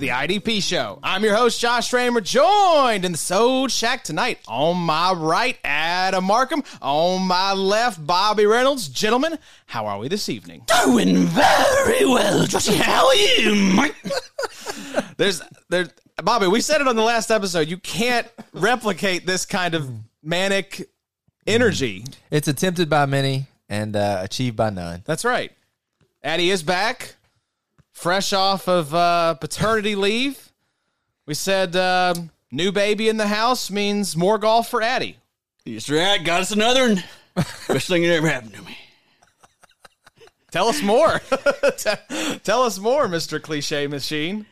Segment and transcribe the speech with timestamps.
[0.00, 0.98] Welcome to the IDP Show.
[1.02, 4.38] I'm your host, Josh Stramer, joined in the Sode Shack tonight.
[4.48, 6.62] On my right, Adam Markham.
[6.80, 8.88] On my left, Bobby Reynolds.
[8.88, 10.62] Gentlemen, how are we this evening?
[10.84, 12.76] Doing very well, Joshy.
[12.76, 13.94] How are you, Mike?
[15.18, 15.88] There's, there,
[16.22, 16.46] Bobby.
[16.46, 17.68] We said it on the last episode.
[17.68, 19.90] You can't replicate this kind of
[20.22, 20.88] manic
[21.46, 22.04] energy.
[22.30, 25.02] It's attempted by many and uh, achieved by none.
[25.04, 25.52] That's right.
[26.22, 27.16] Addie is back,
[28.00, 30.52] fresh off of uh, paternity leave.
[31.26, 35.18] We said um, new baby in the house means more golf for Addie.
[35.66, 36.24] That's right.
[36.24, 37.04] Got us another one.
[37.68, 38.76] Best thing that ever happened to me.
[40.50, 41.20] Tell us more.
[42.42, 43.40] Tell us more, Mr.
[43.40, 44.46] Cliche Machine.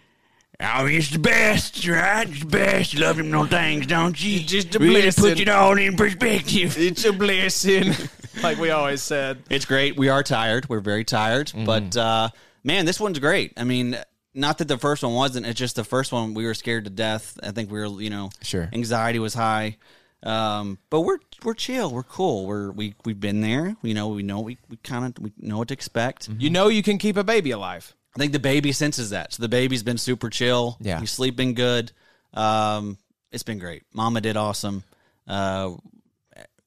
[0.60, 2.28] Oh, it's the best, right?
[2.28, 2.92] It's the best.
[2.92, 4.40] You love them no things, don't you?
[4.40, 5.24] Just a really blessing.
[5.24, 6.76] put it all in perspective.
[6.76, 7.94] It's a blessing,
[8.42, 9.42] like we always said.
[9.50, 9.96] It's great.
[9.96, 10.68] We are tired.
[10.68, 11.52] We're very tired.
[11.64, 12.30] But uh,
[12.68, 13.52] man, this one's great.
[13.56, 13.96] I mean,
[14.34, 15.46] not that the first one wasn't.
[15.46, 17.38] It's just the first one we were scared to death.
[17.42, 18.68] I think we were, you know, Sure.
[18.72, 19.76] Anxiety was high.
[20.22, 21.90] Um, but we're we're chill.
[21.92, 22.46] We're cool.
[22.46, 23.76] We're we we've been there.
[23.82, 26.28] You know, we know we, we kind of we know what to expect.
[26.38, 27.94] You know you can keep a baby alive.
[28.16, 29.34] I think the baby senses that.
[29.34, 30.76] So the baby's been super chill.
[30.80, 30.98] Yeah.
[31.00, 31.92] he's sleeping good.
[32.34, 32.98] Um,
[33.30, 33.84] it's been great.
[33.94, 34.82] Mama did awesome.
[35.28, 35.74] Uh,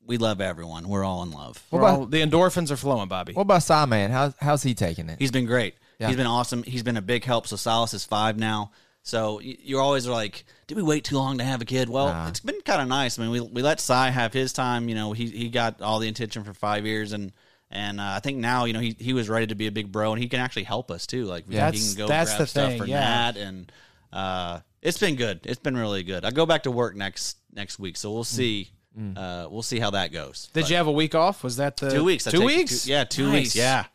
[0.06, 0.88] we love everyone.
[0.88, 1.62] We're all in love.
[1.72, 3.34] What about, all- the endorphins are flowing, Bobby.
[3.34, 4.12] what about Simon?
[4.12, 5.20] How's, how's he taking it?
[5.20, 5.76] He's been great.
[6.02, 6.08] Yeah.
[6.08, 6.64] He's been awesome.
[6.64, 7.48] He's been a big help.
[7.48, 8.72] So Silas is five now.
[9.04, 11.90] So you're always like, did we wait too long to have a kid?
[11.90, 12.28] Well, Nah.
[12.28, 13.18] it's been kind of nice.
[13.18, 14.90] I mean, we we let Cy have his time.
[14.90, 17.32] You know, he he got all the attention for five years, and
[17.72, 19.92] and uh, I think now you know he he was ready to be a big
[19.92, 21.26] bro, and he can actually help us too.
[21.26, 21.72] Like Yeah.
[21.72, 23.00] he can go that's grab the stuff thing, for yeah.
[23.00, 23.72] Nat, and
[24.14, 25.40] uh, it's been good.
[25.46, 26.24] It's been really good.
[26.26, 28.70] I go back to work next next week, so we'll see.
[29.16, 30.50] Uh, we'll see how that goes.
[30.54, 31.44] Did But you have a week off?
[31.46, 32.28] Was that the two weeks?
[32.28, 32.84] I Two weeks?
[32.84, 33.34] Two, yeah, two Nice.
[33.34, 33.56] weeks.
[33.56, 33.86] Yeah,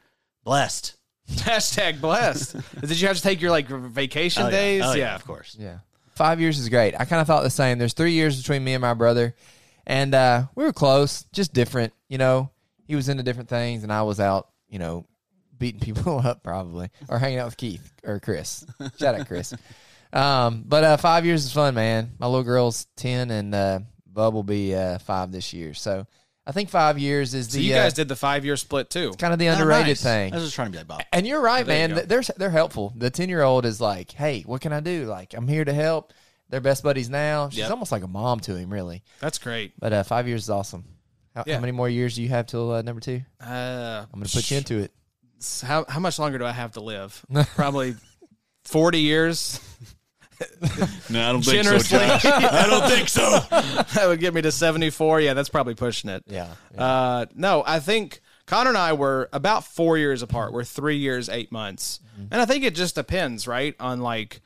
[0.42, 0.94] blessed.
[1.30, 2.56] Hashtag blessed.
[2.80, 4.50] Did you have to take your like vacation Oh, yeah.
[4.50, 4.82] days?
[4.84, 5.56] Oh, yeah, of course.
[5.58, 5.78] Yeah.
[6.14, 6.94] Five years is great.
[6.98, 7.78] I kind of thought the same.
[7.78, 9.34] There's three years between me and my brother,
[9.86, 11.92] and uh, we were close, just different.
[12.08, 12.50] You know,
[12.86, 15.04] he was into different things, and I was out, you know,
[15.58, 18.64] beating people up probably, or hanging out with Keith or Chris.
[18.98, 19.54] Shout out Chris.
[20.12, 22.12] Um, but uh, five years is fun, man.
[22.18, 25.74] My little girl's ten, and uh, Bub will be uh, five this year.
[25.74, 26.06] So
[26.46, 28.88] I think five years is So the you guys uh, did the five year split
[28.88, 29.08] too.
[29.08, 30.02] It's kind of the Oh, underrated nice.
[30.02, 30.32] thing.
[30.32, 31.02] I was just trying to be like Bob.
[31.12, 31.90] And you're right, There man.
[31.90, 31.96] go.
[31.96, 32.92] Th- They're they're helpful.
[32.96, 35.06] The ten year old is like, hey, what can I do?
[35.06, 36.12] Like, I'm here to help.
[36.48, 37.48] They're best buddies now.
[37.48, 37.70] She's Yep.
[37.72, 39.02] almost like a mom to him, really.
[39.20, 39.72] That's great.
[39.80, 40.84] But uh, five years is awesome.
[41.34, 41.54] How, Yeah.
[41.56, 43.22] how many more years do you have till uh, number two?
[43.40, 44.92] Uh, I'm gonna put you into it.
[45.64, 47.26] how how much longer do I have to live?
[47.56, 47.96] Probably
[48.64, 49.58] forty years.
[51.10, 53.20] No, I don't think Generously, I don't think so.
[53.50, 55.20] that would get me to seventy four.
[55.20, 56.24] Yeah, that's probably pushing it.
[56.26, 56.48] Yeah.
[56.76, 60.52] Uh, no, I think Connor and I were about four years apart.
[60.52, 62.00] We're three years, eight months.
[62.30, 63.74] And I think it just depends, right?
[63.78, 64.40] On like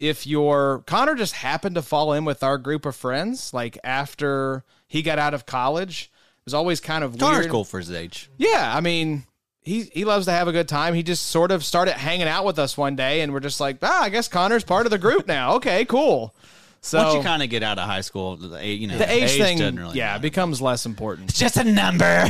[0.00, 4.64] if your Connor just happened to fall in with our group of friends, like after
[4.86, 6.10] he got out of college.
[6.38, 7.50] It was always kind of Connor's weird.
[7.50, 8.30] cool for his age.
[8.38, 9.26] Yeah, I mean,
[9.68, 10.94] he he loves to have a good time.
[10.94, 13.78] He just sort of started hanging out with us one day, and we're just like,
[13.82, 15.48] ah, I guess Connor's part of the group now.
[15.58, 16.34] Okay, cool.
[16.80, 19.10] So Once you kind of get out of high school, the age, you know, the
[19.10, 20.22] age, thing, doesn't really yeah, matter.
[20.22, 21.30] becomes less important.
[21.30, 22.28] It's just a number.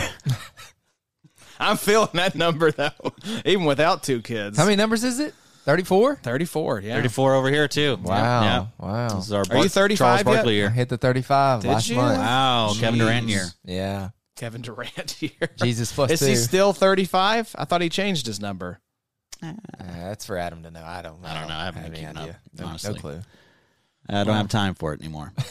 [1.61, 2.91] I'm feeling that number though,
[3.45, 4.57] even without two kids.
[4.57, 5.35] How many numbers is it?
[5.65, 6.17] Thirty four.
[6.17, 6.95] 34, yeah.
[6.95, 7.99] 34 over here too.
[8.03, 8.43] Wow.
[8.43, 8.67] Yeah.
[8.79, 9.09] Wow.
[9.09, 10.25] This is our Are you 35 Charles yet?
[10.25, 10.71] Barkley I year.
[10.71, 11.97] hit the thirty five Did last you?
[11.97, 12.17] month.
[12.17, 13.45] Wow, Kevin Durant year.
[13.65, 14.09] Yeah.
[14.39, 15.31] Kevin Durant here.
[15.63, 16.27] Jesus plus Is two.
[16.27, 17.55] he still 35?
[17.59, 18.81] I thought he changed his number.
[19.43, 20.83] Uh, that's for Adam to know.
[20.85, 21.25] I don't.
[21.25, 21.55] I don't know.
[21.55, 22.41] I haven't have been any idea.
[22.59, 23.21] up, No- no, clue.
[24.09, 25.33] I don't have time for it anymore.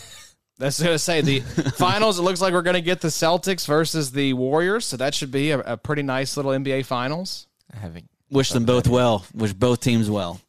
[0.59, 1.39] That's going to say the
[1.75, 2.17] finals.
[2.17, 5.29] It looks like we're going to get the Celtics versus the Warriors, so that should
[5.31, 7.45] be a, a pretty nice little NBA finals.
[7.71, 8.09] I haven't.
[8.31, 9.23] Wish them both well.
[9.35, 10.41] Wish both teams well.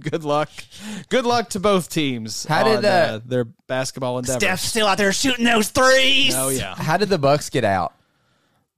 [0.00, 0.50] Good luck.
[1.08, 2.44] Good luck to both teams.
[2.46, 4.42] How did, on, uh, their basketball endeavors?
[4.42, 6.34] Steph's still out there shooting those threes.
[6.34, 7.92] Oh yeah, How did the Bucks get out?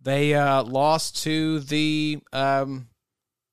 [0.03, 2.88] they uh, lost to the um,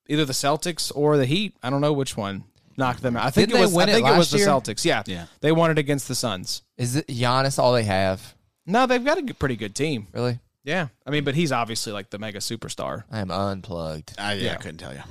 [0.08, 1.54] either the Celtics or the Heat.
[1.62, 2.44] I don't know which one
[2.76, 3.26] knocked them out.
[3.26, 3.76] I think Didn't it was.
[3.76, 4.46] I think it was last the year?
[4.48, 4.84] Celtics.
[4.84, 5.26] Yeah, Yeah.
[5.40, 6.62] They won it against the Suns.
[6.76, 8.34] Is it Giannis all they have?
[8.66, 10.08] No, they've got a pretty good team.
[10.12, 10.38] Really?
[10.64, 13.04] Yeah, I mean, but he's obviously like the mega superstar.
[13.10, 14.14] I am unplugged.
[14.18, 14.52] I, Yeah.
[14.52, 15.02] I couldn't tell you.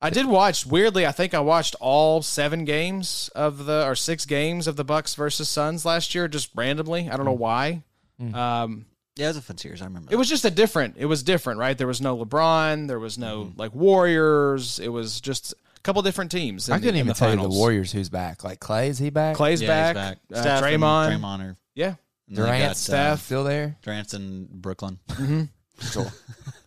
[0.00, 1.06] I did watch weirdly.
[1.06, 5.14] I think I watched all seven games of the or six games of the Bucks
[5.16, 7.10] versus Suns last year, just randomly.
[7.10, 7.82] I don't know why.
[8.32, 8.86] Um,
[9.16, 9.82] Yeah, it was a fun series.
[9.82, 10.08] I remember.
[10.12, 10.96] it was just a different.
[10.98, 11.76] It was different, right?
[11.76, 12.86] There was no LeBron.
[12.86, 14.78] There was no like Warriors.
[14.78, 16.68] It was just a couple different teams.
[16.68, 17.48] in I couldn't in even the tell you the.
[17.48, 18.44] Warriors who's back.
[18.44, 19.34] Like Clay, is he back?
[19.36, 20.18] Clay's yeah, back.
[20.28, 21.20] he's Uh, Steph and Draymond.
[21.20, 21.94] Draymond are Yeah,
[22.32, 23.22] Durant, got, uh, Steph.
[23.24, 23.76] still there.
[23.82, 24.98] Durant's in Brooklyn.
[25.92, 26.06] Cool.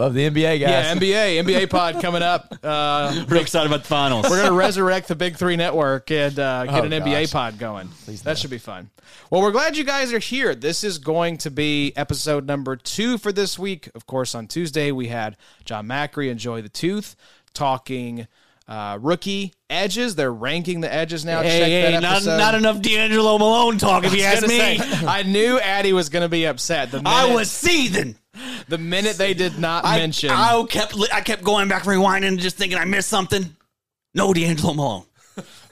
[0.00, 0.60] Love the NBA guys.
[0.60, 2.54] Yeah, NBA, NBA pod coming up.
[2.62, 4.30] Uh, Pretty excited about the finals.
[4.30, 7.88] we're gonna resurrect the Big Three Network and uh, get Oh, an NBA pod going.
[8.04, 8.88] Please that should be fun.
[9.28, 10.54] Well, we're glad you guys are here.
[10.54, 13.90] This is going to be episode number two for this week.
[13.94, 15.36] Of course, on Tuesday we had
[15.66, 17.14] John Macri and Joy the Tooth
[17.52, 18.26] talking
[18.70, 20.14] uh, rookie edges.
[20.14, 21.42] They're ranking the edges now.
[21.42, 24.58] hey, Check hey, that not, not enough DeAngelo Malone talk, if you ask me.
[24.58, 26.90] say, I knew Addy was going to be upset.
[26.92, 28.14] The minute, I was seething.
[28.68, 30.30] the minute they did not I, mention.
[30.30, 33.56] I kept I kept going back and rewinding and just thinking I missed something.
[34.14, 35.04] No DeAngelo Malone.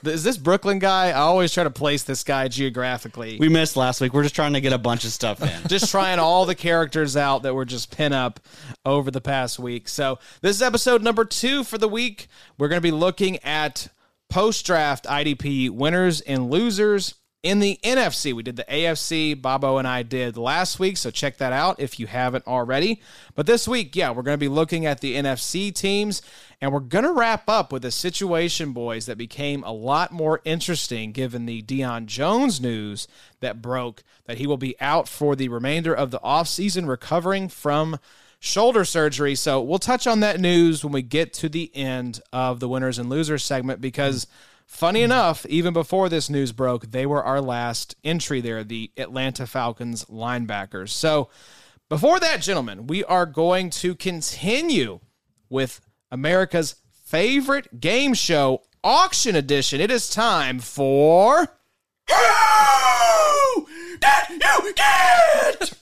[0.05, 1.09] Is this Brooklyn guy?
[1.09, 3.39] I always try to place this guy geographically.
[3.39, 4.13] We missed last week.
[4.13, 5.51] We're just trying to get a bunch of stuff in.
[5.69, 8.41] just trying all the characters out that were just pin up
[8.85, 9.89] over the past week.
[9.89, 12.29] So this is episode number two for the week.
[12.59, 13.89] We're going to be looking at
[14.29, 18.33] post draft IDP winners and losers in the NFC.
[18.33, 19.41] We did the AFC.
[19.41, 23.01] Bobo and I did last week, so check that out if you haven't already.
[23.35, 26.21] But this week, yeah, we're going to be looking at the NFC teams,
[26.61, 30.41] and we're going to wrap up with a situation, boys, that became a lot more
[30.45, 33.07] interesting given the Deion Jones news
[33.41, 37.99] that broke that he will be out for the remainder of the offseason recovering from
[38.41, 39.35] shoulder surgery.
[39.35, 42.99] So we'll touch on that news when we get to the end of the winners
[42.99, 44.27] and losers segment because
[44.69, 49.47] funny enough, even before this news broke, they were our last entry there, the Atlanta
[49.47, 50.91] Falcons linebackers.
[50.91, 51.31] So
[51.89, 55.01] before that, gentlemen, we are going to continue
[55.49, 55.81] with
[56.13, 59.81] America's favorite game show, Auction Edition.
[59.81, 61.58] It is time for.
[64.01, 65.73] That you get.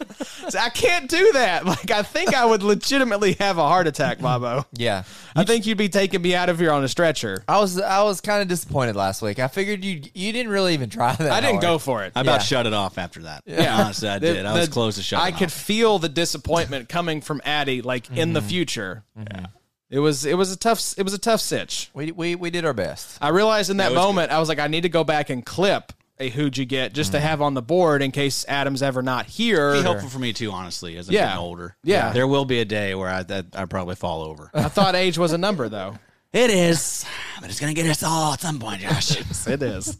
[0.55, 1.64] I can't do that.
[1.67, 4.64] Like, I think I would legitimately have a heart attack, Bobo.
[4.73, 5.02] Yeah.
[5.34, 7.44] I think you'd be taking me out of here on a stretcher.
[7.49, 9.38] I was I was kind of disappointed last week.
[9.38, 11.31] I figured you you didn't really even try that.
[11.31, 11.62] I didn't hard.
[11.62, 12.12] go for it.
[12.14, 12.38] I about Yeah.
[12.38, 13.43] shut it off after that.
[13.46, 14.46] Yeah, honestly, I The- did.
[14.46, 15.20] I was the- close to shut.
[15.20, 15.52] I it could off.
[15.52, 18.49] feel the disappointment coming from Addie, like in the mm-hmm.
[18.49, 19.05] future.
[19.19, 19.44] Mm-hmm.
[19.90, 21.90] It was it was a tough it was a tough sitch.
[21.94, 23.19] We, we we did our best.
[23.20, 25.31] I realized in that That was moment I was like I need to go back
[25.31, 28.82] and clip a who'd you get just to have on the board in case Adam's
[28.82, 29.72] ever not here.
[29.74, 31.26] Be helpful for me too, honestly, as I'm Yeah.
[31.26, 31.76] getting older.
[31.84, 32.12] Yeah.
[32.12, 34.50] there will be a day where I that I probably fall over.
[34.54, 35.98] I thought age was a number though.
[36.32, 37.04] it is,
[37.40, 39.16] but it's gonna get us all at some point, Josh.
[39.46, 39.96] It is.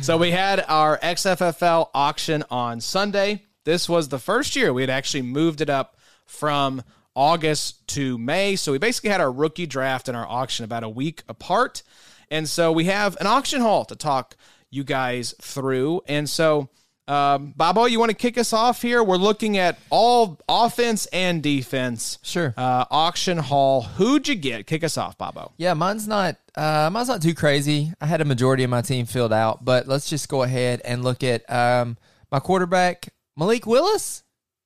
[0.00, 3.44] so we had our XFFL auction on Sunday.
[3.64, 6.82] This was the first year we had actually moved it up from
[7.14, 8.56] August to May.
[8.56, 11.82] So we basically had our rookie draft and our auction about a week apart.
[12.30, 14.36] And so we have an auction hall to talk
[14.70, 16.02] you guys through.
[16.06, 16.68] And so,
[17.06, 19.02] um, Bobo, you want to kick us off here?
[19.02, 22.18] We're looking at all offense and defense.
[22.22, 22.52] Sure.
[22.56, 23.80] Uh, auction hall.
[23.82, 24.66] Who'd you get?
[24.66, 25.52] Kick us off, Bobo.
[25.56, 27.92] Yeah, mine's not uh, mine's not too crazy.
[28.00, 31.02] I had a majority of my team filled out, but let's just go ahead and
[31.02, 31.96] look at um,
[32.30, 34.22] my quarterback Malik Willis.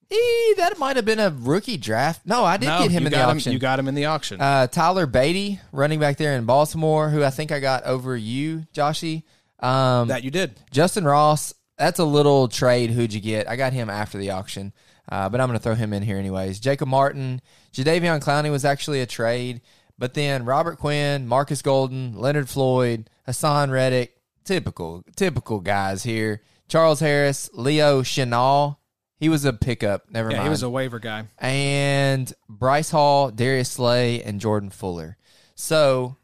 [0.09, 2.27] He, that might have been a rookie draft.
[2.27, 3.51] No, I did No, get him in the auction.
[3.53, 4.41] you got him in the auction.
[4.43, 8.67] Uh, Tyler Badie, running back there in Baltimore, who I think I got over you,
[8.75, 9.23] Joshy.
[9.63, 10.61] Um, that you did.
[10.73, 12.91] Justyn Ross, that's a little trade.
[12.91, 13.49] Who'd you get?
[13.49, 14.73] I got him after the auction,
[15.11, 16.59] uh, but I'm going to throw him in here anyways.
[16.61, 17.41] Jacob Martin,
[17.73, 19.61] Jadeveon Clowney was actually a trade,
[19.99, 26.43] but then Robert Quinn, Marcus Golden, Leonard Floyd, Haason Reddick, typical, typical guys here.
[26.69, 28.79] Charles Harris, Leo Chenal,
[29.19, 30.11] he was a pickup.
[30.11, 31.27] Never Yeah, mind he was a waiver guy.
[31.39, 35.17] and Bryce Hall, Darius Slay, and Jordan Fuller.
[35.55, 36.17] So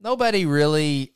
[0.00, 1.12] nobody really.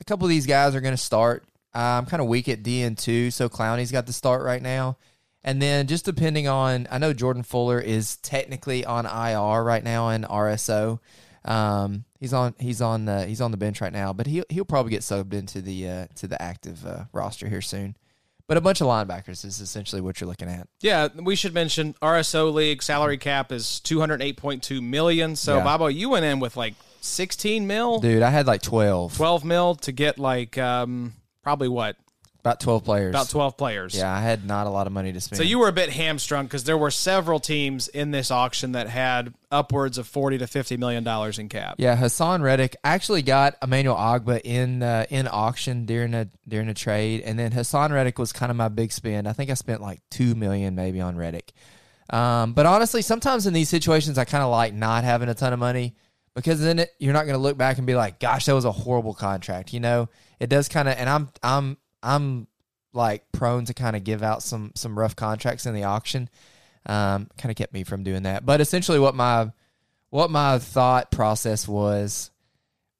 [0.00, 1.44] A couple of these guys are going to start.
[1.72, 4.96] I'm kind of weak at DN two, so Clowney's got the start right now.
[5.42, 10.10] And then just depending on, I know Jordan Fuller is technically on IR right now
[10.10, 10.98] in RSO.
[11.44, 14.66] Um, he's on he's on uh, he's on the bench right now, but he'll he'll
[14.66, 17.96] probably get subbed into the uh, to the active uh, roster here soon.
[18.46, 20.68] But a bunch of linebackers is essentially what you're looking at.
[20.80, 25.36] Yeah, we should mention RSO league salary cap is two hundred eight point two million.
[25.36, 25.64] So Yeah.
[25.64, 29.74] Bobo, you went in with like sixteen mil, Dude, I had like 12, twelve mil
[29.76, 31.96] to get like um probably what
[32.40, 33.10] about 12 players.
[33.10, 33.94] about twelve players.
[33.94, 35.36] Yeah, I had not a lot of money to spend.
[35.36, 38.88] So you were a bit hamstrung because there were several teams in this auction that
[38.88, 41.74] had upwards of forty to fifty million dollars in cap.
[41.76, 46.74] yeah, Haason Reddick actually got Emmanuel Ogbah in uh, in auction during a during a
[46.74, 49.28] trade, and then Haason Reddick was kind of my big spend.
[49.28, 51.52] I think I spent like two million maybe on Reddick.
[52.08, 55.52] Um, but honestly, sometimes in these situations, I kind of like not having a ton
[55.52, 55.94] of money
[56.34, 58.64] because then it, you're not going to look back and be like, "Gosh, that was
[58.64, 60.08] a horrible contract." You know,
[60.38, 62.46] it does kind of, and I'm I'm I'm
[62.92, 66.28] like prone to kind of give out some some rough contracts in the auction.
[66.86, 68.46] Um, kind of kept me from doing that.
[68.46, 69.50] But essentially, what my
[70.10, 72.30] what my thought process was,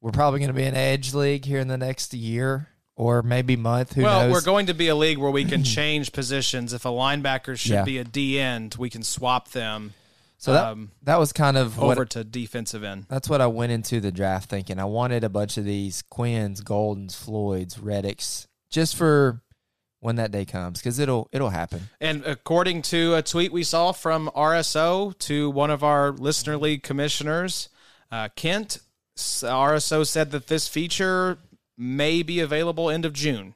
[0.00, 3.56] we're probably going to be an edge league here in the next year or maybe
[3.56, 3.94] month.
[3.94, 4.32] Who well, knows?
[4.32, 6.72] we're going to be a league where we can change positions.
[6.75, 7.84] If a linebacker should Yeah.
[7.84, 9.94] be a D end, we can swap them.
[10.40, 13.04] So that um, that was kind of what over to defensive end.
[13.11, 14.78] That's what I went into the draft thinking.
[14.78, 19.42] I wanted a bunch of these Quins, Goldens, Floyds, Reddicks, just for
[20.00, 21.90] when that day comes, because it'll it'll happen.
[22.00, 26.82] And according to a tweet we saw from RSO to one of our listener league
[26.82, 27.68] commissioners,
[28.11, 28.78] uh, Kent,
[29.18, 31.37] RSO said that this feature
[31.76, 33.54] may be available end of June.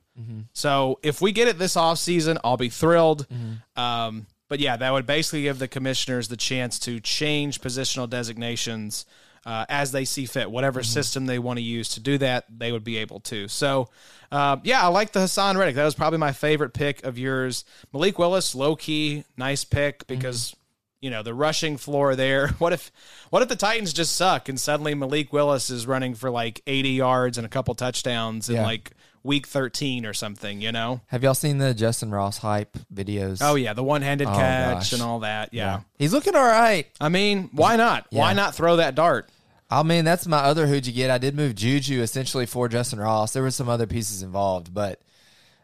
[0.53, 3.27] So if we get it this offseason, I'll be thrilled.
[3.75, 9.05] Um, but yeah, that would basically give the commissioners the chance to change positional designations
[9.45, 10.49] uh, as they see fit.
[10.49, 13.49] Whatever system they want to use to do that, they would be able to.
[13.49, 13.89] So,
[14.31, 15.75] uh, yeah, I like the Haason Reddick.
[15.75, 17.65] That was probably my favorite pick of yours.
[17.93, 20.55] Malik Willis, low key, nice pick because
[21.01, 22.49] you know the rushing floor there.
[22.59, 22.93] What if
[23.31, 26.91] what if the Titans just suck and suddenly Malik Willis is running for like 80
[26.91, 28.63] yards and a couple touchdowns in Yeah.
[28.65, 28.93] like
[29.25, 30.61] week 13 or something?
[30.61, 31.01] You know.
[31.09, 33.39] Have y'all seen the Justyn Ross hype videos?
[33.41, 34.93] Oh yeah, the one-handed Oh, catch gosh.
[34.93, 35.53] and all that.
[35.53, 35.81] Yeah.
[35.99, 36.87] he's looking all right.
[37.01, 38.07] I mean, why not?
[38.11, 39.29] Why not throw that dart?
[39.71, 41.11] I mean, that's my other who'd you get.
[41.11, 43.33] I did move Juju essentially for Justin Ross.
[43.33, 45.01] There were some other pieces involved, but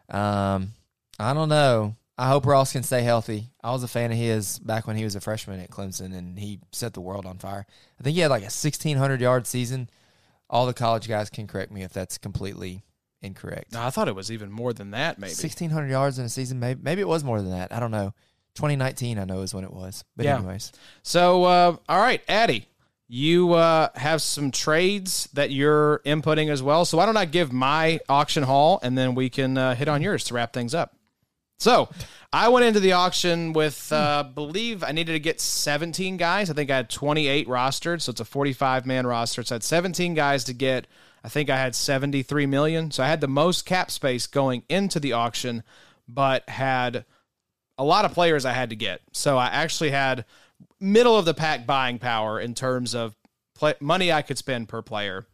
[0.09, 0.73] um,
[1.19, 1.95] I don't know.
[2.17, 3.49] I hope Ross can stay healthy.
[3.63, 6.37] I was a fan of his back when he was a freshman at Clemson, and
[6.37, 7.65] he set the world on fire.
[7.99, 9.89] I think he had like a sixteen hundred yard season.
[10.49, 12.83] All the college guys can correct me if that's completely
[13.21, 13.73] incorrect.
[13.73, 15.19] No, I thought it was even more than that.
[15.19, 15.33] Maybe.
[15.33, 17.71] Sixteen hundred yards in a season, maybe maybe it was more than that.
[17.73, 18.13] I don't know.
[18.55, 20.03] Twenty nineteen, I know is when it was.
[20.15, 20.37] But Yeah.
[20.37, 20.71] anyways,
[21.03, 22.67] So, uh, all right, Addy,
[23.07, 26.83] you uh, have some trades that you're inputting as well.
[26.85, 30.01] So why don't I give my auction haul and then we can uh, hit on
[30.01, 30.95] yours to wrap things up.
[31.59, 31.89] So
[32.33, 36.49] I went into the auction with, uh, believe I needed to get 17 guys.
[36.49, 39.43] I think I had 28 rostered, so it's a 45 man roster.
[39.43, 40.87] So I had 17 guys to get.
[41.23, 42.91] I think I had 73 million.
[42.91, 45.63] So I had the most cap space going into the auction,
[46.07, 47.05] but had
[47.77, 49.01] a lot of players I had to get.
[49.11, 50.25] So I actually had
[50.79, 53.15] middle of the pack buying power in terms of
[53.55, 55.25] play, money I could spend per player.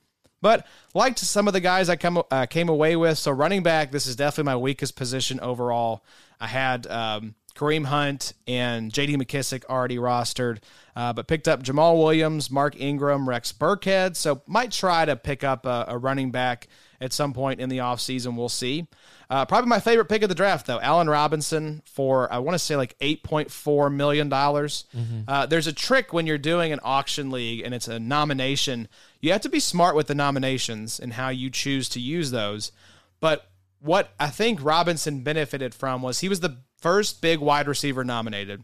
[0.41, 3.17] But liked some of the guys I come uh, came away with.
[3.17, 6.03] So running back, this is definitely my weakest position overall.
[6.39, 9.17] I had um, Kareem Hunt and J.D.
[9.17, 10.59] McKissic already rostered,
[10.95, 14.15] uh, but picked up Jamaal Williams, Mark Ingram, Rex Burkhead.
[14.15, 16.67] So might try to pick up a, a running back
[17.01, 18.35] at some point in the offseason.
[18.35, 18.87] We'll see.
[19.29, 22.59] Uh, probably my favorite pick of the draft, though, Allen Robinson for I want to
[22.59, 24.85] say like eight point four million dollars.
[25.27, 28.87] Uh, there's a trick when you're doing an auction league and it's a nomination.
[29.19, 32.71] You have to be smart with the nominations and how you choose to use those.
[33.19, 33.49] But
[33.79, 38.63] what I think Robinson benefited from was he was the first big wide receiver nominated.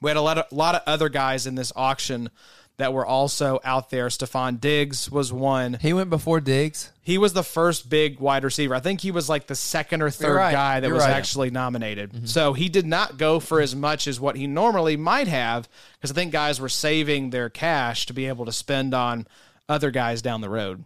[0.00, 2.28] We had a lot of lot of other guys in this auction
[2.76, 4.08] that were also out there.
[4.08, 5.78] Stefon Diggs was one.
[5.80, 6.92] he went before Diggs.
[7.02, 8.74] He was the first big wide receiver.
[8.74, 10.52] I think he was like the second or 3rd right.
[10.52, 11.12] guy that You're was right.
[11.12, 12.28] actually nominated.
[12.28, 16.10] So he did not go for as much as what he normally might have because
[16.10, 19.26] I think guys were saving their cash to be able to spend on
[19.68, 20.82] other guys down the road.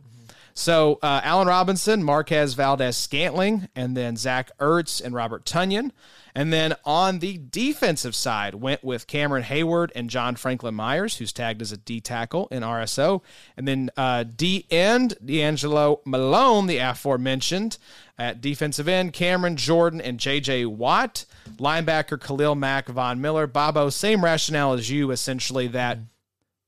[0.54, 5.92] So uh, Allen Robinson, Marquez Valdes Scantling, and then Zach Ertz and Robert Tonyan.
[6.38, 11.32] And then on the defensive side, went with Cameron Heyward and John Franklin Myers, who's
[11.32, 13.22] tagged as a D tackle in RSO.
[13.56, 17.78] And then uh, D end, DeAngelo Malone, the aforementioned.
[18.16, 21.24] At defensive end, Cameron Jordan and JJ Watt.
[21.56, 23.48] Linebacker, Khalil Mack, Von Miller.
[23.48, 25.98] Bobo, same rationale as you, essentially, that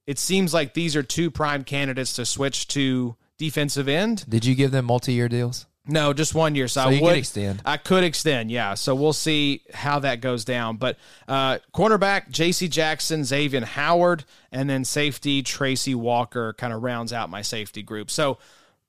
[0.04, 4.24] it seems like these are two prime candidates to switch to defensive end.
[4.28, 5.66] Did you give them multi-year deals?
[5.90, 6.68] No, just one year.
[6.68, 7.62] So, So I would could extend.
[7.64, 8.74] I could extend, yeah.
[8.74, 10.76] So we'll see how that goes down.
[10.76, 12.68] But uh, cornerback J.C.
[12.68, 18.10] Jackson, Xavier Howard, and then safety Tracy Walker kind of rounds out my safety group.
[18.10, 18.38] So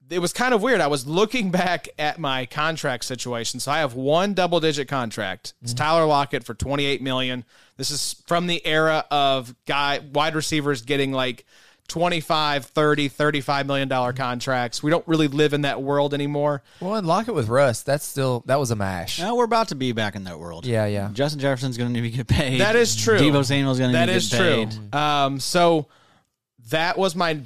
[0.10, 0.81] it was kind of weird.
[0.81, 3.60] I was looking back at my contract situation.
[3.60, 5.53] So I have one double-digit contract.
[5.63, 7.46] It's Tyler Lockett for twenty-eight million.
[7.77, 11.46] This is from the era of guy wide receivers getting like
[11.92, 16.96] 25 30 35 million dollar contracts we don't really live in that world anymore Well,
[16.96, 19.20] and it with Russ, that's still that was a mash.
[19.20, 20.66] Now we're about to be back in that world.
[20.66, 21.10] Yeah, yeah.
[21.12, 22.62] Justin Jefferson's going to need to get paid.
[22.62, 23.20] That is true.
[23.20, 24.66] Debo Samuel's going to That need to is get true.
[24.68, 24.96] paid.
[24.96, 25.88] Um, so
[26.70, 27.42] that was my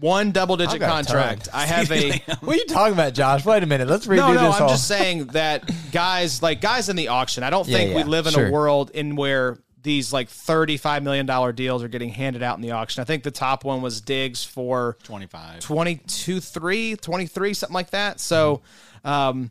[0.00, 1.48] one double digit I've got a contract.
[1.54, 3.44] I have a What are you talking about, Josh?
[3.46, 3.88] Wait a minute.
[3.88, 4.42] Let's redo no, no.
[4.48, 4.56] this.
[4.56, 4.68] I'm all.
[4.68, 7.42] just saying that guys, like guys in the auction.
[7.42, 8.48] I don't Yeah, think we live in sure.
[8.48, 12.62] a world in where these like 35 million dollar deals are getting handed out in
[12.62, 13.00] the auction.
[13.00, 15.60] I think the top one was Diggs for 25.
[15.60, 18.62] 22 3 23 something like that so
[19.04, 19.50] um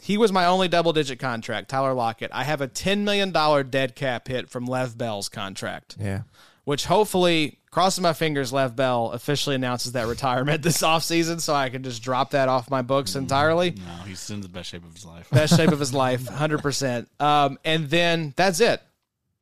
[0.00, 3.30] he was my only double digit contract tyler lockett i have a $10 million
[3.70, 6.22] dead cap hit from lev bell's contract yeah.
[6.64, 11.68] which hopefully crossing my fingers lev bell officially announces that retirement this offseason so i
[11.68, 14.92] can just drop that off my books entirely No, he's in the best shape of
[14.94, 15.28] his life.
[15.30, 18.82] best shape of his life 100% um, and then that's it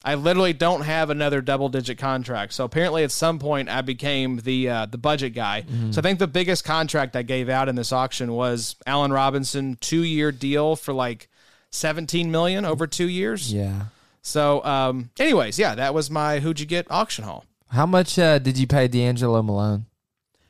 [0.05, 2.53] I literally don't have another double digit contract.
[2.53, 5.65] So apparently, at some point, I became the uh, the budget guy.
[5.91, 9.77] So I think the biggest contract I gave out in this auction was Allen Robinson
[9.81, 11.29] two year deal for like
[11.73, 13.53] seventeen million over two years.
[13.53, 13.87] Yeah.
[14.23, 17.45] So, um, anyways, yeah, that was my who'd you get auction haul.
[17.71, 19.87] How much uh, did you pay DeAngelo Malone?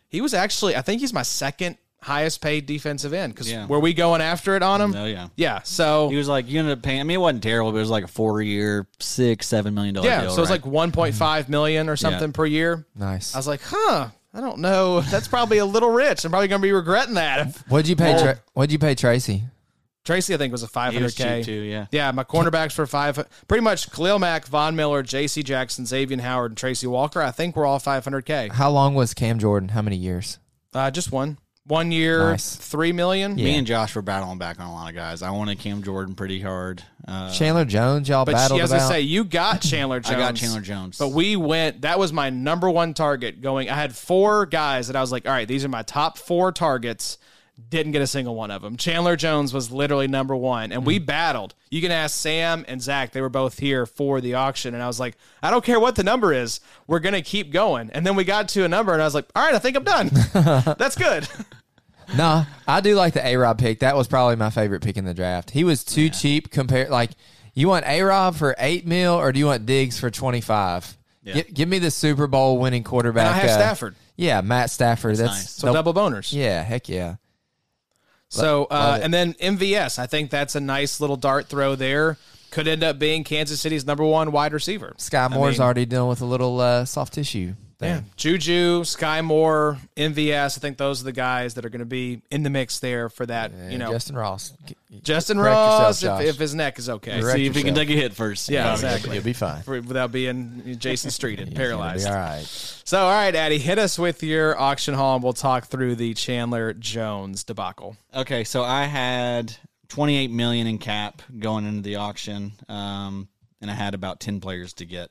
[0.09, 3.67] He was actually, I think he's my second highest paid defensive end because Yeah.
[3.67, 4.95] were we going after it on him?
[4.95, 5.29] Oh yeah.
[5.37, 5.61] Yeah.
[5.65, 7.01] So He was like, you ended up paying.
[7.01, 10.07] I mean, it wasn't terrible, but it was like a four-year, six, seven million dollar
[10.07, 10.31] yeah, deal.
[10.31, 10.65] so it's right?
[10.65, 12.87] like 1.5 million or something per year.
[12.95, 13.35] Nice.
[13.35, 15.01] I was like, huh, I don't know.
[15.01, 16.25] That's probably a little rich.
[16.25, 17.57] I'm probably going to be regretting that.
[17.69, 18.15] What'd you pay?
[18.15, 19.43] Well- Tra- what'd you pay Tracy?
[20.05, 21.45] Tracy, I think, was a 500K.
[21.45, 21.53] too.
[21.53, 21.87] Yeah.
[21.91, 23.19] Yeah, my cornerbacks for five.
[23.47, 25.43] Pretty much Khalil Mack, Von Miller, J.C.
[25.43, 27.21] Jackson, Xavier Howard, and Tracy Walker.
[27.21, 28.53] I think we're all 500K.
[28.53, 29.69] How long was Cam Jordan?
[29.71, 30.39] How many years?
[30.73, 31.39] Uh, just one.
[31.67, 32.57] One year, Nice.
[32.57, 33.37] three million.
[33.37, 33.45] Yeah.
[33.45, 35.21] Me and Josh were battling back on a lot of guys.
[35.21, 36.83] I wanted Cam Jordan pretty hard.
[37.07, 38.87] Uh, Chandler Jones, y'all But battled she, as about.
[38.87, 40.17] I say, you got Chandler Jones.
[40.17, 40.97] I got Chandler Jones.
[40.97, 41.83] But we went.
[41.83, 43.43] That was my number one target.
[43.43, 46.17] Going, I had four guys that I was like, all right, these are my top
[46.17, 47.19] four targets.
[47.71, 48.77] Didn't get a single one of them.
[48.77, 50.87] Chandler Jones was literally number one, and Mm.
[50.87, 51.55] we battled.
[51.71, 54.87] You can ask Sam and Zach; they were both here for the auction, and I
[54.87, 57.91] was like, I don't care what the number is, we're gonna keep going.
[57.93, 59.77] And then we got to a number, and I was like, all right, I think
[59.77, 60.11] I'm done.
[60.79, 61.29] That's good.
[62.17, 63.81] no, I do like the A Rob pick.
[63.81, 65.51] That was probably my favorite pick in the draft.
[65.51, 66.89] He was too cheap compared.
[66.89, 67.11] Like,
[67.55, 70.97] you want A Rob for eight mil, or do you want Diggs for twenty five?
[71.23, 71.43] Yeah.
[71.43, 73.27] give me the Super Bowl winning quarterback.
[73.27, 73.97] And I have uh, Stafford.
[74.17, 75.17] Yeah, Matt Stafford.
[75.17, 75.51] That's, nice.
[75.51, 76.33] So double boners.
[76.33, 77.17] Yeah, heck yeah.
[78.31, 82.19] So, uh, and then MVS, I think that's a nice little dart throw there.
[82.51, 84.95] Could end up being Kansas City's number one wide receiver.
[84.97, 87.55] Sky I Moore's mean, already dealing with a little uh, soft tissue.
[87.79, 87.91] Thing.
[87.91, 90.59] Yeah, Juju, Skyy Moore, MVS.
[90.59, 93.09] I think those are the guys that are going to be in the mix there
[93.09, 93.53] for that.
[93.53, 94.53] Yeah, you know, Justyn Ross.
[94.93, 96.23] Justyn correct yourself, Ross, Josh.
[96.23, 98.49] if, if his neck is okay, Correct See if he can take a hit first.
[98.49, 98.75] Yeah, Probably.
[98.87, 99.15] exactly.
[99.15, 99.63] You'll be fine.
[99.63, 102.09] for, without being Jason Streeted, paralyzed.
[102.09, 102.43] All right.
[102.43, 106.15] So, all right, Addy, hit us with your auction haul, and we'll talk through the
[106.15, 107.97] Chandler Jones debacle.
[108.13, 109.55] Okay, so I had
[109.89, 113.29] 28 million in cap going into the auction, um,
[113.61, 115.11] and I had about 10 players to get.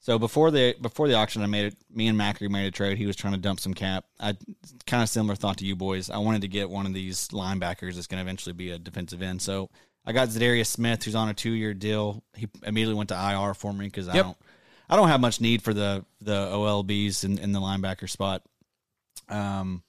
[0.00, 1.76] So before the before the auction, I made it.
[1.94, 2.96] Me and Macri made a trade.
[2.96, 4.06] He was trying to dump some cap.
[4.18, 4.34] I
[4.86, 6.08] kind of similar thought to you boys.
[6.08, 9.20] I wanted to get one of these linebackers that's going to eventually be a defensive
[9.20, 9.42] end.
[9.42, 9.68] So
[10.06, 12.24] I got Za'Darius Smith, who's on a two year deal.
[12.34, 14.36] He immediately went to IR for me because I don't
[14.88, 18.42] I don't have much need for the the OLBs in, in the linebacker spot.
[19.28, 19.82] Um,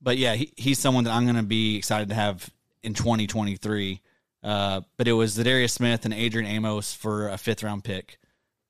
[0.00, 2.48] but yeah, he, he's someone that I'm going to be excited to have
[2.82, 4.00] in 2023.
[4.42, 8.18] Uh, but it was Za'Darius Smith and Adrian Amos for a fifth round pick.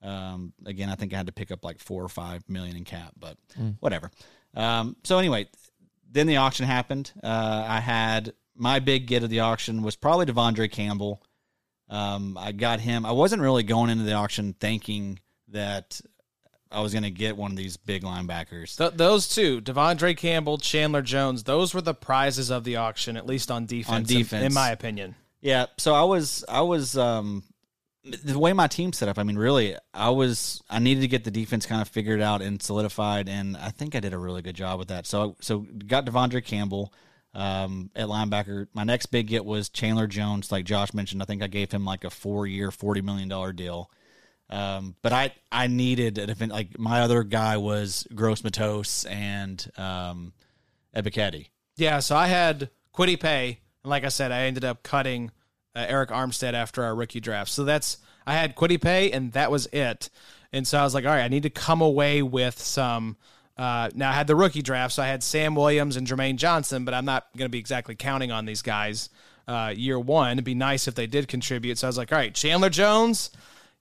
[0.04, 2.84] Um, again, I think I had to pick up like four or five million in
[2.84, 3.36] cap, but
[3.80, 4.10] whatever.
[4.54, 5.46] Um, so anyway,
[6.12, 7.10] then the auction happened.
[7.22, 11.22] Uh, I had my big get of the auction was probably De'Vondre Campbell.
[11.88, 13.04] Um, I got him.
[13.04, 16.00] I wasn't really going into the auction thinking that
[16.70, 18.76] I was going to get one of these big linebackers.
[18.76, 23.26] Th- those two, De'Vondre Campbell, Chandler Jones, those were the prizes of the auction, at
[23.26, 24.10] least on defense.
[24.10, 24.44] in- defense.
[24.46, 25.14] in my opinion.
[25.40, 27.42] Yeah, so I was I was um
[28.04, 31.24] the way my team set up, I mean really I was I needed to get
[31.24, 34.42] the defense kind of figured out and solidified and I think I did a really
[34.42, 35.06] good job with that.
[35.06, 36.92] So so got De'Vondre Campbell
[37.32, 38.68] um at linebacker.
[38.74, 41.22] My next big get was Chandler Jones, like Josh mentioned.
[41.22, 43.90] I think I gave him like a four year, forty million dollar deal.
[44.50, 49.66] Um, but I I needed a defense like my other guy was Gross Matos and
[49.78, 50.34] um
[50.94, 51.48] Ebiketie.
[51.76, 55.32] Yeah, so I had Kwity Paye, and like I said, I ended up cutting
[55.74, 57.50] uh, Arik Armstead after our rookie draft.
[57.50, 60.08] So that's I had Kwity Paye, and that was it.
[60.52, 63.16] And so I was like, all right, I need to come away with some.
[63.56, 66.84] Uh, now I had the rookie draft, so I had Sam Williams and Jermaine Johnson,
[66.84, 69.10] but I'm not going to be exactly counting on these guys
[69.46, 70.32] uh, year one.
[70.32, 71.78] It'd be nice if they did contribute.
[71.78, 73.30] So I was like, all right, Chandler Jones,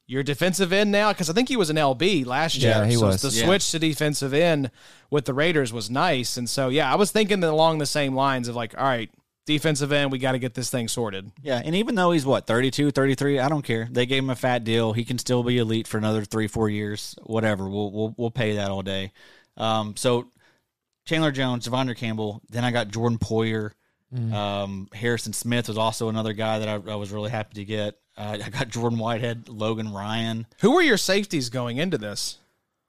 [0.06, 2.72] you're defensive end now because I think he was an LB last year.
[2.72, 3.22] Yeah, he so was.
[3.22, 3.46] The Yeah.
[3.46, 4.70] switch to defensive end
[5.10, 8.48] with the Raiders was nice, and so yeah, I was thinking along the same lines
[8.48, 9.10] of like, all right,
[9.46, 11.32] defensive end, we got to get this thing sorted.
[11.42, 13.88] Yeah, and even though he's what 32, 33, I don't care.
[13.92, 14.94] They gave him a fat deal.
[14.94, 17.16] He can still be elite for another three, four years.
[17.24, 17.70] Whatever.
[17.70, 19.12] We'll we'll we'll pay that all day.
[19.58, 20.28] Um, so
[21.06, 22.42] Chandler Jones, De'Vondre Campbell.
[22.50, 23.72] Then I got Jordan Poyer.
[24.32, 27.96] Um, Harrison Smith was also another guy that I, I was really happy to get.
[28.16, 30.46] Uh, I got Jordan Whitehead, Logan Ryan.
[30.60, 32.38] Who were your safeties going into this?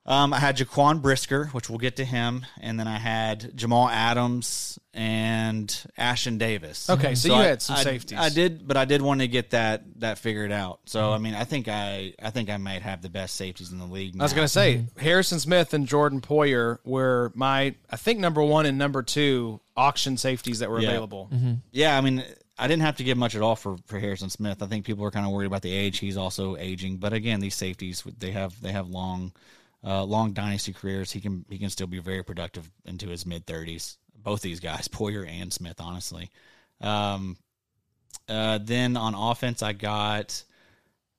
[0.06, 3.88] Um, I had Jaquan Brisker, which we'll get to him, and then I had Jamal
[3.88, 5.66] Adams and
[5.98, 6.90] Ashtyn Davis.
[6.90, 8.18] Okay, so you I- had some I- safeties.
[8.18, 10.80] I did, but I did want to get that that figured out.
[10.84, 13.78] So I mean, I think I I think I might have the best safeties in
[13.78, 14.14] the league.
[14.20, 18.42] I was going to say Harrison Smith and Jordan Poyer were my, I think number
[18.42, 20.88] one and number two auction safeties that were Yeah.
[20.90, 21.30] available.
[21.72, 22.22] yeah, I mean,
[22.58, 24.62] I didn't have to give much at all for, for Harrison Smith.
[24.62, 25.98] I think people are kind of worried about the age.
[25.98, 29.32] He's also aging, but again, these safeties they have they have long
[29.84, 31.12] uh, long dynasty careers.
[31.12, 33.98] He can he can still be very productive into his mid thirties.
[34.16, 36.30] Both these guys, Poyer and Smith, honestly.
[36.80, 37.36] Um,
[38.28, 40.42] uh, then on offense, I got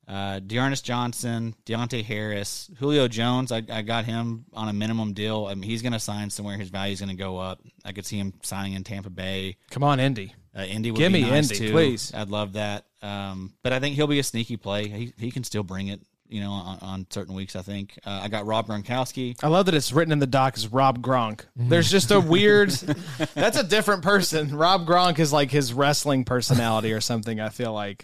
[0.08, 3.52] uh, Dearness Johnson, Deonte Harris, Julio Jones.
[3.52, 5.46] I, I got him on a minimum deal.
[5.46, 6.58] I mean, he's going to sign somewhere.
[6.58, 7.60] His value is going to go up.
[7.84, 9.58] I could see him signing in Tampa Bay.
[9.72, 10.34] Come on, Indy.
[10.56, 11.72] Uh, Indy would Give be me nice Indy, too.
[11.72, 12.14] please.
[12.14, 12.86] I'd love that.
[13.02, 14.88] Um, but I think he'll be a sneaky play.
[14.88, 16.02] He he can still bring it.
[16.28, 17.56] You know, on, on certain weeks.
[17.56, 19.38] I think uh, I got Rob Gronkowski.
[19.44, 21.42] I love that it's written in the doc as Rob Gronk.
[21.56, 22.70] There's just a weird.
[23.36, 24.56] that's a different person.
[24.56, 27.40] Rob Gronk is like his wrestling personality or something.
[27.40, 28.04] I feel like.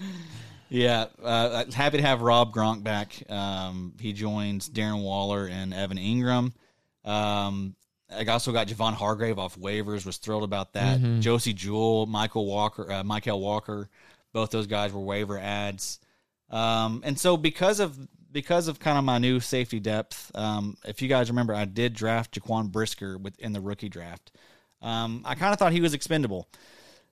[0.70, 3.30] Yeah, uh, happy to have Rob Gronk back.
[3.30, 6.54] Um, he joins Darren Waller and Evan Engram.
[7.04, 7.76] Um,
[8.16, 10.06] I also got Javon Hargrave off waivers.
[10.06, 11.00] Was thrilled about that.
[11.22, 13.90] Josey Jewell, Michael Walker, uh, Michael Walker,
[14.34, 16.00] both those guys were waiver ads.
[16.52, 17.98] Um, and so because of
[18.32, 21.94] because of kind of my new safety depth, um, if you guys remember, I did
[21.94, 24.32] draft Jaquan Brisker within the rookie draft.
[24.82, 26.48] Um, I kind of thought he was expendable,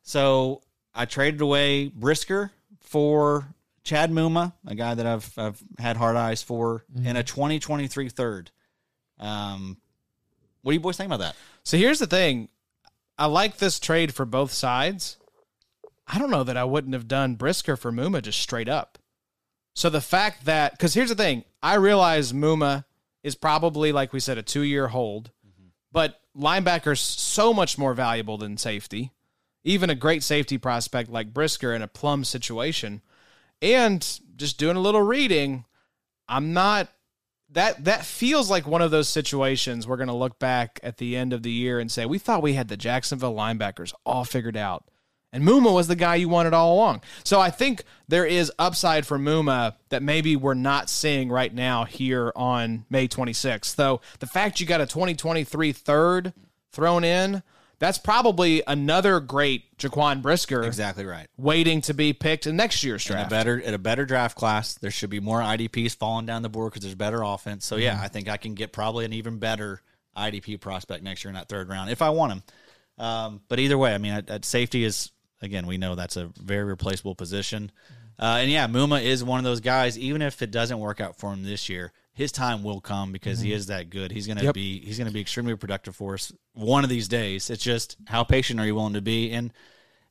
[0.04, 0.62] so
[0.93, 3.47] I traded away Brisker for
[3.84, 8.52] Chad Muma, a guy that I've I've had hard eyes for, and a 2023 third.
[9.19, 9.78] Um,
[10.62, 11.36] what do you boys think about that?
[11.63, 12.49] So here's the thing.
[13.17, 15.17] I like this trade for both sides.
[16.08, 18.97] I don't know that I wouldn't have done Brisker for Muma just straight up.
[19.80, 22.84] So the fact that because here's the thing, I realize Muma
[23.24, 25.32] is probably like we said a two year hold,
[25.89, 29.13] but linebacker's so much more valuable than safety.
[29.63, 33.02] Even a great safety prospect like Brisker in a plum situation,
[33.62, 35.63] and just doing a little reading,
[36.28, 36.89] I'm not
[37.50, 41.15] that that feels like one of those situations we're going to look back at the
[41.15, 44.58] end of the year and say we thought we had the Jacksonville linebackers all figured
[44.58, 44.84] out.
[45.32, 47.02] And Muma was the guy you wanted all along.
[47.24, 51.86] So I think there is upside for Muma that maybe we're not seeing right now
[51.86, 53.76] here on May 26th.
[53.76, 56.34] Though the fact you got a 2023 third
[56.72, 57.44] thrown in,
[57.78, 61.28] that's probably another great Jaquan Brisker Exactly right.
[61.38, 63.30] waiting to be picked in next year's In a draft.
[63.30, 66.72] better at a better draft class, there should be more IDPs falling down the board
[66.74, 67.65] because there's better offense.
[67.65, 69.82] So yeah, I think I can get probably an even better
[70.18, 72.44] IDP prospect next year in that third round if I want him.
[72.98, 76.25] Um, but either way, I mean, at, at safety is again we know that's a
[76.38, 77.71] very replaceable position.
[78.17, 79.97] Uh, and yeah, Muma is one of those guys.
[79.97, 83.39] Even if it doesn't work out for him this year, his time will come because
[83.39, 84.12] he is that good.
[84.12, 84.54] He's gonna Yep.
[84.56, 87.49] be he's gonna be extremely productive for us one of these days.
[87.49, 89.32] It's just how patient are you willing to be?
[89.32, 89.54] And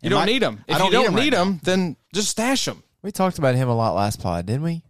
[0.01, 0.65] you don't need him.
[0.67, 2.83] If I don't you don't need need him right him, then just stash him.
[3.03, 4.83] We talked about him a lot last pod, didn't we?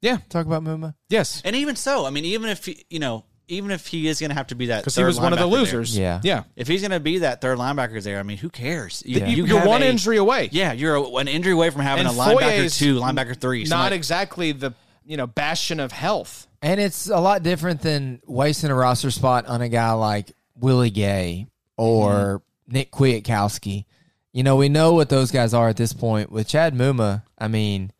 [0.00, 0.18] Yeah.
[0.30, 0.94] Talk about Muma.
[1.10, 1.42] Yes.
[1.44, 4.34] And even so, I mean, even if you know, even if he is going to
[4.34, 5.98] have to be that, Because he third was one of the linebacker there, losers.
[5.98, 6.20] Yeah.
[6.22, 6.44] Yeah.
[6.56, 9.02] if he's going to be that third linebacker there, I mean, who cares?
[9.04, 10.48] You, You, you are have one a- injury away.
[10.52, 13.66] Yeah, you're a, an injury away from having And a linebacker Foye's two, linebacker three.
[13.66, 16.46] So Not like, exactly the you know bastion of health.
[16.62, 20.90] And it's a lot different than wasting a roster spot on a guy like Willie
[20.90, 22.72] Gay or mm-hmm.
[22.72, 23.84] Nick Kwiatkowski.
[24.32, 26.30] You know, we know what those guys are at this point.
[26.30, 27.92] With Chad Muma, I mean,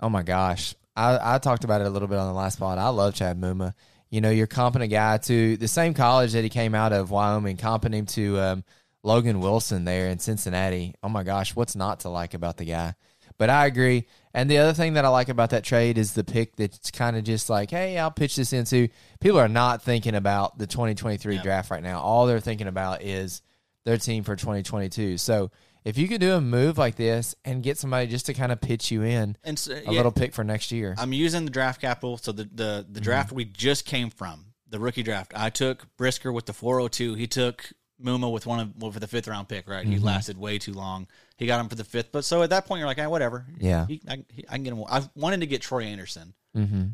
[0.00, 0.74] oh my gosh.
[0.96, 2.78] I, I talked about it a little bit on the last pod.
[2.78, 3.74] I love Chad Muma.
[4.10, 7.10] You know, you're comping a guy to the same college that he came out of,
[7.10, 8.64] Wyoming, comping him to um,
[9.02, 10.94] Logan Wilson there in Cincinnati.
[11.02, 12.94] Oh my gosh, what's not to like about the guy?
[13.38, 14.06] But I agree.
[14.34, 17.16] And the other thing that I like about that trade is the pick that's kind
[17.16, 18.88] of just like, hey, I'll pitch this into.
[19.20, 22.00] People are not thinking about the 2023 draft right now.
[22.00, 23.42] All they're thinking about is
[23.84, 25.18] their team for 2022.
[25.18, 25.50] So
[25.84, 28.60] if you could do a move like this and get somebody just to kind of
[28.60, 30.94] pitch you in and so, a yeah, little pick for next year.
[30.98, 32.16] I'm using the draft capital.
[32.18, 32.92] So the the, Mm-hmm.
[32.92, 35.32] the draft we just came from, the rookie draft.
[35.34, 37.14] I took Brisker with the 402.
[37.14, 37.70] He took
[38.02, 39.68] Muma with one of with the fifth round pick.
[39.68, 39.92] Right, Mm-hmm.
[39.92, 41.06] he lasted way too long.
[41.36, 42.10] He got him for the fifth.
[42.12, 43.46] But so at that point, you're like, ah, whatever.
[43.58, 43.86] Yeah.
[43.86, 44.84] he, I, he, I can get him.
[44.88, 46.34] I wanted to get Troy Anderson.
[46.56, 46.84] mm-hmm.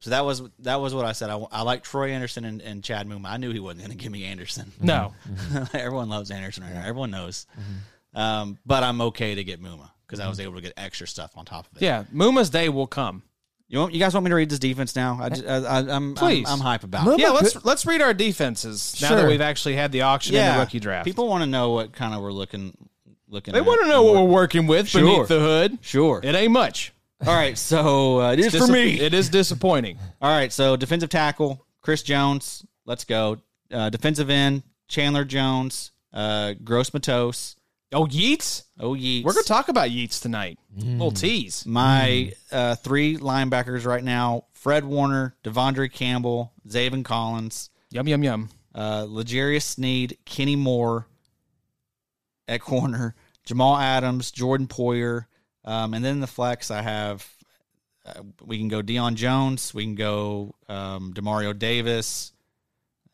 [0.00, 1.30] So that was that was what I said.
[1.30, 3.24] I, I like Troy Anderson and, and Chad Muma.
[3.26, 4.70] I knew he wasn't going to give me Anderson.
[4.78, 5.14] No.
[5.72, 6.80] Everyone loves Anderson right now.
[6.82, 7.46] Everyone knows.
[8.14, 11.32] Um, but I'm okay to get Muma because I was able to get extra stuff
[11.36, 11.84] on top of it.
[11.84, 12.04] Yeah.
[12.14, 13.22] Muma's day will come.
[13.66, 15.18] You want, you guys want me to read this defense now?
[15.20, 16.46] I, just, I, I, I'm, Please.
[16.46, 17.06] I'm I'm hype about.
[17.06, 17.20] Muma it.
[17.20, 17.30] Yeah.
[17.30, 19.28] Let's let's read our defenses now that Sure.
[19.28, 21.06] we've actually had the auction and the rookie draft.
[21.06, 22.76] People want to know what kind of we're looking
[23.28, 23.52] looking.
[23.52, 23.66] they at.
[23.66, 25.00] want to know what we're working with Sure.
[25.00, 25.78] beneath the hood.
[25.80, 26.20] Sure.
[26.22, 26.92] It ain't much.
[27.26, 27.56] All right.
[27.56, 29.00] So uh, it is for Dis- me.
[29.00, 29.98] It is disappointing.
[30.20, 32.64] All right, so defensive tackle, Chris Jones.
[32.84, 33.38] Let's go.
[33.72, 37.56] Uh, defensive end, Chandler Jones, uh, Gross Matos.
[37.94, 38.64] Oh, Yeats.
[38.80, 39.24] Oh, Yeats.
[39.24, 40.58] We're gonna talk about Yeats tonight.
[40.76, 41.64] Little tease.
[41.64, 48.48] My uh, three linebackers right now: Fred Warner, De'Vondre Campbell, Zaven Collins, Yum yum yum.
[48.74, 51.06] uh, L'Jarius Sneed, Kenny Moore
[52.48, 55.26] at corner, Jamal Adams, Jordan Poyer,
[55.64, 57.26] um, and then the flex I have.
[58.04, 59.72] Uh, we can go Deion Jones.
[59.72, 62.32] We can go um, Demario Davis.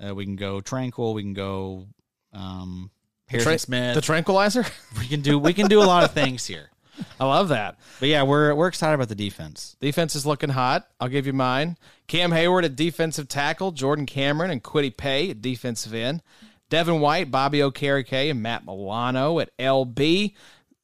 [0.05, 1.15] Uh, we can go Tranquill.
[1.15, 1.87] We can go
[2.33, 2.91] um,
[3.31, 3.95] Harrison Tra- Smith.
[3.95, 4.65] the tranquilizer.
[4.99, 6.71] we can do we can do a lot of things here.
[7.19, 7.79] I love that.
[7.99, 9.77] But yeah, we're we're excited about the defense.
[9.81, 10.89] Defense is looking hot.
[11.01, 11.77] I'll give you mine.
[12.09, 16.23] Cam Heyward at defensive tackle, Jordan Cameron and Kwity Paye at defensive end,
[16.69, 20.35] Devin White, Bobby Okereke, and Matt Milano at LB,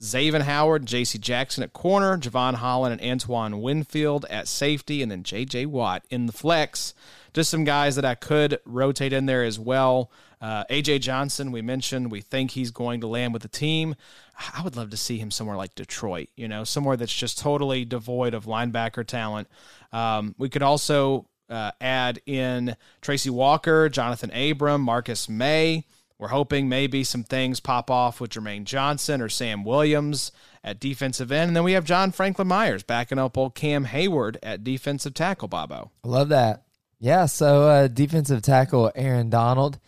[0.00, 1.18] Xavien Howard, J.C.
[1.18, 5.66] Jackson at corner, Jevon Holland and Antoine Winfield at safety, and then J.J.
[5.66, 6.94] Watt in the flex.
[7.34, 10.10] Just some guys that I could rotate in there as well.
[10.40, 13.94] Uh, AJ Johnson, we mentioned, we think he's going to land with the team.
[14.54, 17.84] I would love to see him somewhere like Detroit, you know, somewhere that's just totally
[17.84, 19.48] devoid of linebacker talent.
[19.92, 25.84] Um, we could also uh, add in Tracy Walker, Jonathan Abram, Marcus Maye.
[26.18, 30.32] We're hoping maybe some things pop off with Jermaine Johnson or Sam Williams
[30.64, 31.48] at defensive end.
[31.48, 35.48] And then we have John Franklin Myers backing up old Cam Heyward at defensive tackle,
[35.48, 35.90] Bobo.
[36.04, 36.64] I love that.
[36.98, 39.78] Yeah, so uh, defensive tackle Aaron Donald,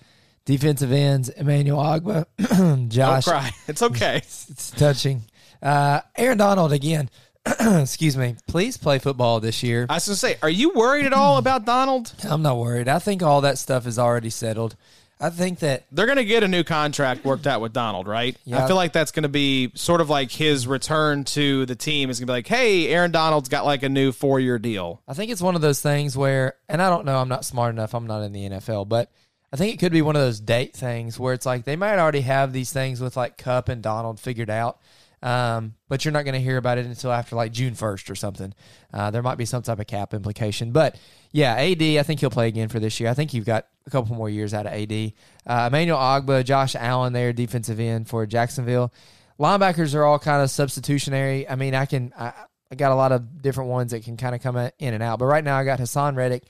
[0.49, 2.25] defensive ends Emmanuel Ogbah,
[2.95, 3.51] Don't cry.
[3.69, 4.17] It's okay.
[4.49, 5.25] It's touching.
[5.63, 7.11] Uh, Aaron Donald again.
[7.61, 8.35] excuse me.
[8.47, 9.85] Please play football this year.
[9.91, 12.13] I was going to say, are you worried at all about Donald?
[12.25, 12.89] I'm not worried.
[12.89, 14.75] I think all that stuff is already settled.
[15.21, 18.35] I think that They're going to get a new contract worked out with Donald, right?
[18.45, 18.65] Yeah.
[18.65, 22.09] I feel like that's going to be sort of like his return to the team
[22.09, 25.03] is going to be like, hey, Aaron Donald's got like a new four year deal.
[25.07, 27.75] I think it's one of those things where, and I don't know, I'm not smart
[27.75, 27.95] enough.
[27.95, 29.11] I'm not in the NFL, but
[29.53, 31.99] I think it could be one of those date things where it's like they might
[31.99, 34.79] already have these things with like Kupp and Donald figured out,
[35.23, 38.15] um, but you're not going to hear about it until after like June 1st or
[38.15, 38.53] something.
[38.93, 40.97] Uh, there might be some type of cap implication, but
[41.33, 41.83] yeah, AD.
[41.83, 43.09] I think he'll play again for this year.
[43.09, 45.13] I think you've got a couple more years out of AD.
[45.47, 48.93] Uh, Emmanuel Ogbah, Josh Allen, there defensive end for Jacksonville.
[49.41, 51.49] Linebackers are all kind of substitutionary.
[51.49, 52.33] I mean, I can I,
[52.71, 55.19] I got a lot of different ones that can kind of come in and out,
[55.19, 56.43] but right now I got Haason Reddick,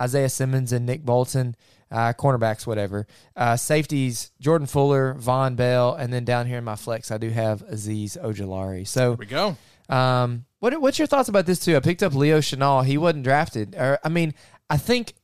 [0.00, 1.54] Isaiah Simmons, and Nick Bolton.
[1.90, 3.06] Uh, cornerbacks, whatever.
[3.36, 7.30] Uh, safeties, Jordan Fuller, Vonn Bell, and then down here in my flex, I do
[7.30, 8.86] have Azeez Ojulari.
[8.88, 9.56] So, Here we go.
[9.88, 11.76] um, what what's your thoughts about this too?
[11.76, 12.84] I picked up Leo Chenal.
[12.84, 13.76] He wasn't drafted.
[13.76, 14.34] Or I mean,
[14.68, 15.14] I think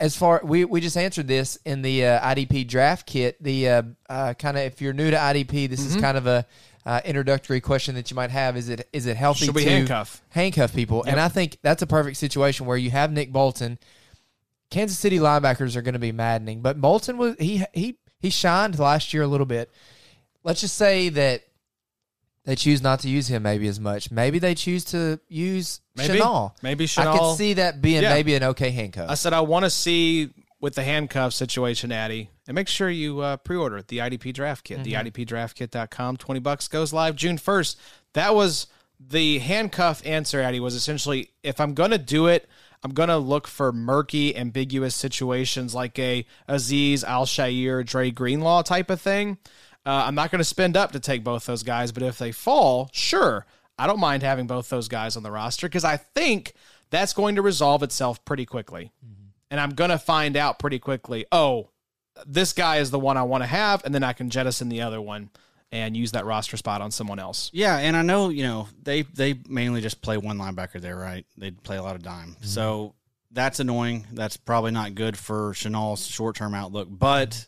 [0.00, 3.40] as far we we just answered this in the uh, IDP draft kit.
[3.42, 5.96] The uh, uh, kind of if you're new to IDP, this Mm-hmm.
[5.96, 6.46] is kind of a
[6.84, 8.56] uh, introductory question that you might have.
[8.56, 10.20] Is it is it healthy Should we to handcuff?
[10.30, 11.04] handcuff people?
[11.04, 13.78] And I think that's a perfect situation where you have Nick Bolton.
[14.70, 18.78] Kansas City linebackers are going to be maddening, but Bolton was he he he shined
[18.78, 19.70] last year a little bit.
[20.44, 21.42] Let's just say that
[22.44, 24.10] they choose not to use him maybe as much.
[24.10, 26.18] Maybe they choose to use Maybe.
[26.18, 26.52] Chenal.
[26.62, 27.18] Maybe I Chenal.
[27.18, 28.10] could see that being Yeah.
[28.14, 29.10] maybe an okay handcuff.
[29.10, 33.20] I said I want to see with the handcuff situation, Addy, and make sure you
[33.20, 34.82] uh, pre-order the IDP draft kit.
[34.82, 37.78] The IDPdraftkit.com, twenty bucks goes live June first.
[38.14, 38.66] That was
[39.00, 40.40] the handcuff answer.
[40.40, 42.48] Addy was essentially if I'm gonna do it,
[42.82, 48.90] I'm gonna look for murky, ambiguous situations like a Azeez Al Shaair, Dre Greenlaw type
[48.90, 49.38] of thing.
[49.86, 52.30] Uh, I'm not going to spend up to take both those guys, but if they
[52.30, 53.46] fall, sure,
[53.78, 56.52] I don't mind having both those guys on the roster because I think
[56.90, 58.92] that's going to resolve itself pretty quickly.
[59.50, 61.70] And I'm going to find out pretty quickly, oh,
[62.26, 64.82] this guy is the one I want to have, and then I can jettison the
[64.82, 65.30] other one
[65.72, 67.50] and use that roster spot on someone else.
[67.52, 71.26] Yeah, and I know you know they they mainly just play one linebacker there, right?
[71.36, 72.44] They play a lot of dime, mm-hmm.
[72.44, 72.94] so
[73.30, 74.06] that's annoying.
[74.12, 76.88] That's probably not good for Chenal's short term outlook.
[76.90, 77.46] But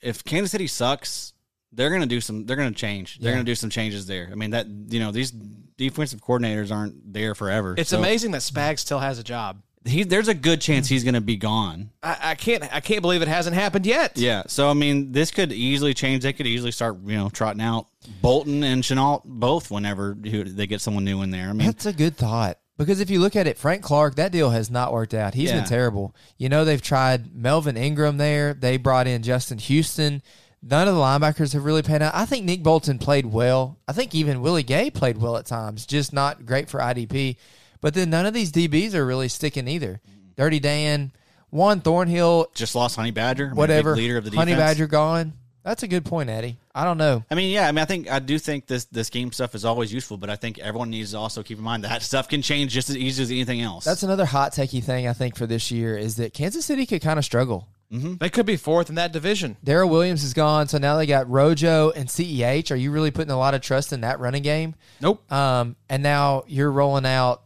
[0.00, 1.32] if Kansas City sucks,
[1.72, 2.46] they're gonna do some.
[2.46, 3.18] They're gonna change.
[3.18, 3.36] They're Yeah.
[3.36, 4.28] gonna do some changes there.
[4.30, 7.74] I mean that you know these defensive coordinators aren't there forever.
[7.78, 9.62] It's So amazing that Spag still has a job.
[9.84, 10.94] He, there's a good chance hmm.
[10.94, 11.90] he's gonna be gone.
[12.02, 14.18] I, I can't I can't believe it hasn't happened yet.
[14.18, 16.22] Yeah, so I mean, this could easily change.
[16.22, 17.86] They could easily start, you know, trotting out
[18.20, 21.48] Bolton and Chenal both whenever they get someone new in there.
[21.48, 22.58] I mean, That's a good thought.
[22.80, 25.34] Because if you look at it, Frank Clark, that deal has not worked out.
[25.34, 25.56] He's Yeah.
[25.56, 26.16] been terrible.
[26.38, 28.54] You know, they've tried Melvin Ingram there.
[28.54, 30.22] They brought in Justin Houston.
[30.62, 32.14] None of the linebackers have really panned out.
[32.14, 33.78] I think Nick Bolton played well.
[33.86, 37.36] I think even Willie Gay played well at times, just not great for IDP.
[37.80, 40.00] But then none of these DBs are really sticking either.
[40.36, 41.12] Dirty Dan,
[41.50, 43.96] Juan Thornhill, just lost Honey Badger, whatever.
[43.96, 44.54] leader of the Honey.
[44.54, 45.32] Badger gone.
[45.62, 46.56] That's a good point, Eddie.
[46.74, 47.22] I don't know.
[47.30, 49.64] I mean, yeah, I mean, I think I do think this this game stuff is
[49.64, 52.40] always useful, but I think everyone needs to also keep in mind that stuff can
[52.40, 53.84] change just as easy as anything else.
[53.84, 57.02] That's another hot takey thing I think for this year is that Kansas City could
[57.02, 57.68] kind of struggle.
[57.92, 59.56] They could be fourth in that division.
[59.64, 62.70] Darrel Williams is gone, so now they got Rojo and CEH.
[62.70, 64.76] Are you really putting a lot of trust in that running game?
[65.00, 65.30] Nope.
[65.32, 67.42] Um, and now you're rolling out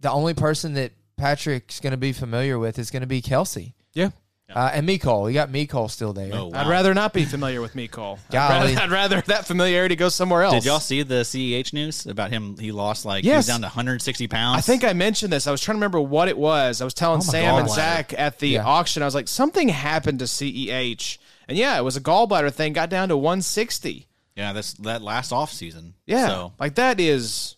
[0.00, 3.72] the only person that Patrick's going to be familiar with is going to be Kelce.
[3.94, 4.10] Yeah.
[4.50, 6.30] Uh, and Mecole, you got Mecole still there.
[6.32, 8.18] Oh, I'd rather not be familiar with Mecole.
[8.30, 10.54] I'd rather, I'd rather that familiarity go somewhere else.
[10.54, 12.56] Did y'all see the CEH news about him?
[12.56, 13.40] He lost like he Yes.
[13.40, 14.56] was down to 160 pounds.
[14.56, 15.46] I think I mentioned this.
[15.46, 16.80] I was trying to remember what it was.
[16.80, 18.64] I was telling Oh my Sam and Zach at the Yeah.
[18.64, 19.02] auction.
[19.02, 22.72] I was like, something happened to CEH, and yeah, it was a gallbladder thing.
[22.72, 24.06] Got down to 160.
[24.34, 25.92] yeah, that's that last off season.
[26.06, 27.56] Yeah, So like that is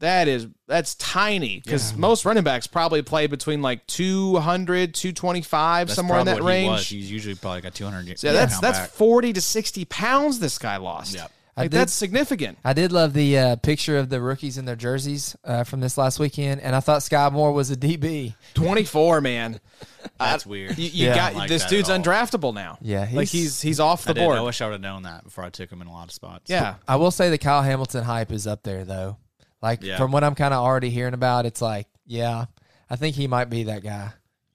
[0.00, 5.94] that is that's tiny because most running backs probably play between like 200, 225, that's
[5.96, 6.70] somewhere in that what he range.
[6.70, 6.88] was.
[6.88, 8.18] He's usually probably got 200.
[8.18, 8.90] So yeah, that's that's back.
[8.90, 11.14] 40 to 60 pounds this guy lost.
[11.14, 11.30] Yep.
[11.56, 12.58] Like did- that's significant.
[12.64, 15.96] I did love the uh, picture of the rookies in their jerseys uh, from this
[15.96, 18.34] last weekend, and I thought Skyy Moore was a DB.
[18.54, 19.60] 24, man.
[20.18, 20.76] That's weird.
[20.76, 21.14] You, you Yeah.
[21.14, 22.78] got like this dude's undraftable now.
[22.80, 24.36] Yeah, like he's- he's he's off I, the did, board.
[24.38, 26.10] I wish I would have known that before I took him in a lot of
[26.12, 26.50] spots.
[26.50, 29.18] yeah, I will say the Kyle Hamilton hype is up there, though.
[29.64, 29.96] Like Yeah.
[29.96, 32.44] from what I'm kind of already hearing about, it's like, yeah,
[32.88, 34.12] I think he might be that guy.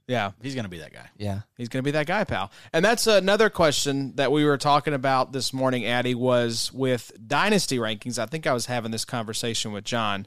[0.08, 0.32] yeah.
[0.42, 1.10] he's gonna be that guy.
[1.18, 2.52] Yeah, He's going to be that guy, pal.
[2.74, 7.78] And that's another question that we were talking about this morning, Addie, was with dynasty
[7.78, 8.18] rankings.
[8.20, 10.26] I think I was having this conversation with John.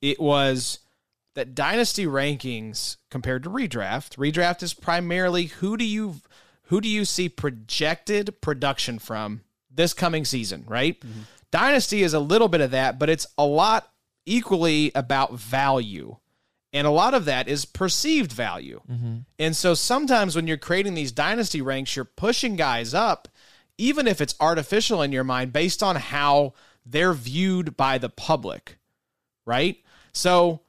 [0.00, 0.78] It was
[1.34, 4.16] that dynasty rankings compared to redraft.
[4.16, 6.16] Redraft is primarily who do you
[6.64, 10.98] who do you see projected production from this coming season, right?
[11.00, 11.20] Mm-hmm.
[11.50, 13.89] Dynasty is a little bit of that, but it's a lot
[14.26, 16.16] equally about value.
[16.72, 18.80] And a lot of that is perceived value.
[18.90, 19.16] Mm-hmm.
[19.38, 23.28] And so sometimes when you're creating these dynasty ranks, you're pushing guys up,
[23.76, 26.54] even if it's artificial in your mind, based on how
[26.86, 28.78] they're viewed by the public,
[29.44, 29.78] right?
[30.12, 30.60] So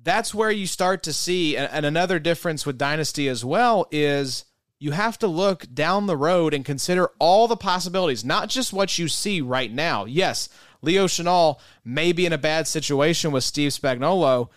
[0.00, 4.44] that's where you start to see, and, and another difference with dynasty as well is
[4.86, 9.00] you have to look down the road and consider all the possibilities, not just what
[9.00, 10.04] you see right now.
[10.04, 10.48] Yes,
[10.80, 14.48] Leo Chenal may be in a bad situation with Steve Spagnuolo.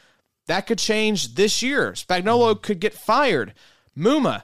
[0.46, 1.94] That could change this year.
[1.94, 2.62] Spagnuolo mm-hmm.
[2.62, 3.56] could get fired.
[3.98, 4.44] Muma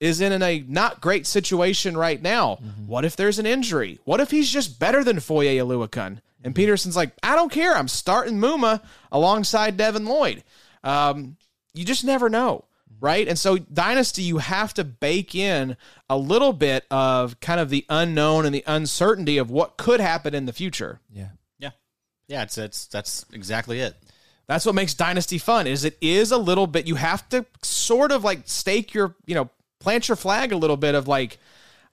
[0.00, 2.56] is in a not great situation right now.
[2.56, 2.88] Mm-hmm.
[2.88, 4.00] What if there's an injury?
[4.02, 6.18] What if he's just better than Foye Oluokun?
[6.42, 6.60] And mm-hmm.
[6.60, 7.76] Pederson's like, I don't care.
[7.76, 10.42] I'm starting Muma alongside Devin Lloyd.
[10.82, 11.36] Um,
[11.72, 12.64] you just never know,
[13.00, 13.26] right?
[13.26, 15.76] And so Dynasty, you have to bake in
[16.08, 20.34] a little bit of kind of the unknown and the uncertainty of what could happen
[20.34, 21.00] in the future.
[21.12, 21.28] yeah.
[21.58, 21.70] Yeah,
[22.28, 22.42] yeah.
[22.42, 23.94] It's it's that's exactly it.
[24.46, 25.66] That's what makes Dynasty fun.
[25.66, 29.34] Is it is a little bit you have to sort of like stake your you
[29.34, 29.48] know
[29.80, 31.38] plant your flag a little bit of like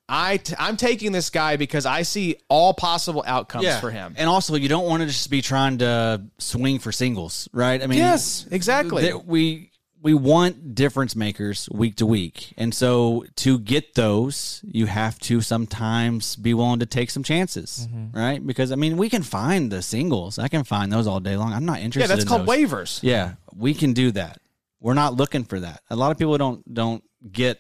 [0.10, 4.16] I t- I'm taking this guy because I see all possible outcomes for him.
[4.18, 7.84] And also, you don't want to just be trying to swing for singles, right?
[7.84, 9.02] I mean, yes, exactly.
[9.04, 9.70] th- we
[10.08, 15.42] we want difference makers week to week, and so to get those, you have to
[15.42, 18.18] sometimes be willing to take some chances, Mm-hmm.
[18.18, 18.40] right?
[18.46, 20.40] Because I mean, we can find the singles.
[20.40, 21.52] I can find those all day long.
[21.54, 22.10] I'm not interested.
[22.10, 22.56] yeah, that's in called those.
[22.56, 23.00] waivers.
[23.04, 24.40] Yeah, we can do that.
[24.80, 25.82] We're not looking for that.
[25.90, 27.60] A lot of people don't don't get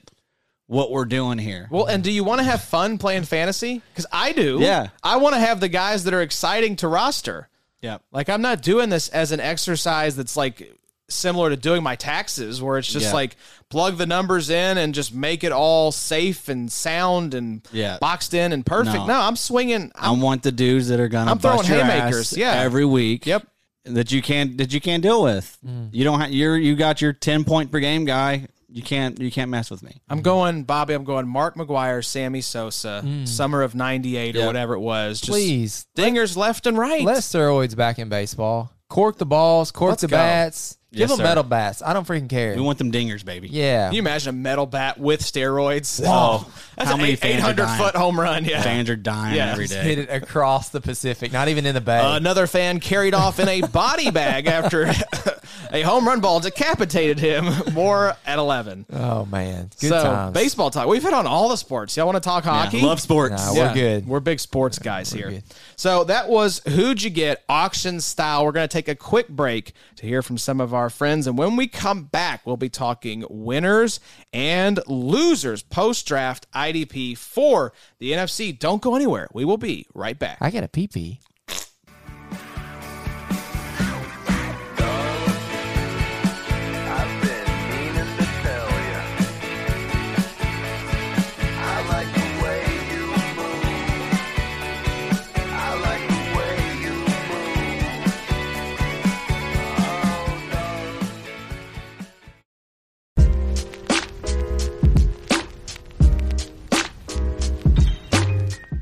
[0.67, 1.67] what we're doing here.
[1.71, 3.81] Well, and do you want to have fun playing fantasy?
[3.91, 4.59] Because I do.
[4.61, 4.87] Yeah.
[5.03, 7.49] I want to have the guys that are exciting to roster.
[7.81, 7.97] Yeah.
[8.11, 10.73] Like I'm not doing this as an exercise that's like
[11.09, 13.13] similar to doing my taxes where it's just Yeah.
[13.13, 13.35] like
[13.69, 17.97] plug the numbers in and just make it all safe and sound and Yeah.
[17.99, 18.97] boxed in and perfect.
[18.97, 19.05] No.
[19.07, 19.91] No, I'm swinging.
[19.95, 22.61] I I'm, want the dudes that are gonna I'm throwing bust your haymakers, ass yeah.
[22.61, 23.25] every week.
[23.25, 23.47] Yep.
[23.85, 25.57] That you can't that you can't deal with.
[25.65, 25.89] Mm.
[25.93, 28.47] You don't have you're you got your ten point per game guy.
[28.69, 30.01] You can't you can't mess with me.
[30.09, 30.93] I'm going, Bobby.
[30.93, 33.25] I'm going Mark McGwire, Sammy Sosa, mm.
[33.25, 35.21] summer of '98 or whatever it was.
[35.21, 37.01] Just Please dingers left and right.
[37.01, 38.73] let steroids back in baseball.
[38.89, 40.17] Cork the balls, cork Let's the go.
[40.17, 40.77] bats.
[40.91, 41.23] Give Yes, them sir.
[41.23, 41.81] metal bats.
[41.85, 42.55] I don't freaking care.
[42.55, 43.49] We want them dingers, baby.
[43.49, 43.87] yeah.
[43.87, 46.01] Can you imagine a metal bat with steroids?
[46.03, 46.45] Whoa.
[46.77, 47.81] that's How an many eight- fans are 800 dying?
[47.81, 48.45] foot home run.
[48.45, 48.61] Yeah.
[48.61, 49.51] Fans are dying Yeah.
[49.51, 50.01] every Hit day.
[50.03, 51.99] it across the Pacific, not even in the bay.
[51.99, 54.85] Uh, another fan carried off in a body bag after
[55.71, 57.45] a home run ball decapitated him.
[57.73, 58.85] More at 11.
[58.93, 60.33] oh man, good so, times.
[60.33, 60.87] baseball talk.
[60.87, 61.95] We've hit on all the sports.
[61.97, 62.77] Y'all want to talk hockey?
[62.79, 63.35] Yeah, love sports.
[63.35, 64.07] Nah, we're good.
[64.07, 65.29] We're big sports guys here.
[65.29, 65.43] good.
[65.75, 68.45] So that was Who'd You Get auction style.
[68.45, 71.27] We're going to take a quick break to hear from some of our friends.
[71.27, 73.99] And when we come back, we'll be talking winners
[74.33, 78.57] and losers post draft IDP for the NFC.
[78.57, 79.27] Don't go anywhere.
[79.33, 80.37] We will be right back.
[80.41, 81.19] I got a pee pee.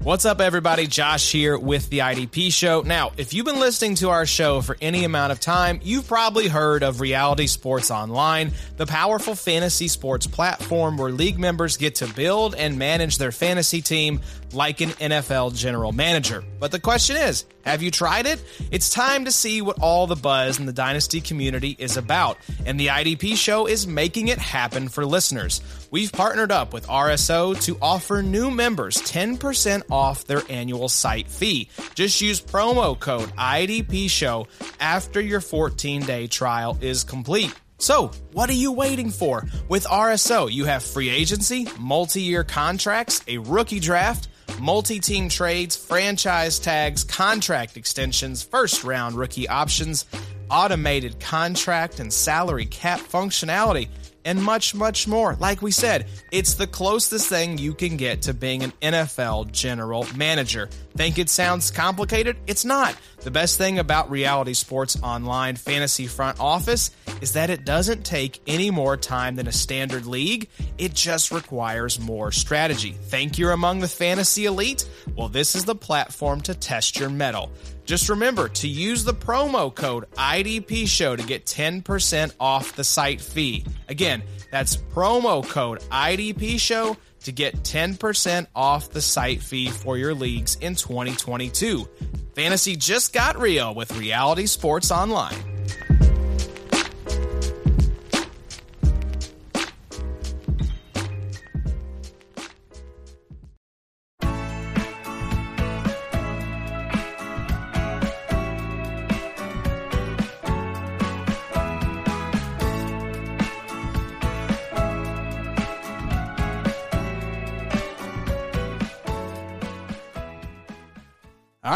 [0.06, 0.86] What's up, everybody?
[0.86, 2.82] Josh here with the IDP Show.
[2.82, 6.48] Now, if you've been listening to our show for any amount of time, you've probably
[6.48, 12.14] heard of Reality Sports Online, the powerful fantasy sports platform where league members get to
[12.14, 14.22] build and manage their fantasy team
[14.54, 16.44] like an NFL general manager.
[16.60, 18.44] But the question is, have you tried it?
[18.72, 22.80] It's time to see what all the buzz in the Dynasty community is about, and
[22.80, 25.62] the IDP Show is making it happen for listeners.
[25.90, 31.70] We've partnered up with RSO to offer new members 10% off their annual site fee.
[31.96, 34.48] Just use promo code IDP Show
[34.80, 37.54] after your 14 day trial is complete.
[37.78, 39.46] So, what are you waiting for?
[39.68, 44.30] With RSO, you have free agency, multi year contracts, a rookie draft,
[44.60, 50.06] multi team trades, franchise tags, contract extensions, first round rookie options,
[50.50, 53.90] automated contract and salary cap functionality
[54.26, 55.36] and much, much more.
[55.40, 60.06] Like we said, it's the closest thing you can get to being an NFL general
[60.16, 60.70] manager.
[60.98, 62.36] Think it sounds complicated?
[62.48, 62.96] It's not.
[63.22, 68.42] The best thing about Reality Sports Online Fantasy Front Office is that it doesn't take
[68.48, 72.92] any more time than a standard league, it just requires more strategy.
[72.92, 74.88] Think you're among the fantasy elite?
[75.16, 77.52] Well, this is the platform to test your mettle.
[77.86, 83.22] Just remember to use the promo code IDP Show to get 10% off the site
[83.22, 83.64] fee.
[83.88, 90.14] Again, that's promo code IDP Show to get 10% off the site fee for your
[90.14, 91.88] leagues in 2022.
[92.34, 95.55] Fantasy just got real with Reality Sports Online.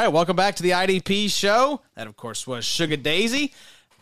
[0.04, 1.82] Right, welcome back to the IDP show.
[1.96, 3.54] That, of course, was Sugar Daisy.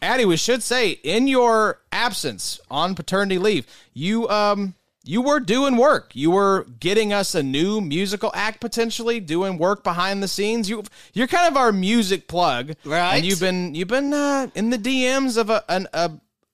[0.02, 5.78] Addie, we should say, in your absence on paternity leave, you um you were doing
[5.78, 6.12] work.
[6.16, 10.70] You were getting us a new musical act potentially, doing work behind the scenes.
[10.70, 10.84] You
[11.14, 13.16] you're kind of our music plug, Right.
[13.16, 16.12] And you've been you've been uh, in the DMs of a an a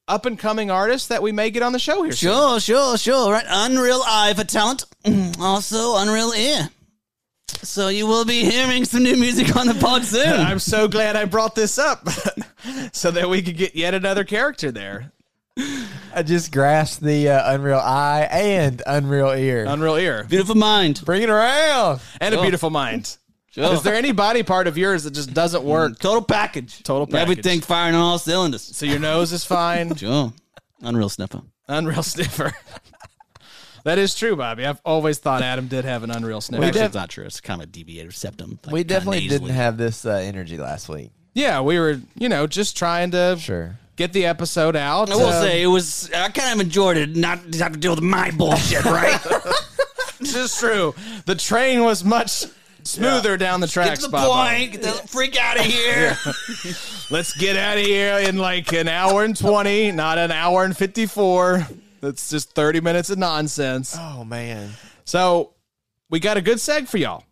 [0.07, 2.11] up and coming artist that we may get on the show here.
[2.13, 2.29] soon.
[2.31, 3.31] Sure, sure, sure.
[3.33, 3.45] Right.
[3.47, 4.85] Unreal Eye for talent.
[5.39, 6.69] Also, Unreal Ear.
[7.61, 10.27] So you will be hearing some new music on the pod soon.
[10.39, 12.07] I'm so glad I brought this up
[12.91, 15.11] so that we could get yet another character there.
[16.15, 19.65] I just grasped the uh, Unreal Eye and Unreal Ear.
[19.67, 20.25] Unreal Ear.
[20.27, 21.01] Beautiful mind.
[21.05, 22.01] Bring it around.
[22.19, 23.17] And a beautiful mind.
[23.51, 23.71] Sure.
[23.73, 25.99] Is there any body part of yours that just doesn't work?
[25.99, 26.81] Total package.
[26.81, 27.21] Total package.
[27.21, 28.63] Everything firing on all cylinders.
[28.63, 29.93] So your nose is fine.
[30.03, 30.33] Sure.
[30.81, 31.41] Unreal sniffer.
[31.67, 32.51] Unreal sniffer.
[33.83, 34.65] That is true, Bobby.
[34.65, 36.63] I've always thought Adam did have an unreal sniffer.
[36.65, 37.25] Actually, it's not true.
[37.25, 38.59] It's kind of a deviated septum.
[38.65, 39.39] like, We kinda definitely nasally.
[39.39, 41.11] didn't have this uh, energy last week.
[41.33, 43.77] yeah, we were, you know, just trying to Sure.
[43.95, 45.11] get the episode out.
[45.11, 46.09] I will Uh, say it was.
[46.15, 47.15] I kind of enjoyed it.
[47.15, 49.19] Not to have to deal with my bullshit, right?
[50.19, 50.93] this is true.
[51.25, 52.45] The train was much
[52.83, 53.99] smoother down the Get tracks.
[54.01, 54.33] to the Bobo.
[54.33, 54.71] point.
[54.73, 56.17] Get the freak out of here.
[57.09, 60.75] Let's get out of here in like an hour and 20, not an hour and
[60.75, 61.67] 54.
[62.03, 63.95] That's just 30 minutes of nonsense.
[63.97, 64.71] Oh man.
[65.05, 65.53] So
[66.09, 67.23] we got a good seg for y'all.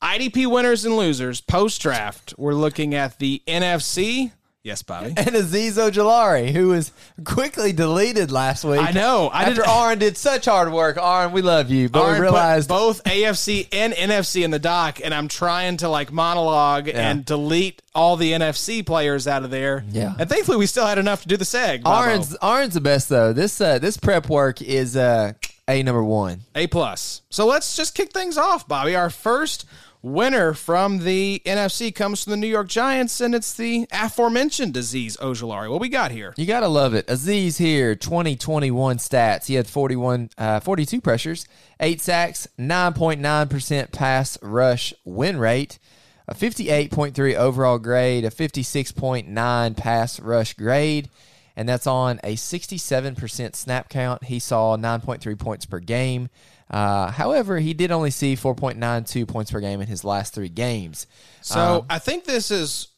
[0.00, 2.34] IDP winners and losers post draft.
[2.38, 4.30] We're looking at the NFC.
[4.62, 5.06] Yes, Bobby.
[5.16, 6.92] And Azeez Ojulari, who was
[7.24, 8.80] quickly deleted last week.
[8.80, 9.28] I know.
[9.32, 10.98] I After didn't- Aaron did such hard work.
[11.00, 15.00] Aaron, we love you, but Aaron we realized both AFC and NFC in the dock,
[15.02, 19.82] and I'm trying to like monologue and delete all the NFC players out of there.
[19.90, 20.14] Yeah.
[20.18, 21.82] And thankfully, we still had enough to do the seg.
[21.82, 21.96] Bobo.
[21.96, 23.32] Aaron's Aaron's the best though.
[23.32, 25.32] This uh, this prep work is uh,
[25.68, 26.42] a number one.
[26.54, 27.22] A plus.
[27.30, 28.94] So let's just kick things off, Bobby.
[28.94, 29.64] Our first
[30.02, 35.18] winner from the NFC comes from the New York Giants, and it's the aforementioned Azeez
[35.18, 35.70] Ojulari.
[35.70, 36.34] What we got here?
[36.36, 37.06] You gotta love it.
[37.06, 39.46] Azeez here, 2021 stats.
[39.46, 41.46] He had 41, uh, 42 pressures,
[41.80, 45.78] eight sacks, 9.9% pass rush win rate,
[46.26, 51.10] a 58.3 overall grade, a 56.9 pass rush grade,
[51.56, 54.24] and that's on a 67% snap count.
[54.24, 56.30] He saw 9.3 points per game.
[56.70, 61.08] Uh, however, he did only see 4.92 points per game in his last three games.
[61.40, 62.88] So I think this is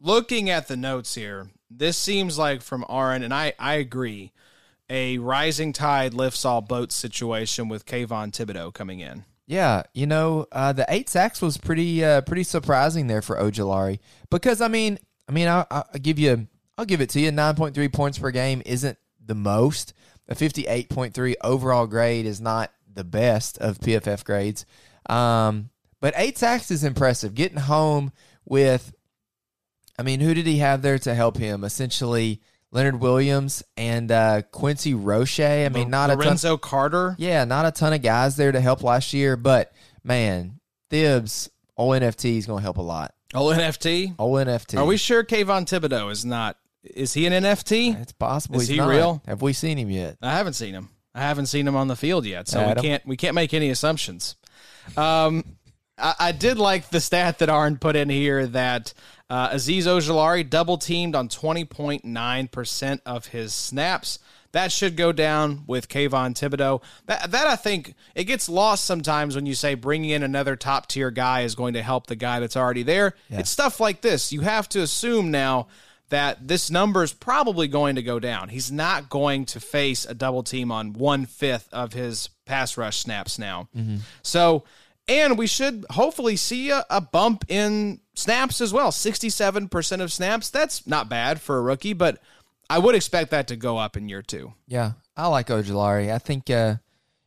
[0.00, 1.50] looking at the notes here.
[1.70, 4.32] This seems like from Aaron, and I, I agree,
[4.88, 9.24] a rising tide lifts all boats situation with Kayvon Thibodeaux coming in.
[9.46, 13.98] Yeah, you know, uh, the eight sacks was pretty uh, pretty surprising there for Ojulari
[14.30, 14.98] because I mean,
[15.28, 17.30] I mean, I, I I'll give you, I'll give it to you.
[17.32, 19.94] Nine point three points per game isn't the most.
[20.28, 24.66] A fifty eight point three overall grade is not the best of PFF grades.
[25.08, 25.70] Um,
[26.00, 27.32] But eight sacks is impressive.
[27.34, 28.12] Getting home
[28.44, 28.92] with,
[29.98, 31.62] I mean, who did he have there to help him?
[31.64, 32.40] Essentially,
[32.72, 35.40] Leonard Williams and uh, Quincy Roche.
[35.40, 36.24] I mean, not a ton.
[36.24, 37.14] Lorenzo Carter.
[37.18, 39.72] Yeah, not a ton of guys there to help last year, but
[40.04, 40.58] man,
[40.90, 43.14] Thibs, old NFT is going to help a lot.
[43.34, 44.16] Oh, NFT.
[44.18, 44.78] Old NFT.
[44.78, 46.56] Are we sure Kayvon Thibodeaux is not?
[46.82, 48.00] Is he an NFT?
[48.00, 48.60] It's possible.
[48.60, 48.88] Is he not.
[48.88, 49.22] real?
[49.26, 50.16] Have we seen him yet?
[50.22, 50.88] I haven't seen him.
[51.18, 52.82] I haven't seen him on the field yet, so Adam?
[52.82, 54.36] we can't we can't make any assumptions.
[54.96, 55.44] Um,
[55.98, 58.94] I, I did like the stat that Arn put in here that
[59.28, 64.20] uh, Azeez Ojulari double teamed on twenty point nine percent of his snaps.
[64.52, 66.82] That should go down with Kayvon Thibodeaux.
[67.06, 70.86] That that I think it gets lost sometimes when you say bringing in another top
[70.86, 73.14] tier guy is going to help the guy that's already there.
[73.28, 74.32] It's stuff like this.
[74.32, 75.66] You have to assume now
[76.10, 78.48] that this number is probably going to go down.
[78.48, 82.98] He's not going to face a double team on one fifth of his pass rush
[82.98, 83.68] snaps now.
[84.22, 84.64] So,
[85.06, 88.90] and we should hopefully see a, a bump in snaps as well.
[88.90, 90.50] 67% of snaps.
[90.50, 92.18] That's not bad for a rookie, but
[92.70, 94.52] I would expect that to go up in year two.
[94.66, 96.12] Yeah, I like Ojulari.
[96.12, 96.76] I think uh,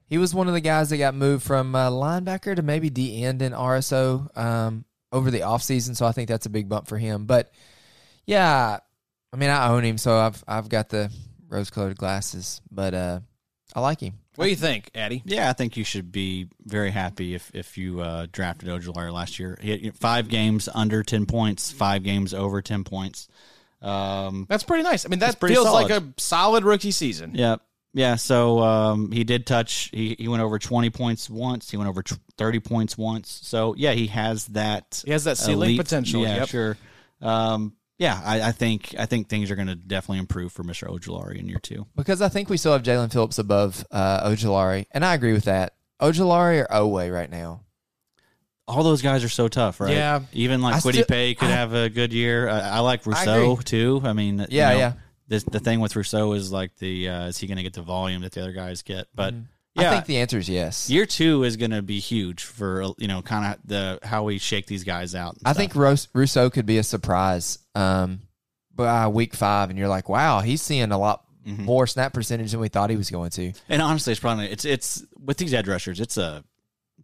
[0.07, 3.23] he was one of the guys that got moved from uh, linebacker to maybe D
[3.23, 6.97] end in RSO um, over the offseason, so I think that's a big bump for
[6.97, 7.25] him.
[7.25, 7.51] But
[8.25, 8.79] yeah,
[9.33, 11.11] I mean, I own him, so I've I've got the
[11.49, 13.19] rose colored glasses, but uh,
[13.75, 14.13] I like him.
[14.35, 15.21] What do you think, Addie?
[15.25, 19.39] Yeah, I think you should be very happy if if you uh, drafted Ojulari last
[19.39, 19.57] year.
[19.61, 23.27] He had five games under ten points, five games over ten points.
[23.81, 25.05] Um, That's pretty nice.
[25.05, 25.89] I mean, that feels solid.
[25.89, 27.31] like a solid rookie season.
[27.33, 27.55] yeah,
[27.93, 28.15] yeah.
[28.15, 29.89] So um, he did touch.
[29.91, 31.69] He he went over twenty points once.
[31.69, 33.39] He went over tw- thirty points once.
[33.43, 35.01] So yeah, he has that.
[35.05, 36.21] He has that ceiling elite- potential.
[36.23, 36.47] Yeah, Yep.
[36.49, 36.77] sure.
[37.21, 40.87] Um, yeah, I, I think I think things are going to definitely improve for Mr.
[40.89, 41.85] Ojulari in year two.
[41.95, 45.45] Because I think we still have Jaelan Phillips above uh, Ojulari, and I agree with
[45.45, 45.75] that.
[46.01, 47.61] Ojulari or Oweh right now?
[48.67, 49.91] all those guys are so tough, right?
[49.91, 50.21] Yeah.
[50.31, 52.47] Even like Kwity Paye could I- have a good year.
[52.47, 54.01] I, I like Rousseau too.
[54.03, 54.93] I mean, you Yeah, know, yeah.
[55.27, 57.81] This, the thing with Rousseau is like the uh, is he going to get the
[57.81, 59.07] volume that the other guys get?
[59.13, 59.37] But I
[59.75, 60.89] yeah, think the answer is yes.
[60.89, 64.37] year two is going to be huge for you know kind of the how we
[64.37, 65.35] shake these guys out.
[65.45, 65.57] I stuff.
[65.57, 68.19] think Rous- Rousseau could be a surprise um,
[68.75, 71.63] by week five, and you're like, wow, he's seeing a lot Mm-hmm.
[71.65, 73.51] more snap percentage than we thought he was going to.
[73.67, 76.43] and honestly, it's probably it's it's with these edge rushers, it's a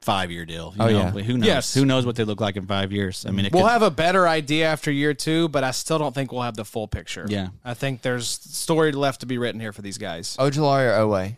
[0.01, 0.75] five year deal.
[0.77, 0.91] You Oh, know?
[0.91, 1.09] yeah.
[1.23, 1.47] who knows?
[1.47, 1.73] Yes.
[1.73, 3.25] Who knows what they look like in five years?
[3.27, 5.97] I mean, it We'll could, have a better idea after year two, but I still
[5.97, 7.25] don't think we'll have the full picture.
[7.27, 7.47] Yeah.
[7.65, 10.37] I think there's story left to be written here for these guys.
[10.39, 11.35] Ojulari or Oweh?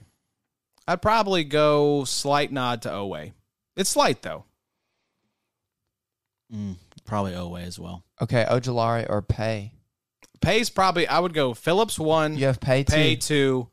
[0.90, 3.32] I'd probably go slight nod to Oweh.
[3.78, 4.46] It's slight though.
[6.52, 8.04] mm, probably Oweh as well.
[8.20, 9.72] Okay, Ojulari or Paye?
[10.42, 12.92] Paye's probably I would go Phillips one, You have Paye too.
[12.96, 13.68] Paye two,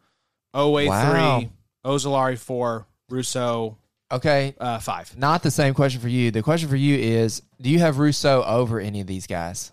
[0.54, 1.38] Oweh Wow.
[1.40, 1.50] three,
[1.86, 3.78] Ojulari four, Rousseau
[4.12, 5.16] Okay, uh, five.
[5.16, 6.30] not the same question for you.
[6.30, 9.72] The question for you is: Do you have Rousseau over any of these guys?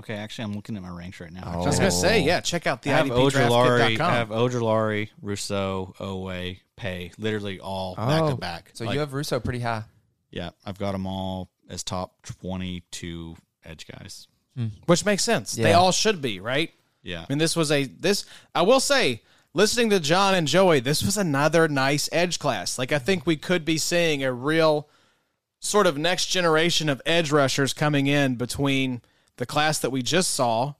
[0.00, 1.42] Okay, actually, I'm looking at my ranks right now.
[1.44, 1.62] Oh.
[1.62, 4.10] I was gonna say, yeah, check out the I have Ojulari, IDPDraftKit.com.
[4.10, 8.70] I have Ojulari, Rousseau, Oweh, Paye, literally all back to back.
[8.72, 9.84] So Like, you have Rousseau pretty high.
[10.30, 14.26] yeah, I've got them all as top 22 edge guys.
[14.56, 14.66] Hmm.
[14.86, 15.52] which makes sense.
[15.52, 15.78] They Yeah.
[15.78, 16.72] all should be, right?
[17.02, 18.24] Yeah, I mean, this was a this.
[18.54, 19.22] I will say,
[19.54, 22.76] listening to John and Joey, this was another nice edge class.
[22.78, 24.88] Like I think we could be seeing a real
[25.60, 29.02] sort of next generation of edge rushers coming in between
[29.40, 30.74] the class that we just saw,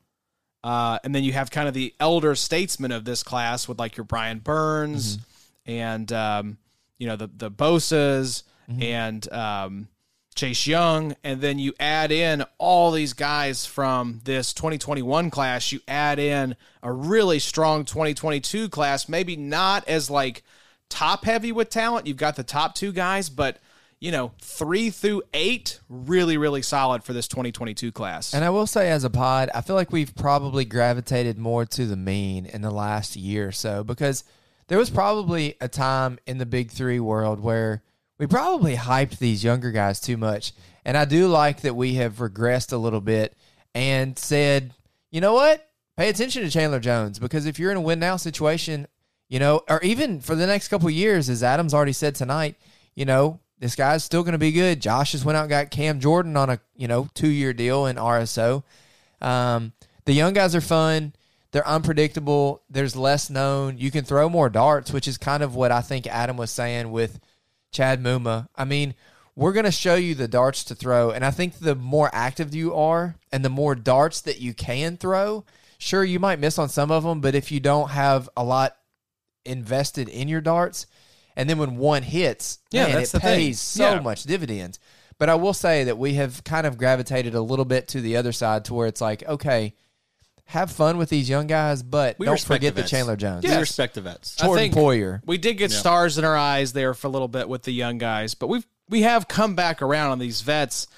[0.63, 3.97] uh, and then you have kind of the elder statesmen of this class with like
[3.97, 5.17] your Brian Burns
[5.65, 6.59] and um,
[6.99, 8.45] you know the the Bosa's
[8.83, 9.89] and um,
[10.35, 15.73] Chase Young, and then you add in all these guys from this 2021 class.
[15.73, 20.45] You add in a really strong 2022 class, maybe not as like
[20.91, 22.07] top heavy with talent.
[22.07, 23.57] You've got the top two guys, but
[24.01, 28.33] you know, three through eight, really, really solid for this 2022 class.
[28.33, 31.87] And I will say, as a pod, I feel like we've probably gravitated more to
[31.87, 34.25] the mean in the last year or so because
[34.69, 37.83] there was probably a time in the big three world where
[38.19, 40.53] we probably hyped these younger guys too much.
[40.85, 43.37] And I do like that we have regressed a little bit
[43.75, 44.73] and said,
[45.11, 45.69] you know what?
[45.99, 48.87] Pay attention to Chandler Jones because if you're in a win now situation,
[49.29, 52.57] you know, or even for the next couple years, as Adams already said tonight,
[52.95, 54.81] you know, this guy's still going to be good.
[54.81, 57.87] Josh just went out and got Cam Jordan on a you know two year deal
[57.87, 58.65] in RSO.
[59.21, 59.73] Um,
[60.07, 61.13] the young guys are fun.
[61.53, 62.63] They're unpredictable.
[62.71, 63.77] There's less known.
[63.77, 66.91] You can throw more darts, which is kind of what I think Adam was saying
[66.91, 67.21] with
[67.73, 68.49] Chad Muma.
[68.57, 68.95] I mean,
[69.37, 72.55] we're going to show you the darts to throw, and I think the more active
[72.55, 75.45] you are and the more darts that you can throw,
[75.79, 78.77] sure you might miss on some of them, but if you don't have a lot
[79.45, 80.87] invested in your darts,
[81.41, 83.37] And then when one hits, Yeah, man, that's it the thing.
[83.39, 84.01] pays so Yeah.
[84.01, 84.79] much dividends.
[85.19, 88.17] But I will say that we have kind of gravitated a little bit to the
[88.17, 89.75] other side to where it's like, okay,
[90.47, 92.89] have fun with these young guys, but We don't forget the the.
[92.89, 93.45] Chandler Jones.
[93.45, 94.37] We respect the vets.
[94.41, 95.21] I Jordan think Poyer.
[95.27, 97.99] we did get stars in our eyes there for a little bit with the young
[97.99, 100.89] guys, but we've we have come back around on these vets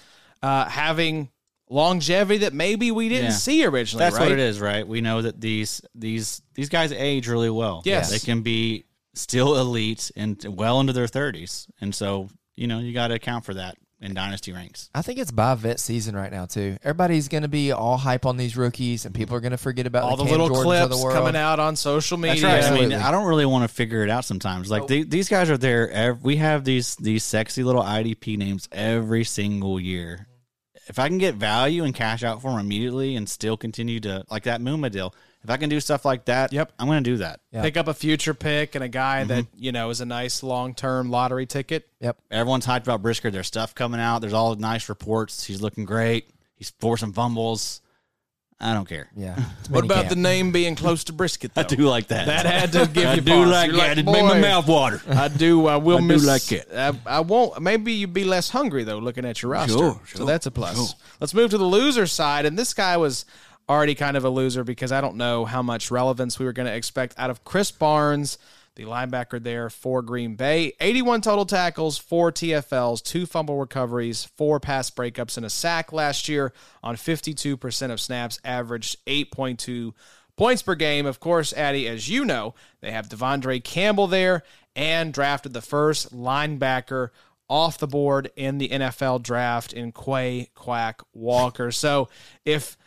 [0.42, 1.28] uh, having
[1.68, 3.30] longevity that maybe we didn't Yeah.
[3.36, 4.04] see originally.
[4.04, 4.22] That's right?
[4.22, 4.86] what it is, right?
[4.86, 7.82] We know that these these these guys age really well.
[7.84, 8.10] Yes.
[8.10, 8.84] they can be
[9.14, 13.44] still elite and well into their thirties, and so you know you got to account
[13.44, 14.90] for that in dynasty ranks.
[14.94, 16.76] I think it's by vet season right now too.
[16.82, 19.86] Everybody's going to be all hype on these rookies, and people are going to forget
[19.86, 21.16] about All the the, little Jordans clips of the world.
[21.16, 22.42] coming out on social media.
[22.42, 22.78] That's right.
[22.78, 24.70] I mean, I don't really want to figure it out sometimes.
[24.70, 25.88] Like they, these guys are there.
[25.90, 30.26] Ev- we have these these sexy little IDP names every single year.
[30.88, 34.24] If I can get value and cash out for them immediately and still continue to
[34.28, 35.14] like that Muma deal,
[35.44, 36.72] if I can do stuff like that, Yep.
[36.78, 37.40] I'm going to do that.
[37.50, 37.62] Yeah.
[37.62, 39.28] Pick up a future pick and a guy mm-hmm.
[39.28, 41.88] that you know is a nice long term lottery ticket.
[42.00, 42.18] Yep.
[42.30, 43.30] Everyone's hyped about Brisker.
[43.30, 44.20] There's stuff coming out.
[44.20, 45.44] There's all nice reports.
[45.44, 46.30] He's looking great.
[46.54, 47.80] He's forcing fumbles.
[48.60, 49.10] I don't care.
[49.16, 49.36] Yeah.
[49.70, 50.08] What about minicamp.
[50.10, 51.52] the name being close to brisket?
[51.56, 52.26] I do like that.
[52.26, 53.48] That had to give I you do pause.
[53.50, 53.98] like You're that.
[53.98, 55.00] it made my mouth water.
[55.08, 55.66] I do.
[55.66, 56.26] I will I do miss.
[56.26, 56.68] like it.
[56.72, 57.60] I, I won't.
[57.62, 59.72] Maybe you'd be less hungry though, looking at your roster.
[59.78, 60.76] Sure, So that's a plus.
[60.76, 60.86] sure.
[61.20, 63.24] Let's move to the loser side, and this guy was
[63.72, 66.68] already kind of a loser because I don't know how much relevance we were going
[66.68, 68.38] to expect out of Krys Barnes,
[68.74, 70.72] the linebacker there for Green Bay.
[70.80, 76.28] 81 total tackles, four TFLs, two fumble recoveries, four pass breakups, and a sack last
[76.28, 76.52] year
[76.82, 79.92] on 52% of snaps, averaged 8.2
[80.36, 81.06] points per game.
[81.06, 84.42] Of course, Addie, as you know, they have De'Vondre Campbell there
[84.74, 87.10] and drafted the first linebacker
[87.48, 91.70] off the board in the NFL draft in Quay Quack Walker.
[91.70, 92.08] So
[92.46, 92.78] if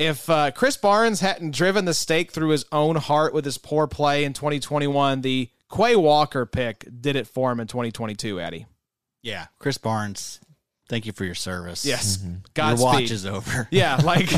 [0.00, 3.86] if uh, Krys Barnes hadn't driven the stake through his own heart with his poor
[3.86, 8.66] play in 2021, the Quay Walker pick did it for him in 2022, Addie.
[9.22, 10.40] Yeah, Krys Barnes.
[10.88, 11.86] Thank you for your service.
[11.86, 12.18] Yes.
[12.24, 12.82] your Godspeed.
[12.84, 13.68] watch is over.
[13.70, 14.26] Yeah, like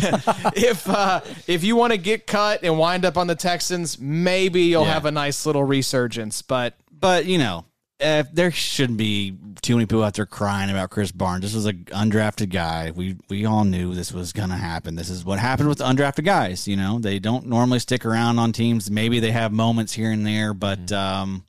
[0.54, 4.62] if uh, if you want to get cut and wind up on the Texans, maybe
[4.64, 4.92] you'll Yeah.
[4.92, 6.42] have a nice little resurgence.
[6.42, 7.64] But But you know,
[8.03, 11.42] if there shouldn't be too many people out there crying about Krys Barnes.
[11.42, 12.90] This was an undrafted guy.
[12.90, 14.96] We we all knew this was gonna happen.
[14.96, 16.66] This is what happened with undrafted guys.
[16.66, 18.90] You know, they don't normally stick around on teams.
[18.90, 21.44] Maybe they have moments here and there, but um,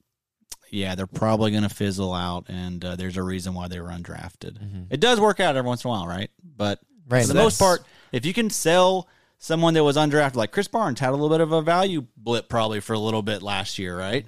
[0.69, 2.45] yeah, they're probably gonna fizzle out.
[2.49, 4.57] And uh, there's a reason why they were undrafted.
[4.91, 6.29] It does work out every once in a while, right?
[6.43, 6.79] But
[7.09, 10.71] Right, for the most part, if you can sell someone that was undrafted, like Krys
[10.71, 13.77] Barnes had a little bit of a value blip probably for a little bit last
[13.77, 14.25] year, right?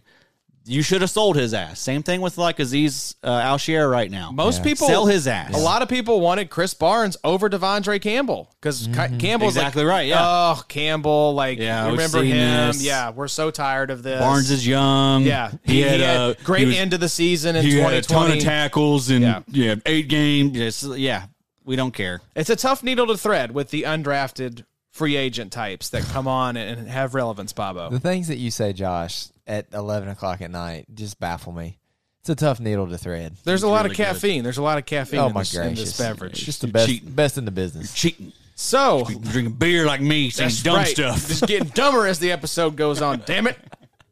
[0.68, 1.80] You should have sold his ass.
[1.80, 4.32] Same thing with like Azeez uh, Al Shaair right now.
[4.32, 5.54] most people sell his ass.
[5.54, 8.88] A lot of people wanted Krys Barnes over De'Vondre Campbell because
[9.20, 10.18] Campbell's Exactly like, right, yeah.
[10.58, 12.68] Oh, Campbell, like Yeah, remember him.
[12.68, 12.84] this.
[12.84, 14.20] Yeah, we're so tired of this.
[14.20, 15.22] Barnes is young.
[15.24, 18.02] yeah, he, had, a a great was- end of the season in He had a
[18.02, 19.42] ton of tackles and Yeah.
[19.48, 20.58] yeah, eight games.
[20.58, 21.26] Yes, yeah,
[21.64, 22.22] we don't care.
[22.36, 26.56] It's a tough needle to thread with the undrafted free agent types that come on
[26.56, 27.90] and have relevance, Bobo.
[27.90, 31.78] The things that you say, Josh, at 11 o'clock at night just baffle me.
[32.22, 33.36] It's a tough needle to thread.
[33.44, 34.06] There's a lot of really good.
[34.06, 34.44] caffeine.
[34.44, 36.32] There's a lot of caffeine oh, in, my this, in this beverage.
[36.32, 37.12] It's just the You're best, cheating.
[37.12, 37.94] best in the business.
[37.94, 40.88] Cheating, so drinking beer like me, saying That's dumb right.
[40.88, 41.28] stuff.
[41.28, 43.22] Just getting dumber as the episode goes on.
[43.26, 43.58] Damn it.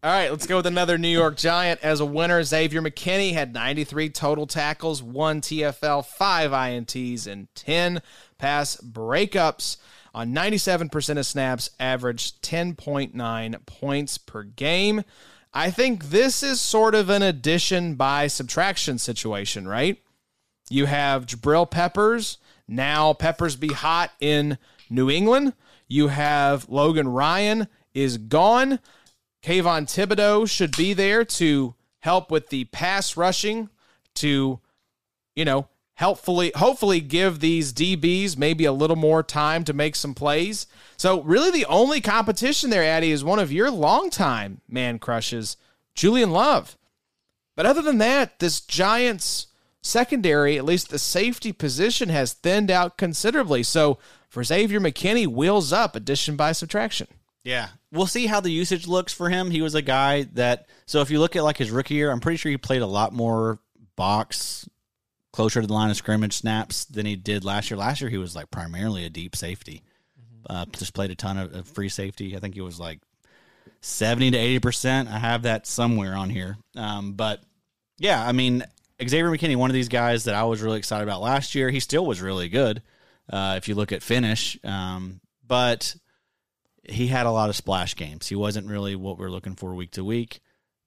[0.03, 1.79] All right, let's go with another New York Giant.
[1.81, 8.01] As a winner, Xavier McKinney had 93 total tackles, one TFL, five INTs, and 10
[8.37, 9.77] pass breakups
[10.13, 15.03] on 97% of snaps, averaged 10.9 points per game.
[15.53, 20.01] I think this is sort of an addition by subtraction situation, right?
[20.69, 22.37] You have Jabril Peppers.
[22.67, 24.57] Now Peppers be hot in
[24.89, 25.53] New England.
[25.87, 28.79] You have Logan Ryan is gone.
[29.43, 33.69] Kayvon Thibodeaux should be there to help with the pass rushing
[34.15, 34.59] to,
[35.35, 35.67] you know,
[36.03, 40.67] helpfully hopefully give these DBs maybe a little more time to make some plays.
[40.97, 45.55] So really the only competition there, Addie, is one of your longtime man crushes,
[45.95, 46.77] Julian Love.
[47.55, 49.47] But other than that, this Giants
[49.81, 53.63] secondary, at least the safety position, has thinned out considerably.
[53.63, 53.97] So
[54.27, 57.07] for Xavier McKinney, wheels up, addition by subtraction.
[57.45, 57.69] Yeah.
[57.93, 59.51] We'll see how the usage looks for him.
[59.51, 62.19] He was a guy that so if you look at like his rookie year, I'm
[62.19, 63.59] pretty sure he played a lot more
[63.95, 64.67] box
[65.33, 67.77] closer to the line of scrimmage snaps than he did last year.
[67.77, 69.81] Last year he was like primarily a deep safety.
[70.49, 72.37] Uh, just played a ton of, of free safety.
[72.37, 72.99] I think he was like
[73.81, 75.07] 70 to 80%.
[75.07, 76.57] I have that somewhere on here.
[76.75, 77.41] Um, but
[77.97, 78.63] yeah, I mean,
[79.01, 81.69] Xavier McKinney, one of these guys that I was really excited about last year.
[81.69, 82.83] He still was really good
[83.29, 84.57] uh, if you look at finish.
[84.63, 85.95] Um, but
[86.83, 88.27] he had a lot of splash games.
[88.27, 90.41] He wasn't really what we're looking for week to week.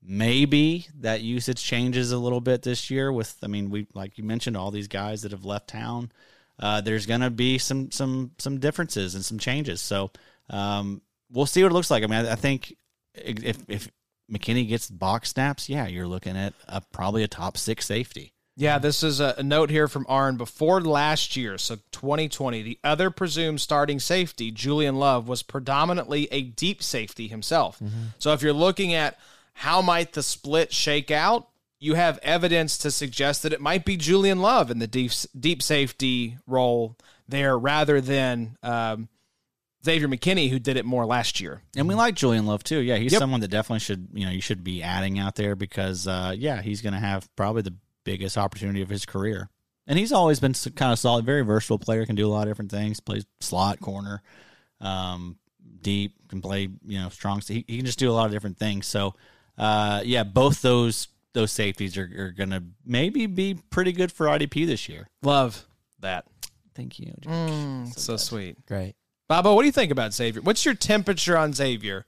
[0.07, 3.13] Maybe that usage changes a little bit this year.
[3.13, 6.13] With I mean, we like you mentioned all these guys that have left town.
[6.59, 9.81] Uh, there's going to be some some some differences and some changes.
[9.81, 10.11] So
[10.49, 12.05] um, we'll see what it looks like.
[12.05, 12.77] I mean, I, I think
[13.15, 13.91] if if
[14.31, 18.33] McKinney gets box snaps, yeah, you're looking at a, probably a top six safety.
[18.59, 20.39] Yeah, this is a, a note here from Arn.
[20.39, 26.41] Before last year, so 2020, the other presumed starting safety, Julian Love, was predominantly a
[26.41, 27.83] deep safety himself.
[28.19, 29.19] So if you're looking at
[29.59, 31.49] how might the split shake out,
[31.79, 35.63] you have evidence to suggest that it might be Julian Love in the deep deep
[35.63, 36.97] safety role
[37.27, 39.09] there, rather than um,
[39.85, 41.63] Xavier McKinney, who did it more last year.
[41.77, 42.79] And we like Julian Love too.
[42.81, 43.19] Yeah, he's Yep.
[43.21, 46.61] someone that definitely should you know you should be adding out there because uh, yeah,
[46.63, 49.49] he's going to have probably the biggest opportunity of his career.
[49.87, 52.05] And he's always been kind of solid, very versatile player.
[52.05, 53.01] Can do a lot of different things.
[53.01, 54.21] Plays slot, corner,
[54.81, 55.37] um,
[55.81, 56.15] deep.
[56.29, 57.41] Can play you know strong.
[57.47, 58.87] He, he can just do a lot of different things.
[58.87, 59.15] So
[59.59, 64.27] uh, yeah, both those those safeties are, are going to maybe be pretty good for
[64.27, 65.09] IDP this year.
[65.23, 65.67] Love
[66.01, 66.25] that.
[66.75, 67.13] Thank you.
[67.95, 68.65] So, sweet.
[68.67, 68.95] Great.
[69.29, 70.41] Baba, what do you think about Xavier?
[70.43, 72.07] What's your temperature on Xavier?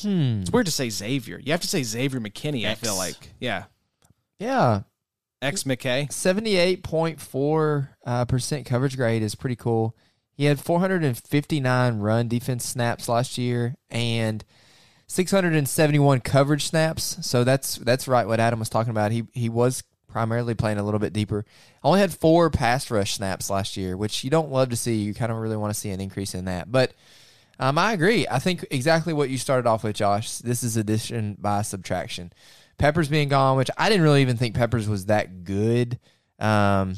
[0.00, 0.40] Hmm.
[0.40, 1.38] It's weird to say Xavier.
[1.38, 2.80] You have to say Xavier McKinney, I X.
[2.80, 3.30] feel like.
[3.38, 3.64] Yeah.
[4.40, 4.80] Yeah.
[5.40, 6.10] X McKay.
[6.10, 9.94] Seventy-eight point four uh, percent coverage grade is pretty cool.
[10.36, 14.44] He had 459 run defense snaps last year and
[15.06, 17.18] 671 coverage snaps.
[17.22, 19.12] So that's that's right what Adam was talking about.
[19.12, 21.44] He he was primarily playing a little bit deeper.
[21.82, 24.96] Only had four pass rush snaps last year, which you don't love to see.
[24.96, 26.70] You kind of really want to see an increase in that.
[26.70, 26.92] But
[27.58, 28.26] um, I agree.
[28.28, 30.38] I think exactly what you started off with, Josh.
[30.38, 32.32] This is addition by subtraction.
[32.78, 35.98] Peppers being gone, which I didn't really even think Peppers was that good.
[36.38, 36.94] Um,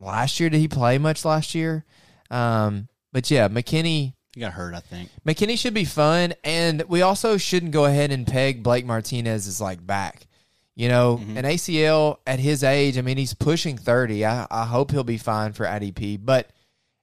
[0.00, 1.84] last year, did he play much last year?
[2.30, 4.14] Um, but yeah, McKinney.
[4.34, 5.10] He got hurt, I think.
[5.26, 9.60] McKinney should be fun, and we also shouldn't go ahead and peg Blake Martinez as
[9.60, 10.26] like back.
[10.74, 14.24] You know, an ACL at his age, I mean, he's pushing 30.
[14.24, 16.48] I, I hope he'll be fine for IDP, but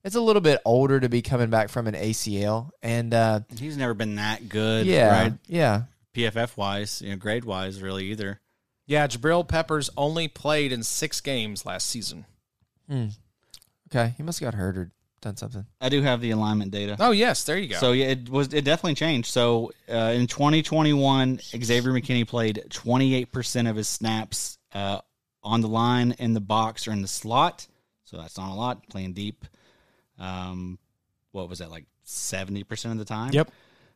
[0.03, 2.71] it's a little bit older to be coming back from an ACL.
[2.81, 5.33] And uh, He's never been that good, yeah, right?
[5.45, 5.83] yeah.
[6.15, 8.39] PFF wise, you know, grade wise, really either.
[8.87, 12.25] Yeah, Jabril Peppers only played in six games last season.
[12.89, 13.11] Mm.
[13.91, 14.91] Okay, he must have got hurt or
[15.21, 15.65] done something.
[15.81, 16.95] I do have the alignment data.
[16.99, 17.43] Oh, yes.
[17.43, 17.77] There you go.
[17.77, 19.29] So yeah, it was it definitely changed.
[19.29, 24.99] So uh, in 2021, Xavier McKinney played 28 percent of his snaps uh,
[25.43, 27.67] on the line, in the box, or in the slot.
[28.05, 28.87] So that's not a lot.
[28.89, 29.45] Playing deep.
[30.17, 30.79] Um,
[31.31, 33.31] what was that like 70 percent of the time?
[33.33, 33.51] Yep.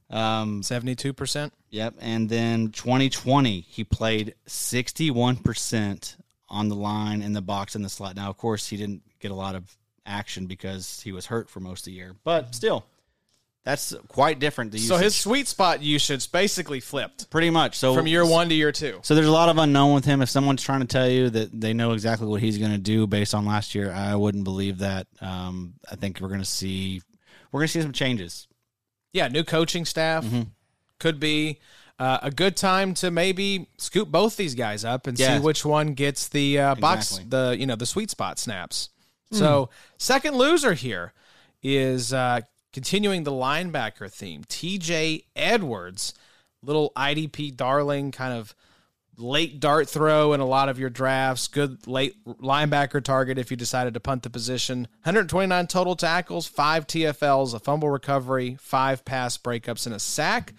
[0.09, 1.51] Um, 72%.
[1.71, 1.95] Yep.
[1.99, 6.15] And then 2020, he played 61%
[6.49, 8.15] on the line, in the box, in the slot.
[8.15, 9.75] Now, of course, he didn't get a lot of
[10.05, 12.85] action because he was hurt for most of the year, but still,
[13.63, 14.71] that's quite different.
[14.73, 17.77] The So his sweet spot usage basically flipped pretty much.
[17.77, 18.99] So from year one to year two.
[19.03, 20.21] So there's a lot of unknown with him.
[20.21, 23.07] If someone's trying to tell you that they know exactly what he's going to do
[23.07, 25.07] based on last year, I wouldn't believe that.
[25.21, 27.01] Um, I think we're going to see
[27.51, 28.47] we're going to see some changes.
[29.13, 30.41] Yeah, new coaching staff Mm-hmm.
[30.99, 31.59] could be
[31.99, 35.37] uh, a good time to maybe scoop both these guys up and Yeah.
[35.37, 37.29] see which one gets the uh, box, Exactly.
[37.29, 38.89] the you know the sweet spot snaps.
[39.33, 41.13] So second loser here
[41.61, 44.43] is uh, continuing the linebacker theme.
[44.47, 45.25] T.J.
[45.35, 46.13] Edwards,
[46.61, 48.55] little IDP darling, kind of
[49.17, 51.47] late dart throw in a lot of your drafts.
[51.47, 54.87] Good late linebacker target if you decided to punt the position.
[55.03, 60.53] 129 total tackles, five TFLs, a fumble recovery, five pass breakups, and a sack.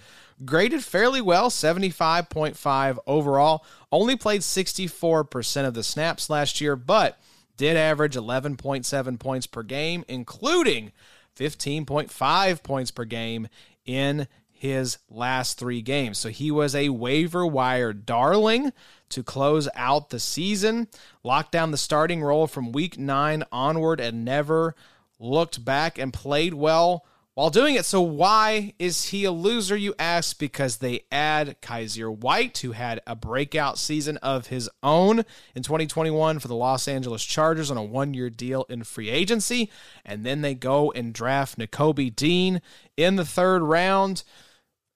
[0.45, 3.65] Graded fairly well, 75.5 overall.
[3.93, 7.19] Only played 64% of the snaps last year, but
[7.57, 10.93] did average 11.7 points per game, including
[11.37, 13.49] 15.5 points per game
[13.85, 16.17] in his last three games.
[16.19, 18.73] So he was a waiver wire darling
[19.11, 20.89] to close out the season,
[21.23, 24.75] locked down the starting role from week nine onward, and never
[25.19, 27.05] looked back and played well
[27.35, 27.85] while doing it.
[27.85, 30.39] So why is he a loser, you ask?
[30.39, 35.25] Because they add Kyzir White, who had a breakout season of his own
[35.55, 39.71] in 2021 for the Los Angeles Chargers on a one-year deal in free agency.
[40.05, 42.63] And then they go and draft Nakobe Dean
[42.97, 44.23] in the third round.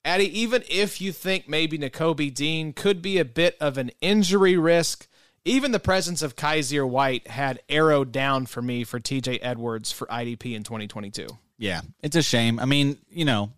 [0.04, 4.56] Addie, even if you think maybe Nakobe Dean could be a bit of an injury
[4.56, 5.07] risk,
[5.44, 10.06] even the presence of Kyzir White had arrowed down for me for TJ Edwards for
[10.06, 11.26] IDP in 2022.
[11.58, 12.60] Yeah, it's a shame.
[12.60, 13.50] I mean, you know,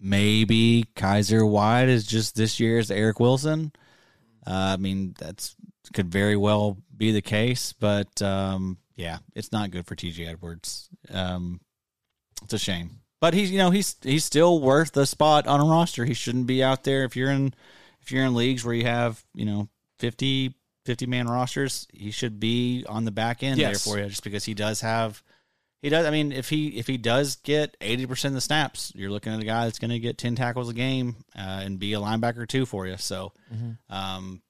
[0.00, 3.72] maybe Kyzir White is just this year's Eric Wilson.
[4.46, 5.56] Uh, I mean, that's
[5.92, 10.88] could very well be the case, but um, yeah, it's not good for TJ Edwards.
[11.10, 11.60] Um,
[12.42, 15.64] it's a shame, but he's you know he's he's still worth the spot on a
[15.64, 16.04] roster.
[16.04, 17.54] He shouldn't be out there if you're in
[18.00, 19.68] if you're in leagues where you have you know
[19.98, 20.54] 50
[20.84, 23.84] 50 man rosters, he should be on the back end Yes.
[23.84, 25.22] there for you, just because he does have.
[25.80, 26.06] He does.
[26.06, 29.32] I mean, if he if he does get eighty percent of the snaps, you're looking
[29.32, 31.98] at a guy that's going to get ten tackles a game uh, and be a
[31.98, 32.96] linebacker too for you.
[32.98, 33.32] So,
[33.90, 34.42] um,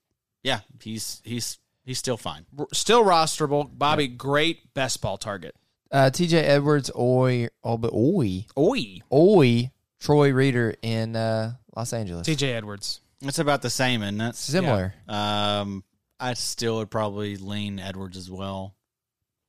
[0.42, 2.44] yeah, he's he's he's still fine.
[2.74, 3.70] Still rosterable.
[3.72, 5.54] Bobby, great best ball target.
[5.90, 6.38] Uh, T.J.
[6.38, 9.00] Edwards, Oi, oh, but Oi, Oi.
[9.12, 9.70] Oi,
[10.00, 12.26] Troy Reeder in uh, Los Angeles.
[12.26, 13.00] TJ Edwards.
[13.20, 14.34] It's about the same, isn't it?
[14.36, 14.94] Similar.
[15.06, 15.84] Um,
[16.22, 18.74] I still would probably lean Edwards as well,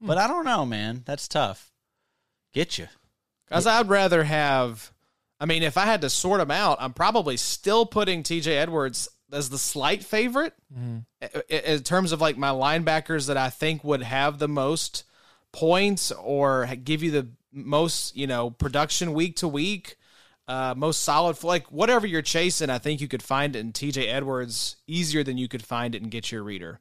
[0.02, 0.08] Hmm.
[0.08, 1.04] but I don't know, man.
[1.06, 1.72] That's tough.
[2.54, 2.88] Get you.
[3.48, 4.92] Because I'd rather have.
[5.40, 9.10] I mean, if I had to sort them out, I'm probably still putting TJ Edwards
[9.32, 10.54] as the slight favorite
[11.22, 15.04] I- I- in terms of like my linebackers that I think would have the most
[15.52, 19.98] points or give you the most, you know, production week to week,
[20.48, 22.70] uh, most solid, like whatever you're chasing.
[22.70, 26.02] I think you could find it in TJ Edwards easier than you could find it
[26.02, 26.80] and get your reader.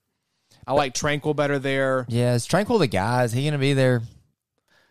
[0.66, 2.06] I like Tranquill better there.
[2.08, 3.24] Yeah, is Tranquill the guy?
[3.24, 4.02] Is he going to be there?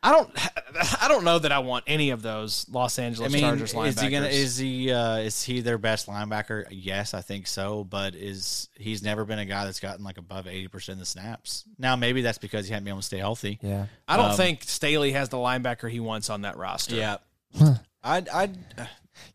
[0.04, 0.30] I don't.
[1.02, 3.88] I don't know that I want any of those Los I Angeles mean, Chargers linebackers.
[3.88, 4.28] is he gonna?
[4.28, 4.92] Is he?
[4.92, 6.66] Uh, is he their best linebacker?
[6.72, 7.84] Yes, I think so.
[7.84, 11.06] But is he's never been a guy that's gotten like above eighty percent of the
[11.06, 11.66] snaps.
[11.78, 13.60] Now maybe that's because he hadn't been able to stay healthy.
[13.62, 13.88] Yeah.
[14.08, 16.96] I don't um, think Staley has the linebacker he wants on that roster.
[16.96, 17.78] Yeah.
[18.04, 18.30] I'd.
[18.30, 18.58] I'd.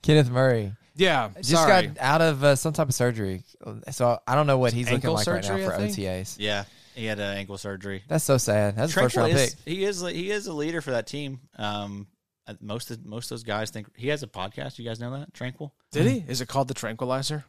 [0.03, 1.31] Kenneth Murray yeah.
[1.37, 1.89] just sorry.
[1.89, 3.43] got out of uh, some type of surgery,
[3.91, 5.85] so I don't know what he's looking like surgery, right now for?
[5.85, 6.37] OTAs.
[6.39, 6.65] Yeah.
[6.95, 8.03] He had uh, ankle surgery.
[8.09, 8.75] That's so sad.
[8.75, 9.65] That's the first round is, pick.
[9.67, 11.41] he is he is a leader for that team.
[11.59, 12.07] Um,
[12.47, 14.79] uh, most of most of those guys think he has a podcast.
[14.79, 16.25] You guys know that Tranquill Did he?
[16.27, 17.45] Is it called the Tranquilizer?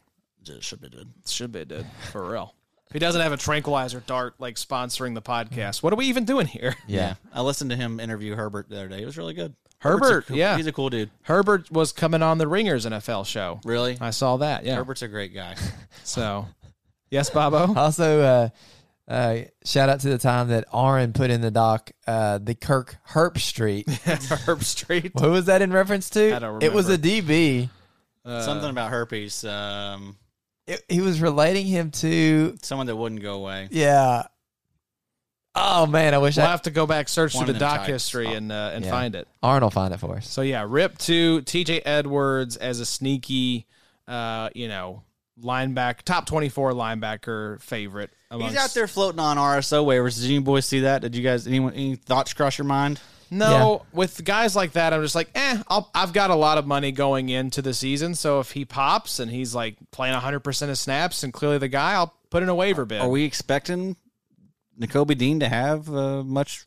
[0.60, 1.08] should be good.
[1.26, 1.86] Should be, dude.
[2.12, 2.54] For real.
[2.88, 6.24] If he doesn't have a tranquilizer dart like sponsoring the podcast, what are we even
[6.24, 6.74] doing here?
[6.86, 7.14] Yeah.
[7.34, 9.02] I listened to him interview Herbert the other day.
[9.02, 9.54] It was really good.
[9.80, 10.56] Herbert, Herbert's a- yeah.
[10.56, 11.10] he's a cool dude.
[11.22, 13.60] Herbert was coming on the Ringers NFL show.
[13.64, 14.64] Really, I saw that.
[14.64, 14.74] Yeah.
[14.76, 15.54] Herbert's a great guy.
[16.04, 16.46] So,
[17.10, 17.74] yes, Bobo.
[17.76, 18.48] Also, uh,
[19.10, 22.96] uh, shout out to the time that Aaron put in the doc uh, the Kirk
[23.10, 23.88] Herp Street.
[24.46, 25.14] Herb Street.
[25.14, 26.34] what was that in reference to?
[26.34, 26.96] I don't It was a.
[26.98, 27.68] DB.
[28.24, 29.44] Uh, Something about herpes.
[29.44, 30.16] Um,
[30.66, 33.68] It, he was relating him to someone that wouldn't go away.
[33.70, 34.24] yeah.
[35.60, 37.88] Oh man, I wish We'll I have to go back, search through the doc types.
[37.88, 38.90] history, and uh, and Yeah.
[38.90, 39.26] find it.
[39.42, 40.28] Aaron will find it for us.
[40.28, 43.66] So yeah, rip to TJ Edwards as a sneaky,
[44.06, 45.02] uh, you know,
[45.42, 48.10] linebacker, top twenty four linebacker favorite.
[48.30, 50.20] He's out there floating on RSO waivers.
[50.20, 51.00] Did you boys see that?
[51.02, 53.00] Did you guys anyone any thoughts cross your mind?
[53.30, 55.62] No, with guys like that, I'm just like, eh.
[55.68, 59.18] I'll, I've got a lot of money going into the season, so if he pops
[59.18, 62.48] and he's like playing 100 percent of snaps and clearly the guy, I'll put in
[62.48, 63.02] a waiver bid.
[63.02, 63.96] Are we expecting
[64.80, 66.66] Nakobe Dean to have uh, much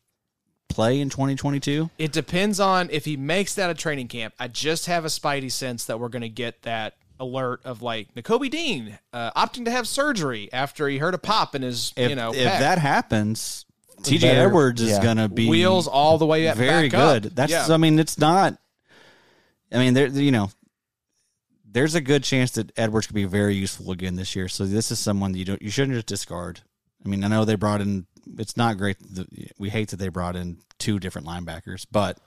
[0.69, 1.89] play in 2022?
[1.97, 4.33] It depends on if he makes that a training camp.
[4.39, 8.13] I just have a spidey sense that we're going to get that alert of like
[8.15, 12.09] Nakobe Dean uh, opting to have surgery after he heard a pop in his, If,
[12.09, 12.59] you know, if pec.
[12.59, 13.65] that happens,
[14.01, 15.03] TJ Edwards is yeah.
[15.03, 17.23] going to be wheels all the way up, very back up.
[17.23, 17.35] good.
[17.35, 17.67] That's yeah.
[17.69, 18.57] I mean, it's not.
[19.71, 20.49] I mean, there you know,
[21.65, 24.47] there's a good chance that Edwards could be very useful again this year.
[24.47, 26.61] So this is someone that you don't you shouldn't just discard.
[27.05, 28.05] I mean, I know they brought in.
[28.37, 28.97] It's not great.
[29.15, 29.27] That,
[29.57, 32.19] we hate that they brought in two different linebackers, but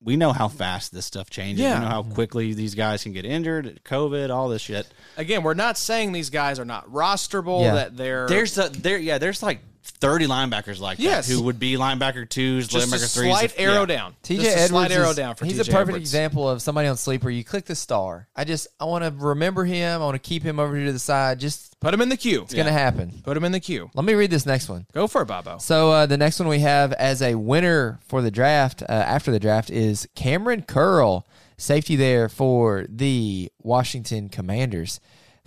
[0.00, 1.62] we know how fast this stuff changes.
[1.62, 1.78] Yeah.
[1.78, 2.12] We know how mm-hmm.
[2.12, 4.86] quickly these guys can get injured, COVID, all this shit.
[5.16, 7.62] Again, we're not saying these guys are not rosterable.
[7.62, 7.74] Yeah.
[7.74, 9.18] That they're There's a there yeah.
[9.18, 11.26] There's like 30 linebackers like Yes.
[11.26, 13.30] that who would be linebacker twos, just a linebacker threes.
[13.32, 13.86] slight if- arrow yeah.
[13.86, 14.16] down.
[14.22, 16.02] TJ Just a Edwards slight arrow down for he's TJ a perfect Edwards.
[16.02, 17.30] example of somebody on sleeper.
[17.30, 18.28] You click the star.
[18.36, 20.00] I just I want to remember him.
[20.00, 21.40] I want to keep him over here to the side.
[21.40, 22.42] Just Put him in the queue.
[22.42, 23.20] it's gonna happen.
[23.24, 23.88] Put him in the queue.
[23.94, 24.86] Let me read this next one.
[24.92, 25.58] Go for it, Bobo.
[25.58, 29.30] So uh, the next one we have as a winner for the draft uh, after
[29.30, 31.24] the draft is Kamren Curl,
[31.56, 35.00] safety there for the Washington Commanders.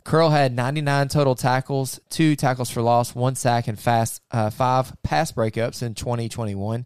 [0.03, 4.93] Curl had 99 total tackles, two tackles for loss, one sack, and fast uh, five
[5.03, 6.85] pass breakups in 2021.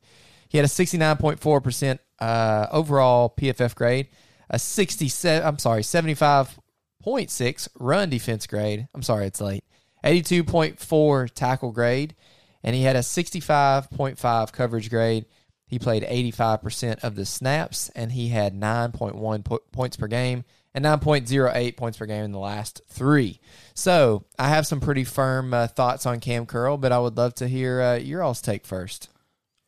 [0.50, 4.10] He had a 69.4% uh, overall PFF grade,
[4.50, 5.48] a 67.
[5.48, 8.88] I'm sorry, 75.6 run defense grade.
[8.94, 9.64] I'm sorry, it's late.
[10.04, 12.16] 82.4 tackle grade,
[12.64, 15.26] and he had a 65.5 coverage grade.
[15.68, 20.44] He played 85% of the snaps, and he had 9.1 po- points per game
[20.76, 23.40] and 9.08 points per game in the last three.
[23.74, 27.34] So I have some pretty firm uh, thoughts on Kam Curl, but I would love
[27.36, 29.10] to hear uh, your all's take first.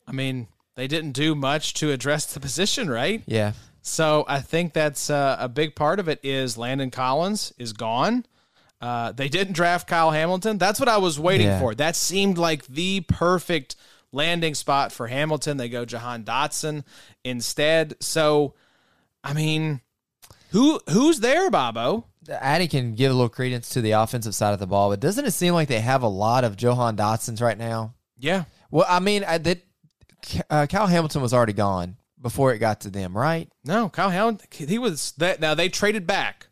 [0.06, 3.24] I mean, they didn't do much to address the position, right?
[3.26, 3.54] Yeah.
[3.82, 6.20] So I think that's uh, a big part of it.
[6.22, 8.26] Is Landon Collins is gone.
[8.80, 10.58] Uh, they didn't draft Kyle Hamilton.
[10.58, 11.60] That's what I was waiting Yeah.
[11.60, 11.74] for.
[11.74, 13.76] That seemed like the perfect
[14.12, 15.58] landing spot for Hamilton.
[15.58, 16.84] They go Jahan Dotson
[17.24, 17.96] instead.
[18.02, 18.54] So,
[19.24, 19.82] I mean,
[20.52, 22.06] who who's there, Bobo?
[22.30, 25.26] Addie can give a little credence to the offensive side of the ball, but doesn't
[25.26, 27.94] it seem like they have a lot of Jahan Dotsons right now?
[28.18, 28.46] Yeah.
[28.70, 29.62] Well, I mean, I, that
[30.50, 33.50] uh, Kyle Hamilton was already gone before it got to them, right?
[33.64, 34.68] No, Kyle Hamilton.
[34.68, 35.40] He was that.
[35.40, 36.48] Now they traded back,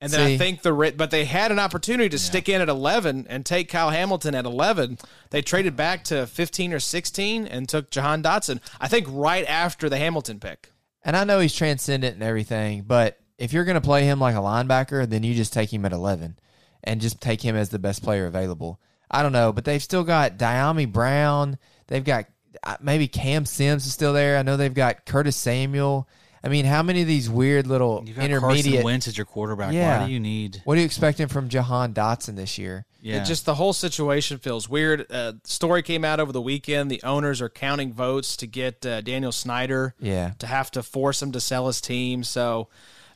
[0.00, 3.26] and then I think the but they had an opportunity to stick in at eleven
[3.28, 4.98] and take Kyle Hamilton at eleven.
[5.30, 8.60] They traded back to fifteen or sixteen and took Jahan Dotson.
[8.80, 10.70] I think right after the Hamilton pick.
[11.04, 14.34] And I know he's transcendent and everything, but if you're going to play him like
[14.34, 16.38] a linebacker, then you just take him at 11
[16.84, 18.80] and just take him as the best player available.
[19.10, 21.58] I don't know, but they've still got Dyami Brown.
[21.88, 22.26] They've got
[22.62, 24.36] uh, maybe Cam Sims is still there.
[24.36, 26.08] I know they've got Curtis Samuel.
[26.42, 28.64] I mean, how many of these weird little You've got intermediate?
[28.66, 29.74] Carson Wentz as your quarterback.
[29.74, 30.00] Yeah.
[30.00, 30.62] Why do you need?
[30.64, 32.86] What are you expecting from Jahan Dotson this year?
[33.02, 35.06] Yeah, It just the whole situation feels weird.
[35.10, 36.90] Uh, story came out over the weekend.
[36.90, 40.32] The owners are counting votes to get uh, Daniel Snyder Yeah.
[40.38, 42.24] to have to force him to sell his team.
[42.24, 42.68] So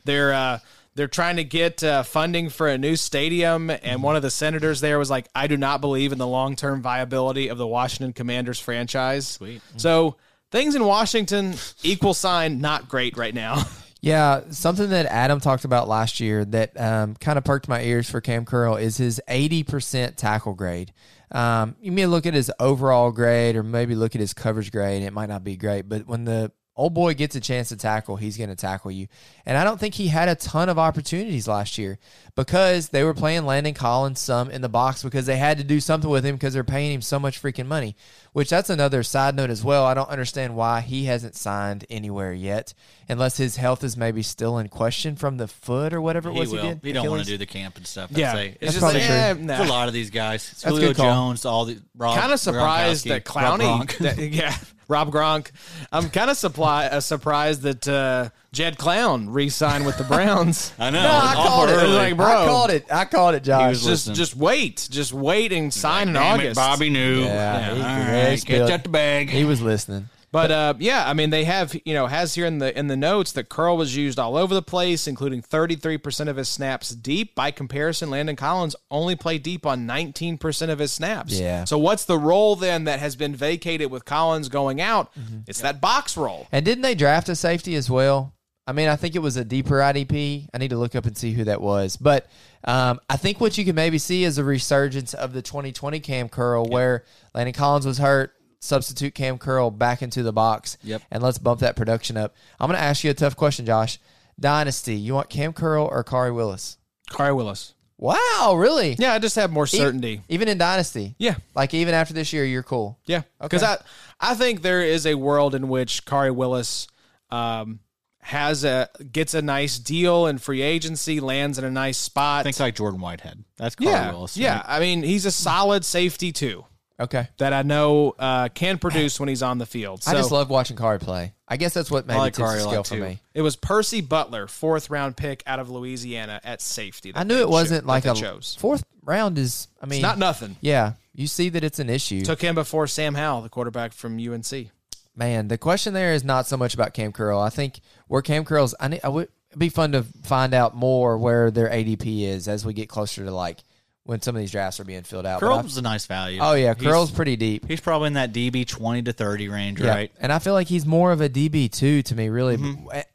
[0.03, 0.59] they're uh,
[0.95, 3.69] they're trying to get uh, funding for a new stadium.
[3.69, 6.55] And one of the senators there was like, "I do not believe in the long
[6.55, 9.61] term viability of the Washington Commanders franchise." Sweet.
[9.77, 10.15] So
[10.51, 13.63] things in Washington equal sign not great right now.
[14.05, 18.07] Yeah, something that Adam talked about last year that um, kind of perked my ears
[18.07, 20.93] for Cam Curl is his 80% tackle grade.
[21.31, 25.01] Um, you may look at his overall grade or maybe look at his coverage grade.
[25.01, 28.17] It might not be great, but when the old boy gets a chance to tackle,
[28.17, 29.07] he's going to tackle you.
[29.45, 31.99] And I don't think he had a ton of opportunities last year
[32.35, 35.79] because they were playing Landon Collins some in the box because they had to do
[35.79, 37.95] something with him because they're paying him so much freaking money.
[38.33, 39.85] Which that's another side note as well.
[39.85, 42.73] I don't understand why he hasn't signed anywhere yet,
[43.07, 46.39] unless his health is maybe still in question from the foot or whatever it he
[46.41, 46.61] was will.
[46.61, 48.11] he He, don't want to do the camp and stuff.
[48.11, 48.35] Yeah.
[48.35, 49.57] That's It's just like, eh, nah.
[49.57, 50.51] There's a lot of these guys.
[50.51, 50.91] It's That's Julio.
[50.93, 54.57] Jones, all the Rob, kind of surprised Gronkowski, that Rob Clowney, that, yeah,
[54.87, 55.51] Rob Gronk.
[55.91, 60.71] I'm kind of supply, uh, surprised that uh, Jed Clown re-signed with the Browns.
[60.79, 61.01] I know.
[61.01, 61.73] No, I called it.
[61.73, 61.93] early.
[61.95, 62.25] Like, Bro.
[62.25, 62.85] I called it.
[62.91, 63.69] I called it, Josh.
[63.69, 64.15] was just listening.
[64.15, 66.51] just wait, just wait and sign in August.
[66.51, 67.21] it, Bobby knew.
[67.21, 69.29] Yeah, he- All he right, spilled- catch out the bag.
[69.29, 70.09] he was listening.
[70.35, 72.97] But uh, yeah, I mean they have you know has here in the in the
[72.97, 76.89] notes that Curl was used all over the place, including 33 percent of his snaps
[76.89, 77.35] deep.
[77.35, 81.39] By comparison, Landon Collins only played deep on 19 percent of his snaps.
[81.39, 81.63] Yeah.
[81.63, 85.11] So what's the role then that has been vacated with Collins going out?
[85.47, 86.47] It's that box role.
[86.51, 88.35] And didn't they draft a safety as well?
[88.67, 90.47] I mean, I think it was a deeper IDP.
[90.53, 91.97] I need to look up and see who that was.
[91.97, 92.27] But
[92.63, 96.29] um, I think what you can maybe see is a resurgence of the 2020 Cam
[96.29, 97.03] Curl, where
[97.35, 98.33] Landon Collins was hurt.
[98.65, 100.77] Substitute Cam Curl back into the box.
[100.83, 101.01] Yep.
[101.11, 102.35] And let's bump that production up.
[102.59, 103.99] I'm going to ask you a tough question, Josh.
[104.39, 106.77] Dynasty, you want Cam Curl or Khari Willis?
[107.09, 107.73] Khari Willis.
[107.97, 108.95] Wow, really?
[108.99, 110.21] Yeah, I just have more E- certainty.
[110.27, 111.15] Even in Dynasty?
[111.17, 111.35] Yeah.
[111.55, 112.99] Like even after this year, you're cool.
[113.05, 113.77] Yeah, because I
[114.19, 116.87] I think there is a world in which Khari Willis
[117.29, 117.79] um,
[118.19, 122.43] has a gets a nice deal in free agency, lands in a nice spot.
[122.43, 123.45] Think like Jordan Whitehead.
[123.55, 124.35] That's Carl yeah, Willis.
[124.35, 124.61] yeah.
[124.65, 126.65] I mean, he's a solid safety too
[126.99, 127.27] Okay.
[127.39, 130.03] that I know uh, can produce when he's on the field.
[130.03, 131.33] So I just love watching Khari play.
[131.47, 133.01] I guess that's what maybe like tips Khari the a scale lot, for too.
[133.01, 133.19] me.
[133.33, 137.11] it was Percy Butler, fourth round pick out of Louisiana at safety.
[137.11, 138.55] that I knew they it wasn't like a chose.
[138.59, 139.67] fourth round is.
[139.81, 140.55] I mean, It's not nothing.
[140.61, 142.21] yeah, you see that it's an issue.
[142.23, 144.69] Took him before Sam Howell, the quarterback from UNC.
[145.17, 147.39] Man, the question there is not so much about Cam Curl.
[147.39, 150.75] I think where Cam Curl's, I, need, I would it'd be fun to find out
[150.75, 153.63] more where their ADP is as we get closer to like
[154.05, 155.41] when some of these drafts are being filled out.
[155.41, 156.39] But I- Curl's a nice value.
[156.41, 157.67] oh yeah, He's- Curl's pretty deep.
[157.67, 159.89] He's probably in that DB 20 to 30 range, Yeah.
[159.89, 160.11] right?
[160.19, 162.57] And I feel like he's more of a DB two to me, really.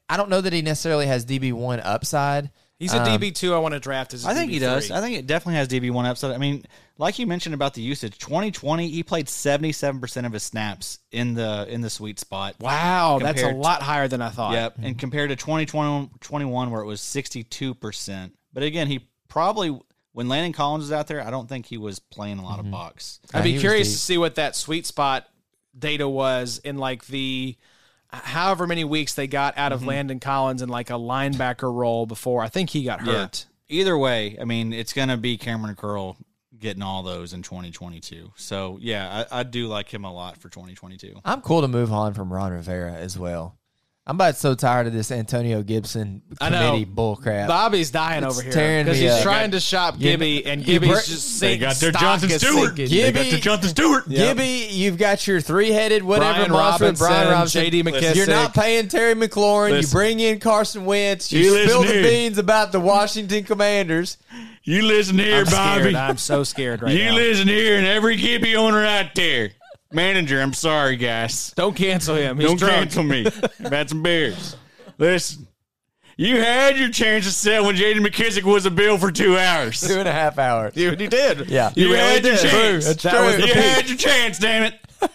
[0.08, 2.50] I don't know that he necessarily has DB one upside.
[2.80, 3.54] He's a Um, DB two.
[3.54, 4.24] I want to draft as.
[4.24, 4.90] a I think he does.
[4.90, 6.32] I think it definitely has DB one upside.
[6.32, 6.64] I mean,
[6.96, 11.34] like you mentioned about the usage, 2020 he played 77 percent of his snaps in
[11.34, 12.56] the in the sweet spot.
[12.58, 14.54] Wow, that's a lot higher than I thought.
[14.54, 18.32] Yep, and compared to 2021 21 where it was 62 percent.
[18.54, 19.78] But again, he probably
[20.12, 22.70] when Landon Collins was out there, I don't think he was playing a lot of
[22.70, 23.20] box.
[23.32, 25.26] I'd be curious to see what that sweet spot
[25.78, 27.56] data was in like the
[28.12, 29.82] however many weeks they got out Mm-hmm.
[29.82, 32.42] of Landon Collins in like a linebacker role before.
[32.42, 33.46] I think he got hurt.
[33.68, 36.16] Either way, I mean, it's going to be Kamren Curl
[36.58, 38.32] getting all those in 2022.
[38.34, 41.20] So yeah, I, I do like him a lot for 2022.
[41.24, 43.56] I'm cool to move on from Ron Rivera as well.
[44.06, 46.70] I'm about so tired of this Antonio Gibson I know.
[46.70, 47.46] committee bullcrap.
[47.46, 49.22] Bobby's dying It's over here because he's up.
[49.22, 52.36] trying to shop You- Gibby, and Gibby's break- just They got their stock Jonathan is
[52.40, 52.76] Stewart.
[52.76, 52.88] sinking.
[52.88, 54.08] They got Gibby- their Jonathan Stewart.
[54.08, 56.84] Gibby, you've got your three-headed whatever Brian monster.
[56.86, 57.82] Robinson, Brian Robinson, J.D.
[57.84, 58.14] McKissic.
[58.16, 59.70] You're not paying Terry McLaurin.
[59.72, 59.88] Listen.
[59.90, 61.30] You bring in Carson Wentz.
[61.30, 62.02] You You spill the here.
[62.02, 64.16] beans about the Washington Commanders.
[64.64, 65.80] You listen here, I'm Bobby.
[65.82, 65.94] scared.
[65.94, 67.10] I'm so scared right you now.
[67.10, 69.50] You listen here, and every Gibby owner out there,
[69.92, 70.40] manager.
[70.40, 71.52] I'm sorry, guys.
[71.56, 72.38] Don't cancel him.
[72.38, 72.74] He's Don't drunk.
[72.74, 73.26] cancel me.
[73.26, 74.56] I've had some beers.
[74.98, 75.46] Listen,
[76.16, 79.80] You had your chance to sell when Jaden McKissic was a bill for two hours.
[79.80, 80.76] Two and a half hours.
[80.76, 81.48] You, you did.
[81.48, 81.72] Yeah.
[81.74, 82.50] You, You really had your did.
[82.50, 83.02] chance.
[83.02, 83.62] That was the you peak.
[83.62, 84.74] had your chance, damn it.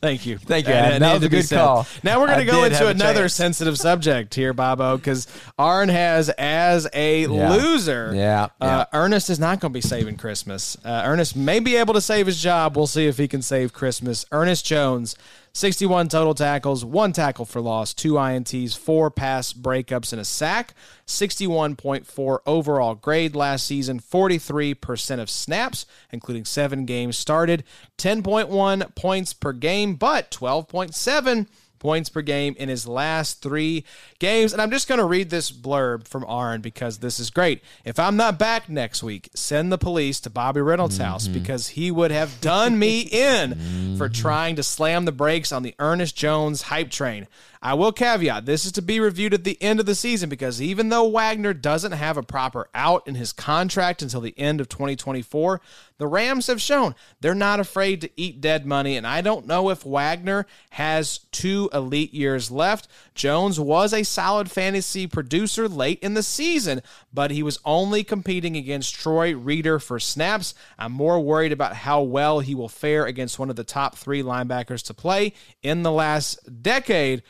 [0.00, 0.38] Thank you.
[0.38, 1.00] Thank you, That- Adam.
[1.00, 1.56] that That was a good said.
[1.58, 1.86] call.
[2.02, 5.26] Now we're going to go into another sensitive subject here, Bobo, because
[5.58, 7.50] Arn has as a Yeah.
[7.52, 8.12] loser.
[8.14, 8.84] Yeah, Uh, yeah.
[8.92, 10.76] Ernest is not going to be saving Christmas.
[10.84, 12.76] Uh, Ernest may be able to save his job.
[12.76, 14.24] We'll see if he can save Christmas.
[14.32, 15.16] Ernest Jones,
[15.56, 20.74] 61 total tackles, one tackle for loss, two INTs, four pass breakups, and a sack.
[21.06, 27.64] 61.4 overall grade last season, 43% of snaps, including seven games started,
[27.96, 31.46] 10.1 points per game, but 12.7
[31.86, 33.84] points per game in his last three
[34.18, 34.52] games.
[34.52, 37.62] And I'm just going to read this blurb from Arn because this is great.
[37.84, 41.34] If I'm not back next week, send the police to Bobby Reynolds' house mm-hmm.
[41.34, 43.52] because he would have done me in
[43.96, 44.20] for mm-hmm.
[44.20, 47.28] trying to slam the brakes on the Ernest Jones hype train.
[47.66, 50.62] I will caveat this is to be reviewed at the end of the season because
[50.62, 54.68] even though Wagner doesn't have a proper out in his contract until the end of
[54.68, 55.60] 2024,
[55.98, 58.96] the Rams have shown they're not afraid to eat dead money.
[58.96, 62.86] And I don't know if Wagner has two elite years left.
[63.16, 68.56] Jones was a solid fantasy producer late in the season, but he was only competing
[68.56, 70.54] against Troy Reeder for snaps.
[70.78, 74.22] I'm more worried about how well he will fare against one of the top three
[74.22, 77.24] linebackers to play in the last decade.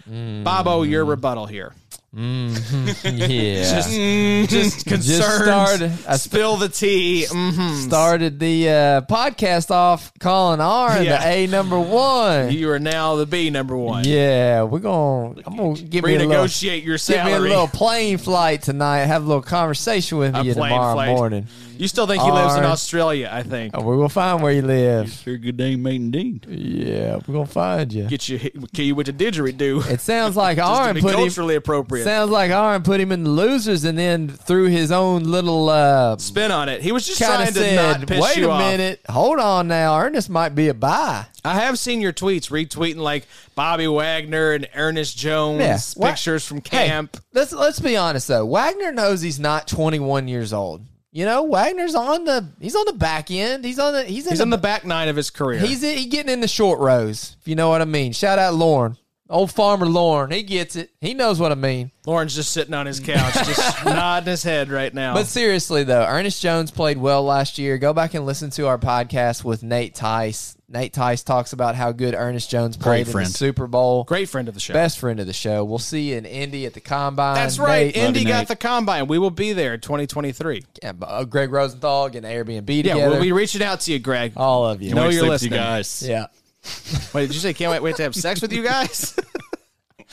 [0.44, 1.72] Bobo, your rebuttal here.
[2.14, 2.86] Mm-hmm.
[3.30, 3.62] Yeah.
[3.62, 5.22] Just, just concerned.
[5.44, 7.26] started- I sp- spill the tea.
[7.28, 7.84] Mhm.
[7.84, 11.18] started the uh, podcast off calling Arn Yeah.
[11.18, 12.50] the A number one.
[12.52, 14.04] You are now the B number one.
[14.04, 15.40] yeah, we're gonna.
[15.46, 19.00] I'm gonna give me a little, Renegotiate your give me a little plane flight tonight.
[19.00, 21.08] Have a little conversation with A you tomorrow flight.
[21.14, 21.46] morning.
[21.78, 23.28] You still think he lives in Australia?
[23.32, 23.74] I think.
[23.74, 24.66] And we will find where he lives.
[24.66, 25.12] you live.
[25.12, 26.46] Sure, good day, mate, indeed.
[26.48, 28.04] Yeah, we're gonna find you.
[28.04, 28.38] Get you
[28.72, 29.88] kill you with a didgeridoo.
[29.90, 31.16] It sounds like Just to Arn be put him.
[31.20, 32.04] culturally appropriate.
[32.04, 36.16] Sounds like Arn put him in the losers and then threw his own little uh,
[36.18, 36.82] Spin on it.
[36.82, 38.60] He was just trying of to said, not piss "Wait you a off.
[38.60, 42.96] minute, hold on now, Ernest might be a buy." I have seen your tweets retweeting
[42.96, 45.78] like Bobby Wagner and Ernest Jones Yeah.
[45.96, 47.16] Wa- pictures from Hey, camp.
[47.34, 48.44] let's let's be honest though.
[48.44, 50.82] Wagner knows he's not 21 years old.
[51.16, 53.64] You know, Wagner's on the he's on the back end.
[53.64, 55.58] He's on the he's in He's the, on the back nine of his career.
[55.58, 57.38] he's he getting in the short rows.
[57.40, 58.12] If you know what I mean.
[58.12, 58.98] Shout out Lauren,
[59.28, 60.30] old farmer Lauren.
[60.30, 60.90] He gets it.
[61.00, 61.90] He knows what I mean.
[62.06, 65.14] Lauren's just sitting on his couch, just nodding his head right now.
[65.14, 67.78] But seriously though, Ernest Jones played well last year.
[67.78, 70.56] Go back and listen to our podcast with Nate Tice.
[70.68, 73.28] Nate Tice talks about how good Ernest Jones played in friend.
[73.28, 74.02] the Super Bowl.
[74.02, 74.74] Great friend of the show.
[74.74, 75.64] Best friend of the show.
[75.64, 77.36] We'll see you in Indy at the combine.
[77.36, 77.86] That's right.
[77.86, 78.48] Nate- Indy got Nate.
[78.48, 79.06] the combine.
[79.06, 80.64] We will be there in 2023.
[80.82, 83.10] Yeah, uh, Greg Rosenthal getting Airbnb Yeah, together.
[83.10, 84.32] we'll be reaching out to you, Greg.
[84.36, 84.92] All of you.
[84.94, 85.52] Know Wait to you're listening.
[85.52, 86.04] You guys.
[86.06, 86.26] Yeah.
[87.14, 89.18] Wait, did you say can't wait, wait to have sex with you guys?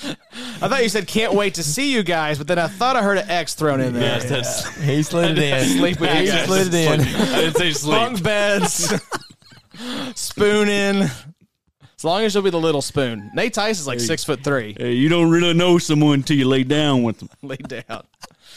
[0.04, 3.04] I thought you said can't wait to see you guys, but then I thought I
[3.04, 4.02] heard an X thrown in there.
[4.02, 4.76] Yes, that's.
[4.82, 5.78] He slid it in.
[5.78, 6.46] Sleep with you he guys.
[6.46, 7.00] slid it in.
[7.02, 7.96] I didn't say sleep.
[7.96, 8.94] Bunk beds,
[10.16, 11.04] spoon in.
[11.04, 13.32] As long as you'll be the little spoon.
[13.34, 14.76] Nate Tice is like six foot three.
[14.78, 17.30] Hey, you don't really know someone until you lay down with them.
[17.42, 18.04] Lay down.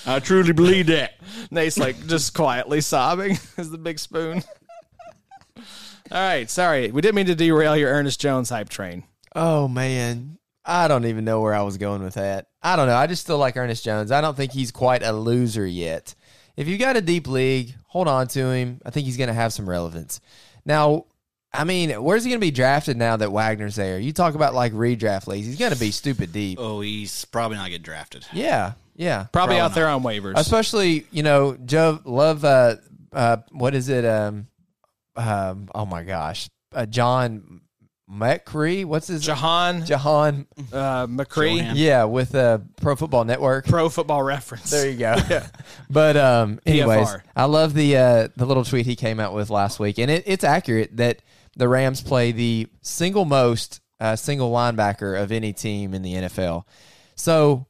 [0.06, 1.14] I truly believe that.
[1.51, 4.43] Nate's like just quietly sobbing as the big spoon.
[6.10, 6.90] All right, sorry.
[6.90, 9.04] We didn't mean to derail your Ernest Jones hype train.
[9.34, 12.46] Oh man, I don't even know where I was going with that.
[12.62, 12.96] I don't know.
[12.96, 14.10] I just still like Ernest Jones.
[14.10, 16.14] I don't think he's quite a loser yet.
[16.56, 18.80] If you got a deep league, hold on to him.
[18.84, 20.20] I think he's going to have some relevance.
[20.64, 21.04] Now,
[21.52, 23.98] I mean, where's he going to be drafted now that Wagner's there?
[23.98, 25.46] You talk about like redraft leagues.
[25.46, 26.58] He's going to be stupid deep.
[26.60, 28.26] Oh, he's probably not get drafted.
[28.32, 29.26] Yeah, yeah.
[29.32, 30.34] Probably, Probably out there on waivers.
[30.36, 32.44] Especially, you know, Joe love.
[32.44, 32.76] Uh,
[33.12, 34.04] uh, what is it?
[34.04, 34.46] Um,
[35.16, 35.68] um.
[35.74, 37.60] Oh my gosh, uh, John
[38.10, 38.84] McCree.
[38.84, 40.47] What's his Jahan Jahan?
[40.72, 41.76] uh, McCree, Johan.
[41.76, 43.66] Yeah, with uh, Pro Football Network.
[43.66, 44.70] Pro Football Reference.
[44.70, 45.16] There you go.
[45.90, 47.22] But um, anyways, PFR.
[47.34, 50.24] I love the uh, the little tweet he came out with last week, and it,
[50.26, 51.22] it's accurate that
[51.56, 56.64] the Rams play the single most uh, single linebacker of any team in the NFL.
[57.14, 57.66] So,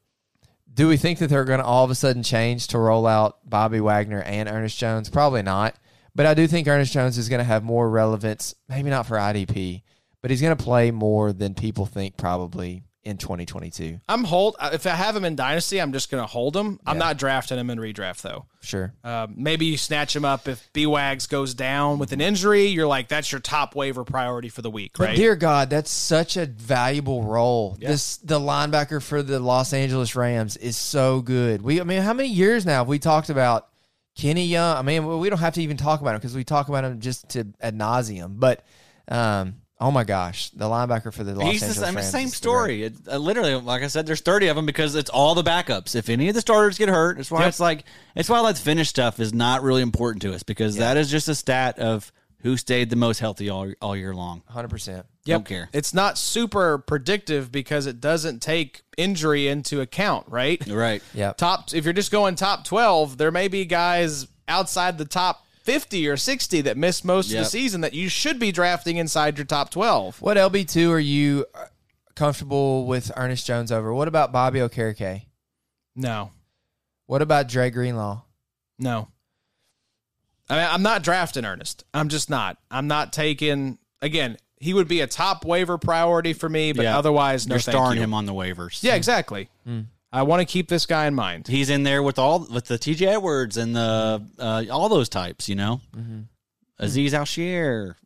[0.72, 3.38] do we think that they're going to all of a sudden change to roll out
[3.48, 5.08] Bobby Wagner and Ernest Jones?
[5.08, 5.76] Probably not.
[6.16, 9.16] But I do think Ernest Jones is going to have more relevance, maybe not for
[9.16, 9.82] IDP,
[10.22, 14.00] but he's going to play more than people think probably in 2022.
[14.08, 14.56] I'm hold.
[14.58, 16.80] uh, If I have him in Dynasty, I'm just going to hold him.
[16.84, 18.46] I'm not drafting him in redraft though.
[18.62, 18.92] Sure.
[19.04, 22.66] Uh, maybe you snatch him up if B Wags goes down with an injury.
[22.66, 25.16] You're like that's your top waiver priority for the week, But right?
[25.16, 27.76] dear God, that's such a valuable role.
[27.78, 31.62] This the linebacker for the Los Angeles Rams is so good.
[31.62, 33.68] We I mean, how many years now have we talked about
[34.16, 34.76] Kenny Young?
[34.76, 37.00] I mean, we don't have to even talk about him because we talk about him
[37.00, 38.40] just to ad nauseum.
[38.40, 38.64] But
[39.08, 42.28] um, Oh my gosh, the linebacker for the Los He's the Angeles same, Rams same
[42.28, 42.82] story.
[42.84, 45.94] It, uh, literally, like I said, there's 30 of them because it's all the backups.
[45.94, 47.48] If any of the starters get hurt, it's why Yep.
[47.48, 47.84] it's like
[48.14, 51.28] it's why that finish stuff is not really important to us because that is just
[51.28, 54.42] a stat of who stayed the most healthy all all year long.
[54.48, 55.04] Hundred percent.
[55.34, 55.68] Don't care.
[55.72, 60.64] It's not super predictive because it doesn't take injury into account, right?
[60.66, 61.02] Right.
[61.12, 61.32] Yeah.
[61.32, 66.06] Top if you're just going top 12, there may be guys outside the top 50
[66.08, 69.44] or 60 that missed most of the season that you should be drafting inside your
[69.44, 70.22] top 12.
[70.22, 71.64] What LB two are you uh,
[72.14, 73.92] comfortable with Ernest Jones over?
[73.92, 75.22] What about Bobby Okereke?
[75.96, 76.30] No.
[77.06, 78.22] What about Dre Greenlaw?
[78.78, 79.08] No.
[80.48, 81.84] I mean, I'm not drafting Ernest.
[81.92, 82.58] I'm just not.
[82.70, 86.98] I'm not taking again, he would be a top waiver priority for me, but Yeah.
[86.98, 88.04] otherwise no You're thank starring you.
[88.04, 88.82] him on the waivers.
[88.82, 89.48] Yeah, exactly.
[90.12, 91.46] I want to keep this guy in mind.
[91.48, 95.48] He's in there with all with the TJ Edwards and the uh, all those types,
[95.48, 95.80] you know.
[96.80, 97.96] Azeez Al Shaair.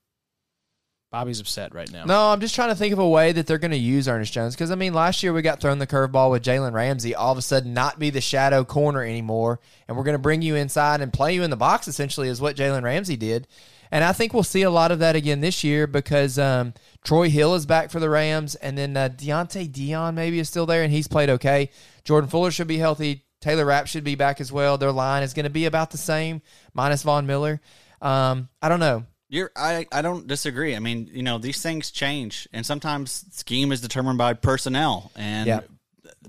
[1.13, 2.05] Bobby's upset right now.
[2.05, 4.33] No, I'm just trying to think of a way that they're going to use Ernest
[4.33, 7.17] Jones because I mean, last year we got thrown the curveball with Jalen Ramsey.
[7.17, 9.59] All of a sudden, not be the shadow corner anymore,
[9.89, 11.89] and we're going to bring you inside and play you in the box.
[11.89, 13.49] Essentially, is what Jalen Ramsey did,
[13.91, 17.29] and I think we'll see a lot of that again this year because um, Troy
[17.29, 20.83] Hill is back for the Rams, and then uh, Dont'e Deayon maybe is still there,
[20.83, 21.71] and he's played okay.
[22.05, 23.25] Jordan Fuller should be healthy.
[23.41, 24.77] Taylor Rapp should be back as well.
[24.77, 26.43] Their line is going to be about the same,
[26.75, 27.61] minus Von Miller.
[28.03, 29.07] Um, I don't know.
[29.31, 30.75] You're I, I don't disagree.
[30.75, 35.13] I mean, you know, these things change and sometimes scheme is determined by personnel.
[35.15, 35.61] And Yeah.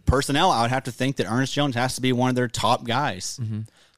[0.06, 2.48] personnel, I would have to think that Ernest Jones has to be one of their
[2.48, 3.40] top guys.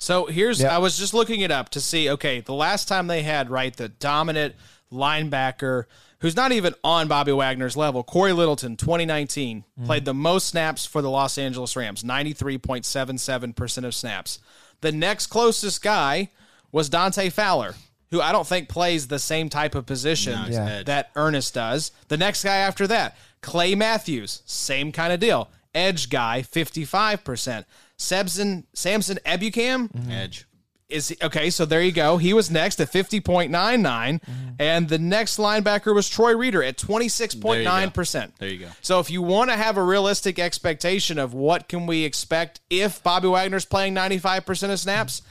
[0.04, 0.70] So here's Yep.
[0.72, 3.74] I was just looking it up to see okay, the last time they had right
[3.76, 4.56] the dominant
[4.92, 5.86] linebacker
[6.20, 9.86] who's not even on Bobby Wagner's level, Cory Littleton, 2019, mm-hmm.
[9.86, 14.40] played the most snaps for the Los Angeles Rams, 93.77% of snaps.
[14.82, 16.30] The next closest guy
[16.72, 17.76] was Dante Fowler,
[18.12, 20.84] who I don't think plays the same type of position No, Yeah.
[20.84, 21.92] that Ernest does.
[22.08, 25.50] The next guy after that, Clay Matthews, same kind of deal.
[25.76, 27.66] Edge guy, 55%.
[28.04, 30.12] Samson Samson Ebukam, mm-hmm.
[30.12, 30.46] Edge.
[30.90, 32.18] is he, okay, so there you go.
[32.18, 34.50] He was next at 50.99 mm-hmm.
[34.60, 38.32] and the next linebacker was Troy Reeder at 26.9%.
[38.38, 38.70] There you go.
[38.82, 43.02] So if you want to have a realistic expectation of what can we expect if
[43.02, 45.22] Bobby Wagner's playing 95% of snaps,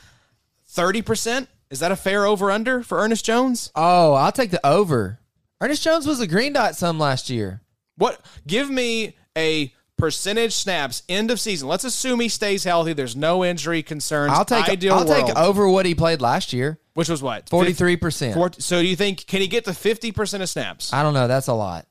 [0.74, 3.70] 30%, is that a fair over under for Ernest Jones?
[3.74, 5.20] Oh, I'll take the over.
[5.60, 7.62] Ernest Jones was a green dot some last year.
[7.96, 9.72] What give me a
[10.02, 11.68] percentage snaps end of season.
[11.68, 12.92] Let's assume he stays healthy.
[12.92, 14.32] There's no injury concerns.
[14.32, 16.80] I'll take ideal I'll world, take over what he played last year.
[16.94, 18.34] which was what Forty three percent.
[18.60, 20.92] So do you think can he get to 50% of snaps?
[20.92, 21.28] I don't know.
[21.28, 21.86] That's a lot.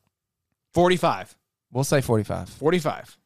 [0.74, 1.38] 45.
[1.72, 2.50] We'll say forty five.
[2.50, 3.18] 45.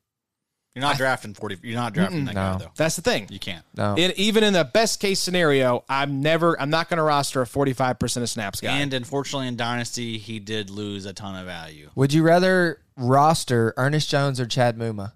[0.75, 1.59] You're not drafting 40.
[1.63, 2.71] You're not drafting that guy, though.
[2.75, 3.27] That's the thing.
[3.29, 3.63] You can't.
[3.77, 3.95] No.
[3.95, 7.45] In, even in the best case scenario, I'm never I'm not going to roster a
[7.45, 8.77] 45% of snaps guy.
[8.77, 11.89] And unfortunately, in Dynasty, he did lose a ton of value.
[11.95, 15.13] Would you rather roster Ernest Jones or Chad Muma?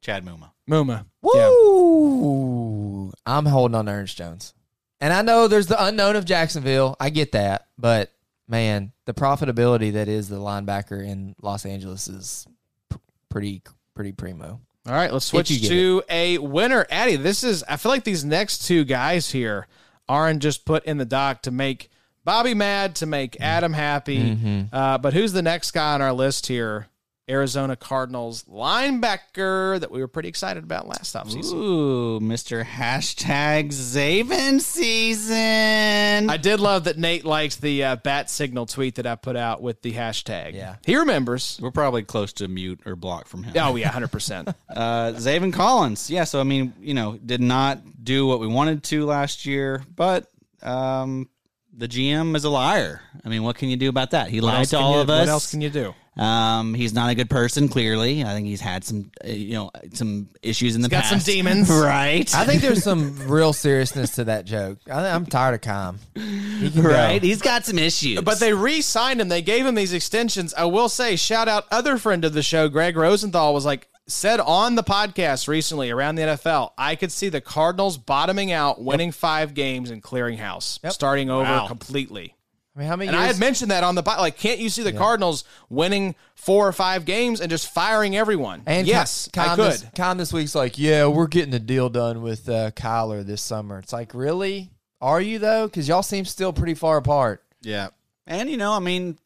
[0.00, 0.50] Chad Muma.
[0.68, 1.06] Muma.
[1.34, 1.48] Yeah.
[1.48, 3.12] Woo!
[3.26, 4.54] I'm holding on to Ernest Jones.
[5.00, 6.96] And I know there's the unknown of Jacksonville.
[7.00, 7.66] I get that.
[7.78, 8.12] But
[8.48, 12.46] man, the profitability that is the linebacker in Los Angeles is
[12.90, 12.98] p-
[13.28, 13.62] pretty
[13.94, 14.60] pretty primo.
[14.86, 16.86] All right, let's switch you get to a winner.
[16.90, 19.66] Addie, this is I feel like these next two guys here
[20.08, 21.88] aren't just put in the dock to make
[22.24, 24.68] Bobby mad, to make Adam happy.
[24.72, 26.86] Uh, but who's the next guy on our list here?
[27.30, 31.52] Arizona Cardinals linebacker that we were pretty excited about last offseason.
[31.52, 32.64] Ooh, Mr.
[32.64, 36.28] Hashtag Zaven season.
[36.28, 39.62] I did love that Nate liked the uh, bat signal tweet that I put out
[39.62, 40.54] with the hashtag.
[40.54, 40.76] Yeah.
[40.84, 41.58] He remembers.
[41.62, 43.54] We're probably close to mute or block from him.
[43.56, 44.54] Oh, yeah, 100%.
[44.72, 46.08] Uh, Zaven Collins.
[46.08, 49.84] Yeah, so I mean, you know, did not do what we wanted to last year,
[49.94, 50.26] but
[50.62, 51.28] um,
[51.76, 53.02] the GM is a liar.
[53.22, 54.28] I mean, what can you do about that?
[54.28, 55.26] He lied to all of us.
[55.26, 55.94] What else can you do?
[56.16, 57.68] Um, he's not a good person.
[57.68, 61.10] Clearly, I think he's had some, uh, you know, some issues in the past.
[61.10, 61.70] got some demons.
[61.70, 62.34] right?
[62.34, 64.78] I think there's some real seriousness to that joke.
[64.90, 65.94] I, I'm tired of Kyle.
[66.14, 66.90] He can go.
[66.90, 67.22] right.
[67.22, 68.20] He's got some issues.
[68.20, 69.28] But they re-signed him.
[69.28, 70.52] They gave him these extensions.
[70.54, 74.40] I will say, shout out other friend of the show, Greg Rosenthal, was like said
[74.40, 76.72] on the podcast recently around the NFL.
[76.76, 81.44] I could see the Cardinals bottoming out, winning five games, and clearing house, starting over
[81.44, 81.68] Wow.
[81.68, 82.34] completely.
[82.74, 84.70] I mean, how many And I had mentioned that on the po- like, can't you
[84.70, 88.62] see the Cardinals winning four or five games and just firing everyone?
[88.66, 89.72] and yes, Con, I could.
[89.72, 93.42] This, Con this week's like, yeah, we're getting the deal done with uh, Kyler this
[93.42, 93.78] summer.
[93.80, 94.70] It's like, really?
[95.02, 95.66] Are you though?
[95.66, 97.42] Because y'all seem still pretty far apart.
[97.60, 97.88] Yeah.
[98.26, 99.18] And, you know, I mean,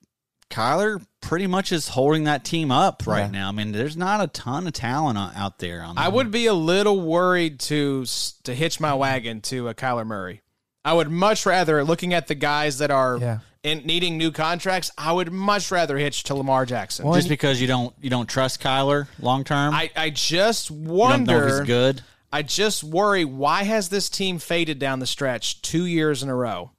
[0.50, 3.30] Kyler pretty much is holding that team up right Yeah.
[3.30, 3.48] now.
[3.48, 5.82] I mean, there's not a ton of talent out there.
[5.82, 8.06] On I would be a little worried to
[8.44, 10.40] to hitch my wagon to a Kyler Murray.
[10.86, 13.38] I would much rather looking at the guys that are Yeah.
[13.64, 17.12] and needing new contracts, I would much rather hitch to Lamar Jackson.
[17.12, 19.74] Just because you don't you don't trust Kyler long term.
[19.74, 21.48] I, I just you don't know wonder.
[21.48, 22.02] if he's good.
[22.32, 26.34] I just worry why has this team faded down the stretch two years in a
[26.36, 26.70] row?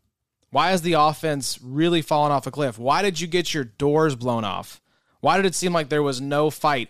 [0.52, 2.80] Why has the offense really fallen off a cliff?
[2.80, 4.80] Why did you get your doors blown off?
[5.20, 6.90] Why did it seem like there was no fight?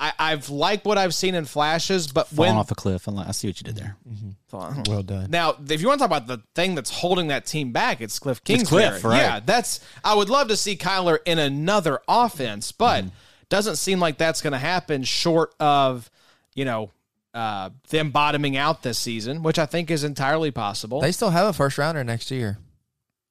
[0.00, 3.08] I, I've liked what I've seen in flashes, but Falling when off a cliff.
[3.08, 3.96] I see what you did there.
[4.52, 5.30] Well done.
[5.30, 8.18] now, if you want to talk about the thing that's holding that team back, it's
[8.18, 8.84] Cliff Kingsbury.
[8.88, 9.18] Cliff, right.
[9.18, 9.80] Yeah, that's.
[10.02, 13.14] I would love to see Kyler in another offense, but Mm-hmm.
[13.50, 15.02] doesn't seem like that's going to happen.
[15.04, 16.10] Short of,
[16.54, 16.92] you know,
[17.34, 21.00] uh, them bottoming out this season, which I think is entirely possible.
[21.02, 22.56] They still have a first rounder next year.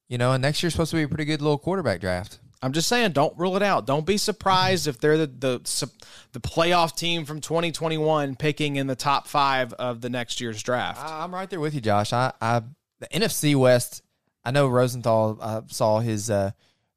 [0.08, 2.38] You know, and next year's supposed to be a pretty good little quarterback draft.
[2.60, 3.86] I'm just saying, don't rule it out.
[3.86, 5.90] Don't be surprised if they're the the
[6.32, 11.00] the playoff team from 2021 picking in the top five of the next year's draft.
[11.00, 12.12] I- I'm right there with you, Josh.
[12.12, 12.62] I, I
[13.00, 14.02] the NFC West.
[14.44, 15.38] I know Rosenthal.
[15.40, 16.30] I saw his.
[16.30, 16.50] Uh,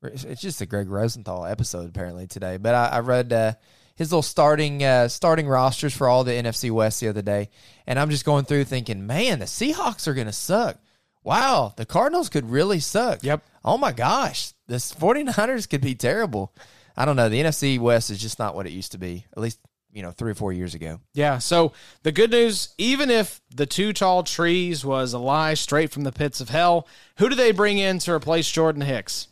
[0.04, 3.54] it's just a Greg Rosenthal episode apparently today, but I, I read uh,
[3.96, 7.50] his little starting uh, starting rosters for all the NFC West the other day,
[7.86, 10.78] and I'm just going through thinking, man, the Seahawks are going to suck.
[11.24, 13.24] Wow, the Cardinals could really suck.
[13.24, 13.46] Yep.
[13.64, 16.54] Oh my gosh, this 49ers could be terrible.
[16.98, 17.30] I don't know.
[17.30, 19.26] The NFC West is just not what it used to be.
[19.36, 19.60] At least
[19.94, 21.00] you know three or four years ago.
[21.14, 21.38] Yeah.
[21.38, 21.74] So
[22.04, 26.12] the good news, even if the two tall trees was a lie straight from the
[26.12, 29.28] pits of hell, who do they bring in to replace Jordan Hicks?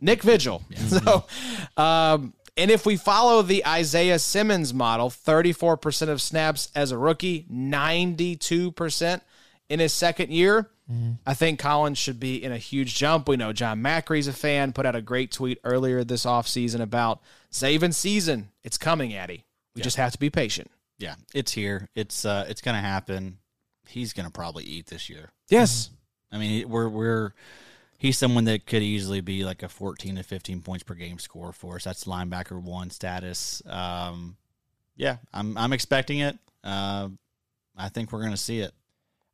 [0.00, 0.62] Nick Vigil.
[0.76, 1.24] So,
[1.76, 7.46] um, and if we follow the Isaiah Simmons model, 34% of snaps as a rookie,
[7.50, 9.20] 92%
[9.68, 10.68] in his second year.
[11.24, 13.28] I think Collins should be in a huge jump.
[13.28, 17.20] We know John Macree's a fan, put out a great tweet earlier this offseason about
[17.50, 18.50] saving season.
[18.64, 19.44] It's coming, Addie.
[19.76, 20.70] We just have to be patient.
[20.98, 21.88] Yeah, it's here.
[21.94, 23.38] It's uh, it's gonna happen.
[23.88, 25.30] He's gonna probably eat this year.
[25.48, 25.90] Yes.
[26.32, 27.32] I mean, we're we're
[27.98, 31.52] he's someone that could easily be like a 14 to 15 points per game score
[31.52, 31.84] for us.
[31.84, 33.62] That's linebacker one status.
[33.66, 34.36] Um,
[34.96, 36.36] yeah, I'm I'm expecting it.
[36.64, 37.08] Uh,
[37.76, 38.72] I think we're gonna see it.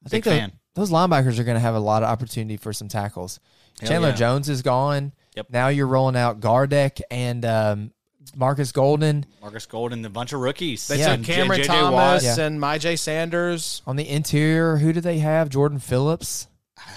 [0.05, 0.53] I Big think tho- fan.
[0.77, 3.41] Those linebackers are going to have a lot of opportunity for some tackles.
[3.81, 4.15] Hell Chandler yeah.
[4.15, 5.13] Jones is gone.
[5.35, 5.47] Yep.
[5.51, 7.93] Now you're rolling out Gardeck and um,
[8.37, 10.87] Marcus Golden Marcus Golden, a bunch of rookies.
[10.87, 11.17] They Yeah.
[11.17, 11.67] took Cameron J.J.
[11.69, 12.45] Thomas Yeah.
[12.47, 13.83] and Myjai Sanders.
[13.87, 14.77] on the interior.
[14.77, 15.49] Who do they have?
[15.49, 16.47] Jordan Phillips.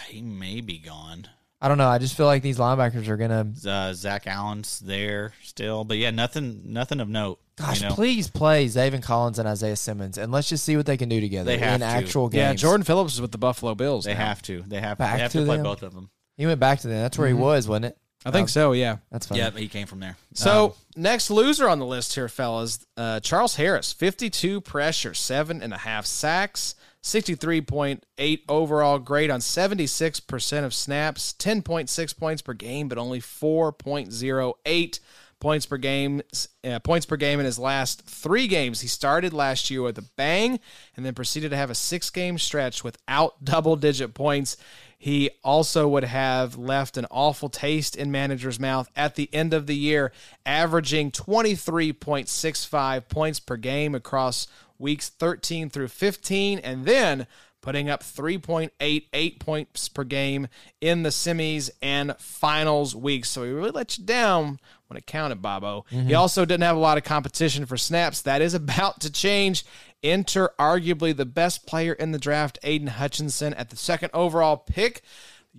[0.08, 1.28] He may be gone.
[1.62, 1.90] I don't know.
[1.90, 3.70] I just feel like these linebackers are going to.
[3.70, 7.40] Uh, Zach Allen's there still, but yeah, nothing nothing of note.
[7.58, 7.96] Gosh, you know?
[7.96, 11.20] please play Zaven Collins and Isaiah Simmons, and let's just see what they can do
[11.20, 11.86] together They have in to.
[11.86, 12.42] actual games.
[12.42, 14.06] Yeah, Jordan Phillips is with the Buffalo Bills.
[14.06, 14.26] They now.
[14.28, 14.64] have to.
[14.66, 14.98] They have.
[14.98, 15.64] Back they have to to play them.
[15.66, 16.10] both of them.
[16.38, 17.02] He went back to them.
[17.02, 17.98] That's where he was, wasn't it?
[18.26, 18.72] I think so.
[18.74, 18.98] Yeah.
[19.12, 19.40] That's funny.
[19.42, 20.16] Yeah, he came from there.
[20.34, 25.62] So Um, next loser on the list here, fellas, uh, Charles Harris, fifty-two pressure, seven
[25.62, 26.76] and a half sacks,
[27.10, 32.54] sixty-three point eight overall grade on seventy-six percent of snaps, ten point six points per
[32.54, 35.00] game, but only four point zero eight
[35.40, 36.22] points per game.
[36.64, 38.82] Uh, points per game in his last three games.
[38.82, 40.60] He started last year with a bang,
[40.96, 44.58] and then proceeded to have a six-game stretch without double-digit points.
[44.98, 49.66] He also would have left an awful taste in manager's mouth at the end of
[49.66, 50.12] the year,
[50.46, 54.48] averaging 23.65 points per game across
[54.80, 57.28] weeks 13 through 15, and then
[57.62, 60.48] putting up 3.88 points per game
[60.80, 63.30] in the semis and finals weeks.
[63.30, 65.86] So he really let you down when it counted, Bobo.
[65.90, 66.16] He mm-hmm.
[66.16, 68.22] also didn't have a lot of competition for snaps.
[68.22, 69.66] That is about to change.
[70.02, 75.02] Enter arguably the best player in the draft, Aidan Hutchinson, at the second overall pick.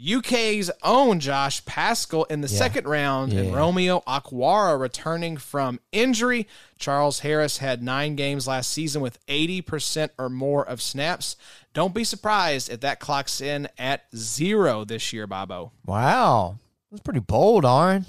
[0.00, 6.48] UK's own Josh Paschal in the second round, and Romeo Okwara returning from injury.
[6.78, 11.36] Charles Harris had nine games last season with 80% or more of snaps.
[11.74, 15.72] Don't be surprised if that clocks in at zero this year, Bobo.
[15.84, 16.56] Wow.
[16.90, 18.06] That's pretty bold, Aaron.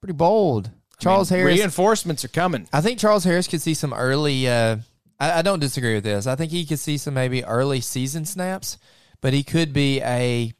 [0.00, 0.70] Pretty bold.
[0.98, 1.58] Charles Harris.
[1.58, 2.68] Reinforcements are coming.
[2.72, 4.48] I think Charles Harris could see some early.
[4.48, 4.78] Uh,
[5.20, 6.26] I, I don't disagree with this.
[6.26, 8.78] I think he could see some maybe early season snaps,
[9.20, 10.52] but he could be a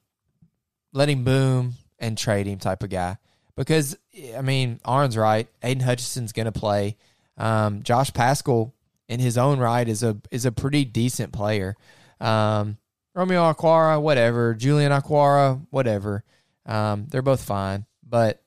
[0.93, 3.17] let him boom and trade him type of guy.
[3.57, 3.97] Because
[4.37, 5.49] I mean, Aaron's right.
[5.63, 6.97] Aidan Hutchinson's going to play.
[7.37, 8.75] Um, Josh Paschal,
[9.09, 11.77] in his own right, is a is a pretty decent player.
[12.21, 12.79] Um,
[13.15, 14.55] Romeo Okwara, whatever.
[14.55, 16.25] Julian Okwara, whatever.
[16.65, 18.43] Um, they're both fine, but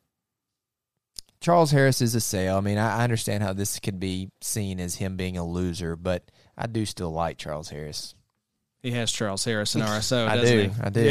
[1.40, 2.58] Charles Harris is a sale.
[2.58, 5.96] I mean, I I understand how this could be seen as him being a loser,
[5.96, 6.24] but
[6.58, 8.16] I do still like Charles Harris.
[8.86, 10.64] He has Charles Harris in RSO, I doesn't do.
[10.64, 10.82] he?
[10.82, 11.10] I do.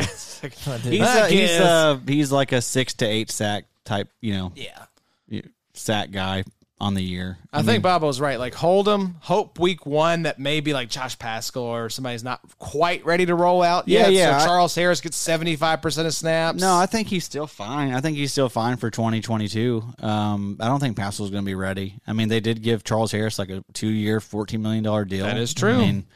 [0.70, 0.88] I do.
[0.90, 1.60] he's I a, he's guess.
[1.60, 4.08] uh he's like a six to eight sack type.
[4.20, 5.40] You know, yeah.
[5.74, 6.44] sack guy.
[6.80, 7.38] on the year.
[7.52, 8.38] I think Bob was right.
[8.38, 13.04] Like hold him, hope week one that maybe like Josh Paschal or somebody's not quite
[13.06, 14.12] ready to roll out Yeah, yet.
[14.12, 16.60] yeah, So Charles Harris gets seventy five percent of snaps.
[16.60, 17.94] No, I think he's still fine.
[17.94, 19.82] I think he's still fine for 2022.
[20.00, 21.94] Um, I don't think Paschal's going to be ready.
[22.06, 25.24] I mean, they did give Charles Harris like a two-year, $14 million deal.
[25.24, 25.74] That is true.
[25.74, 26.06] I mean,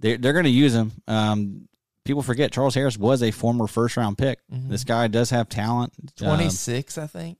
[0.00, 0.92] they're, they're going to use him.
[1.06, 1.68] Um,
[2.04, 4.40] people forget Charles Harris was a former first-round pick.
[4.50, 5.92] This guy does have talent.
[6.00, 7.38] Um, Twenty six, I think.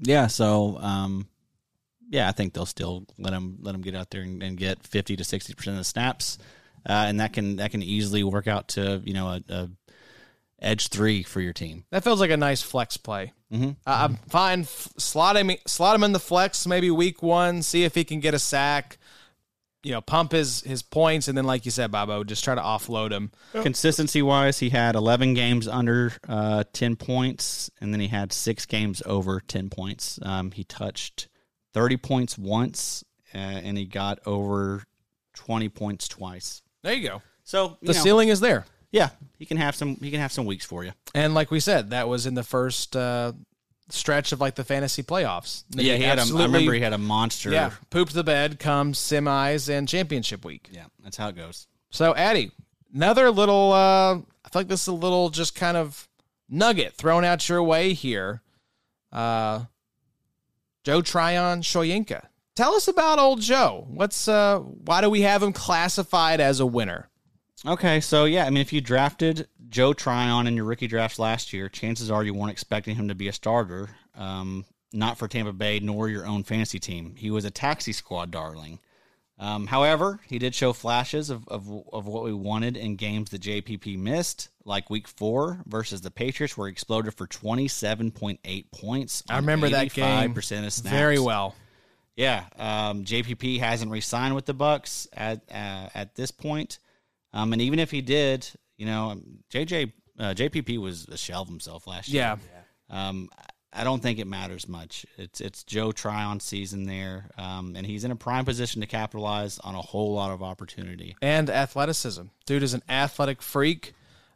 [0.00, 1.26] yeah, so um,
[2.08, 4.82] yeah, I think they'll still let him let him get out there and, and get
[4.86, 6.38] 50 to 60 percent of the snaps,
[6.88, 9.68] uh, and that can that can easily work out to you know a, a
[10.62, 11.84] edge three for your team.
[11.90, 13.32] that feels like a nice flex play.
[13.52, 13.76] Mhm.
[13.86, 14.60] Uh, I'm fine.
[14.60, 16.66] F- slot him, slot him in the flex.
[16.66, 18.98] Maybe week one, see if he can get a sack.
[19.82, 22.60] You know, pump his his points, and then like you said, Bobo, just try to
[22.60, 23.30] offload him.
[23.52, 28.66] Consistency wise, he had 11 games under uh, 10 points, and then he had six
[28.66, 30.18] games over 10 points.
[30.22, 31.28] Um, he touched
[31.72, 33.04] 30 points once,
[33.34, 34.84] uh, and he got over
[35.34, 36.60] 20 points twice.
[36.82, 37.22] There you go.
[37.44, 38.66] So you The know, ceiling is there.
[38.92, 39.96] yeah, he can have some.
[39.96, 40.92] He can have some weeks for you.
[41.14, 43.32] And like we said, that was in the first uh,
[43.92, 45.64] stretch of like the fantasy playoffs.
[45.70, 46.18] Yeah, he had.
[46.18, 47.50] A, I remember he had a monster.
[47.50, 50.68] Yeah, pooped the bed comes semis and championship week.
[50.72, 51.66] yeah, that's how it goes.
[51.90, 52.52] So, Addie,
[52.94, 56.08] another little, uh, I feel like this is a little just kind of
[56.48, 58.42] nugget thrown out your way here.
[59.12, 59.64] Uh,
[60.84, 62.26] Joe Tryon Shoyinka.
[62.54, 63.86] Tell us about old Joe.
[63.88, 67.08] What's, uh, why do we have him classified as a winner?
[67.66, 71.52] Okay, so yeah, I mean, if you drafted Joe Tryon in your rookie drafts last
[71.52, 73.90] year, chances are you weren't expecting him to be a starter.
[74.14, 77.14] Um, not for Tampa Bay nor your own fantasy team.
[77.16, 78.80] He was a taxi squad darling.
[79.38, 83.40] Um, however, he did show flashes of, of, of what we wanted in games that
[83.40, 88.38] JPP missed, like Week Four versus the Patriots, where he exploded for twenty seven point
[88.44, 89.22] eight points.
[89.30, 90.80] I remember that game 85% of snaps.
[90.82, 91.54] very well.
[92.16, 96.78] Yeah, um, JPP hasn't re-signed with the Bucs at uh, at this point,
[97.32, 98.46] um, and even if he did,
[98.80, 99.20] you know,
[99.52, 102.36] JJ uh, JPP was a shell of himself last Yeah.
[102.36, 102.64] year.
[102.90, 103.08] Yeah.
[103.08, 103.28] Um,
[103.72, 105.06] I don't think it matters much.
[105.16, 109.58] It's it's Joe Tryon season there, um, and he's in a prime position to capitalize
[109.60, 111.14] on a whole lot of opportunity.
[111.22, 112.22] and athleticism.
[112.46, 113.92] Dude is an athletic freak.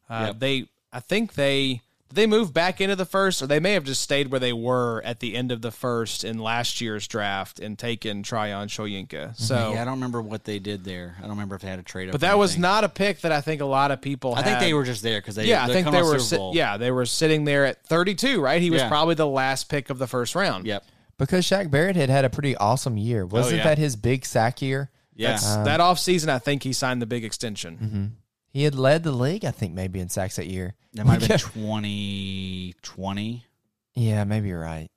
[0.09, 0.39] Uh, Yep.
[0.39, 3.85] They, I think they did they move back into the first, or they may have
[3.85, 7.59] just stayed where they were at the end of the first in last year's draft
[7.59, 9.37] and taken Tryon Shoyinka.
[9.37, 11.17] So, yeah, I don't remember what they did there.
[11.19, 12.13] I don't remember if they had a trade up.
[12.13, 12.63] but that was anything.
[12.63, 14.35] not a pick that I think a lot of people.
[14.35, 15.47] I think they were just there because they.
[15.47, 16.13] Yeah, I think they were.
[16.13, 16.55] Super Sit, Bowl.
[16.55, 18.41] yeah, they were sitting there at 32.
[18.41, 18.89] Right, he was Yeah.
[18.89, 20.67] probably the last pick of the first round.
[20.67, 20.85] Yep.
[21.17, 23.25] Because Shaq Barrett had had a pretty awesome year.
[23.25, 23.65] Wasn't yeah.
[23.65, 24.91] that his big sack year?
[25.15, 25.31] Yeah.
[25.31, 27.77] That's, that off season, I think he signed the big extension.
[27.77, 28.05] Mm-hmm.
[28.55, 30.75] He had led the league, I think, maybe in sacks that year.
[30.93, 33.45] That might have been twenty twenty.
[33.97, 34.89] Yeah, maybe you're right.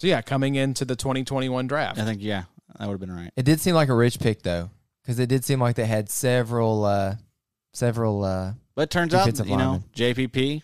[0.00, 1.98] So yeah, coming into the 2021 draft.
[1.98, 2.44] I think yeah,
[2.78, 3.30] that would have been right.
[3.34, 4.68] It did seem like a rich pick though,
[5.02, 7.16] because it did seem like they had several, uh,
[7.72, 8.22] several.
[8.22, 9.82] Uh, But it turns out, Defensive you know.
[9.94, 10.62] JPP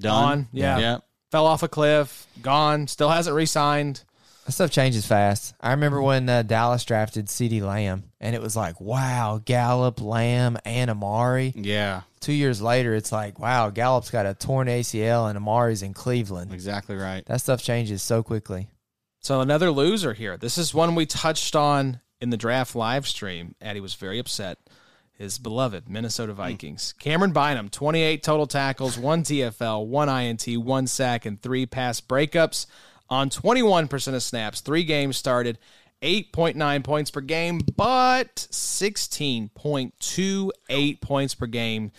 [0.00, 0.12] done.
[0.12, 0.78] Gone, yeah.
[0.78, 1.04] Yep.
[1.30, 4.02] Fell off a cliff, gone, still hasn't re-signed.
[4.46, 5.54] That stuff changes fast.
[5.60, 10.58] I remember when uh, Dallas drafted CeeDee Lamb, and it was like, wow, Gallup, Lamb,
[10.64, 11.52] and Amari.
[11.56, 15.92] Yeah, Two years later, it's like, wow, Gallup's got a torn ACL, and Amari's in
[15.92, 16.52] Cleveland.
[16.52, 17.26] exactly right.
[17.26, 18.68] That stuff changes so quickly.
[19.18, 20.36] So another loser here.
[20.36, 23.56] This is one we touched on in the draft live stream.
[23.60, 24.58] Addie was very upset.
[25.18, 26.94] His beloved Minnesota Vikings.
[27.00, 32.66] Camryn Bynum, 28 total tackles, one TFL, one INT, one sack, and three pass breakups
[33.12, 34.62] on 21% of snaps.
[34.62, 35.58] Three games started,
[36.00, 41.92] 8.9 points per game, but 16.28 points per game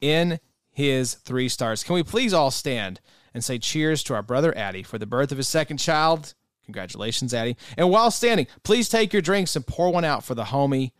[0.00, 1.84] in his three stars.
[1.84, 3.02] Can we please all stand
[3.34, 6.32] and say cheers to our brother Addie for the birth of his second child?
[6.64, 7.58] Congratulations, Addie.
[7.76, 10.92] And while standing, please take your drinks and pour one out for the homie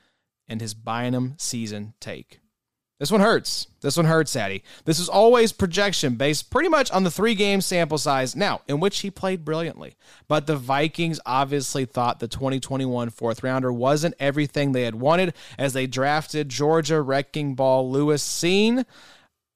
[0.46, 2.40] and his Bynum season take.
[3.04, 3.66] This one hurts.
[3.82, 4.64] This one hurts, Addie.
[4.86, 8.80] This is always projection based pretty much on the three game sample size, now, in
[8.80, 9.94] which he played brilliantly.
[10.26, 15.74] But the Vikings obviously thought the 2021 fourth rounder wasn't everything they had wanted as
[15.74, 18.86] they drafted Georgia wrecking ball Lewis Cine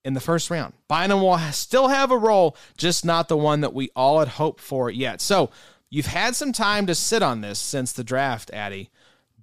[0.04, 0.74] in the first round.
[0.86, 4.60] Bynum will still have a role, just not the one that we all had hoped
[4.60, 5.22] for yet.
[5.22, 5.48] So
[5.88, 8.90] you've had some time to sit on this since the draft, Addy.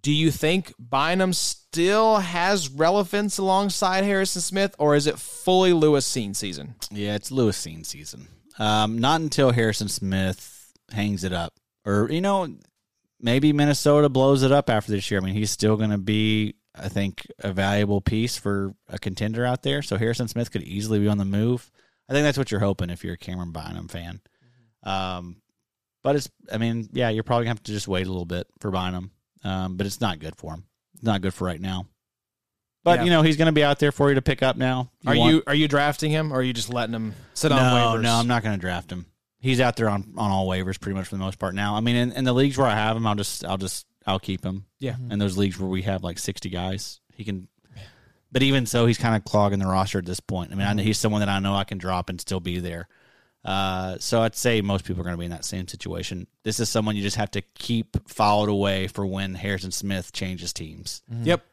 [0.06, 6.08] Do you think Bynum still has relevance alongside Harrison Smith, or is it fully Lewis
[6.08, 6.76] Cine season?
[6.92, 8.28] Yeah, it's Lewis Cine season.
[8.60, 11.56] Um, not until Harrison Smith hangs it up,
[11.86, 12.56] or you know,
[13.20, 15.20] maybe Minnesota blows it up after this year.
[15.20, 19.44] I mean, he's still going to be, I think, a valuable piece for a contender
[19.44, 19.82] out there.
[19.82, 21.72] So Harrison Smith could easily be on the move.
[22.08, 24.22] I think that's what you're hoping if you're a Camryn Bynum fan.
[24.84, 25.38] Um,
[26.04, 26.30] but it's.
[26.52, 29.10] I mean, yeah, you're probably gonna have to just wait a little bit for him.
[29.46, 30.66] Um, but it's not good for him.
[30.96, 31.86] It's not good for right now.
[32.84, 33.04] But Yeah.
[33.06, 34.92] you know he's going to be out there for you to pick up now.
[35.06, 37.60] Are want- you are you drafting him or are you just letting him sit on
[37.60, 38.02] waivers?
[38.02, 39.06] no, I'm not going to draft him.
[39.40, 41.76] He's out there on, on all waivers pretty much for the most part now.
[41.76, 44.20] I mean, in, in the leagues where I have him, I'll just I'll just I'll
[44.20, 44.66] keep him.
[44.80, 44.96] Yeah.
[45.10, 47.48] In those leagues where we have like 60 guys, he can.
[48.32, 50.52] But even so, he's kind of clogging the roster at this point.
[50.52, 52.60] I mean, I know he's someone that I know I can drop and still be
[52.60, 52.88] there.
[53.46, 56.26] Uh, so I'd say most people are going to be in that same situation.
[56.44, 60.52] This is someone you just have to keep filed away for when Harrison Smith changes
[60.52, 61.04] teams.
[61.24, 61.44] Yep.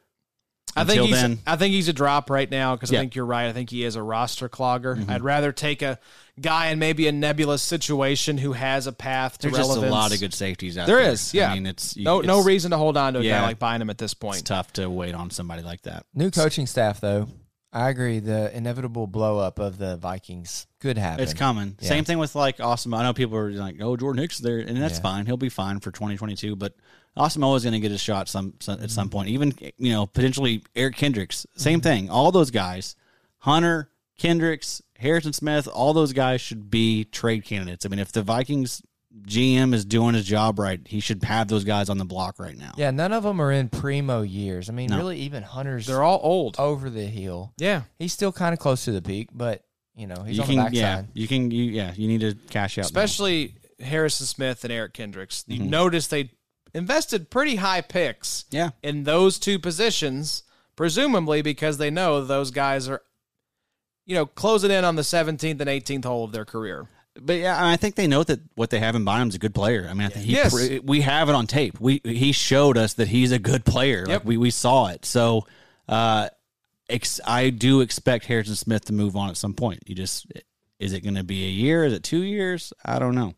[0.75, 2.97] I think Until he's then- I think he's a drop right now because Yeah.
[2.97, 3.45] I think you're right.
[3.47, 5.07] I think he is a roster clogger.
[5.07, 5.99] I'd rather take a
[6.41, 9.91] guy in maybe a nebulous situation who has a path to There's just relevance.
[9.91, 11.11] a lot of good safeties out There there.
[11.11, 11.51] is, yeah.
[11.51, 13.41] I mean, it's no no reason to hold on to a Yeah.
[13.41, 14.37] guy like Bynum at this point.
[14.39, 14.57] It's point.
[14.65, 16.07] tough to wait on somebody like that.
[16.15, 17.27] New coaching staff, though.
[17.75, 18.19] I agree.
[18.19, 21.23] The inevitable blow up of the Vikings could happen.
[21.23, 21.75] It's coming.
[21.81, 21.89] Yeah.
[21.89, 22.99] Same thing with like Asamoah.
[22.99, 25.01] I know people are like, "Oh, Jordan Hicks is there," and that's Yeah.
[25.01, 25.25] fine.
[25.25, 26.55] He'll be fine for 2022.
[26.55, 26.75] But
[27.17, 28.87] Asamoah is going to get a shot some, some at Mm-hmm.
[28.89, 29.29] some point.
[29.29, 31.47] Even you know potentially Eric Kendricks.
[31.57, 32.09] Same thing.
[32.11, 32.95] All those guys,
[33.39, 33.89] Hunter
[34.19, 37.85] Kendricks, Harrison Smith, all those guys should be trade candidates.
[37.85, 38.83] I mean, if the Vikings
[39.21, 42.57] GM is doing his job right, he should have those guys on the block right
[42.57, 42.73] now.
[42.77, 44.69] Yeah, none of them are in primo years.
[44.69, 44.97] I mean, No.
[44.97, 46.55] really, even Hunter's They're all old.
[46.57, 47.53] over the hill.
[47.57, 47.83] Yeah.
[47.99, 49.63] He's still kind of close to the peak, but
[49.95, 51.07] you know he's you on can, the yeah, backside.
[51.13, 52.85] you can, you, yeah, you need to cash out, now.
[52.87, 55.43] Especially Harrison Smith and Eric Kendricks.
[55.43, 55.63] Mm-hmm.
[55.63, 56.31] You notice they
[56.73, 58.71] invested pretty high picks yeah.
[58.81, 60.43] in those two positions,
[60.75, 63.01] presumably because they know those guys are,
[64.05, 66.87] you know, closing in on the 17th and 18th hole of their career.
[67.19, 69.53] But yeah, I think they know that what they have in Bynum is a good
[69.53, 69.87] player.
[69.89, 70.53] I mean, I think he, Yes.
[70.83, 71.79] we have it on tape.
[71.79, 74.05] We he showed us that he's a good player.
[74.05, 75.05] Like we we saw it.
[75.05, 75.45] So,
[75.87, 76.29] uh,
[76.89, 79.83] ex- I do expect Harrison Smith to move on at some point.
[79.85, 80.25] You just
[80.79, 81.85] is it going to be a year?
[81.85, 82.73] Is it two years?
[82.83, 83.35] I don't know.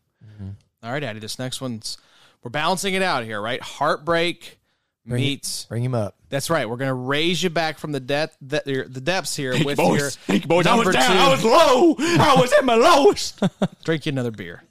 [0.82, 1.18] All right, Daddy.
[1.20, 1.98] This next one's
[2.42, 3.60] we're balancing it out here, right?
[3.60, 4.58] Heartbreak
[5.04, 5.64] Bring it- meets.
[5.66, 6.15] Bring him up.
[6.28, 6.68] That's right.
[6.68, 10.42] We're gonna raise you back from the depth, the, the depths here with your Thank
[10.44, 10.66] you, boys.
[10.66, 11.12] I was down.
[11.12, 11.18] two.
[11.18, 11.94] I was low.
[11.98, 13.40] I was at my lowest.
[13.84, 14.62] Drink you another beer.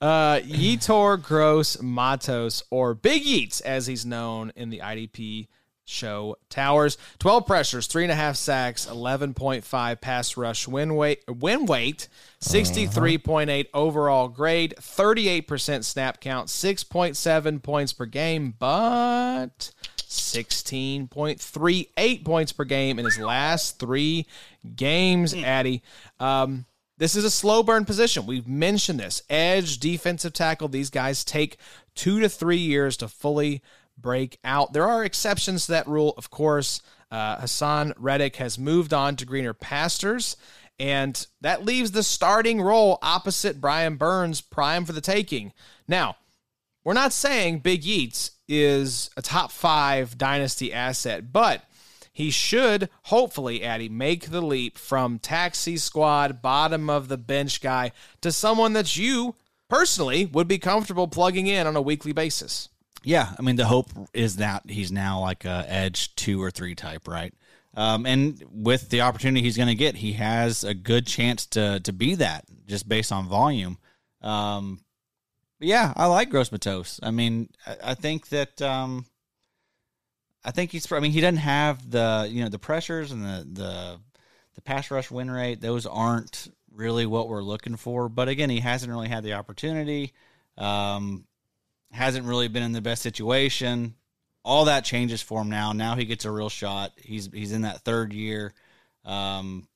[0.00, 5.46] Uh, Yetur Gross Matos, or Big Yeats, as he's known in the IDP
[5.86, 6.98] show Towers.
[7.20, 12.08] 12 pressures, three and a half sacks, 11.5 pass rush win weight, win weight
[12.44, 22.98] 63.8 overall grade, 38% snap count, 6.7 points per game, but 16.38 points per game
[22.98, 24.26] in his last three
[24.76, 25.82] games, Addie.
[26.20, 26.66] Um,
[26.98, 28.26] this is a slow burn position.
[28.26, 29.22] We've mentioned this.
[29.30, 31.56] Edge, defensive tackle, these guys take
[31.94, 33.62] two to three years to fully
[33.96, 34.74] break out.
[34.74, 36.82] There are exceptions to that rule, of course.
[37.10, 40.36] Uh, Haason Reddick has moved on to greener pastures,
[40.78, 45.52] and that leaves the starting role opposite Brian Burns, prime for the taking.
[45.86, 46.16] Now,
[46.84, 51.62] we're not saying Big Yeats is a top five dynasty asset, but
[52.12, 57.92] he should hopefully, Addie, make the leap from taxi squad, bottom of the bench guy
[58.20, 59.34] to someone that you
[59.68, 62.68] personally would be comfortable plugging in on a weekly basis.
[63.02, 66.74] Yeah, I mean the hope is that he's now like a edge two or three
[66.74, 67.34] type, right?
[67.76, 71.80] Um, and with the opportunity he's going to get, he has a good chance to
[71.80, 73.78] to be that just based on volume.
[74.22, 74.80] Um,
[75.60, 77.00] yeah, I like Gross Matos.
[77.02, 79.06] I mean, I, I think that um,
[80.44, 80.90] I think he's.
[80.90, 83.98] I mean, he doesn't have the you know the pressures and the the
[84.54, 85.60] the pass rush win rate.
[85.60, 88.08] Those aren't really what we're looking for.
[88.08, 90.12] But again, he hasn't really had the opportunity.
[90.58, 91.24] Um,
[91.92, 93.94] hasn't really been in the best situation.
[94.44, 95.72] All that changes for him now.
[95.72, 96.92] Now he gets a real shot.
[96.96, 98.52] He's he's in that third year.
[99.04, 99.66] Um,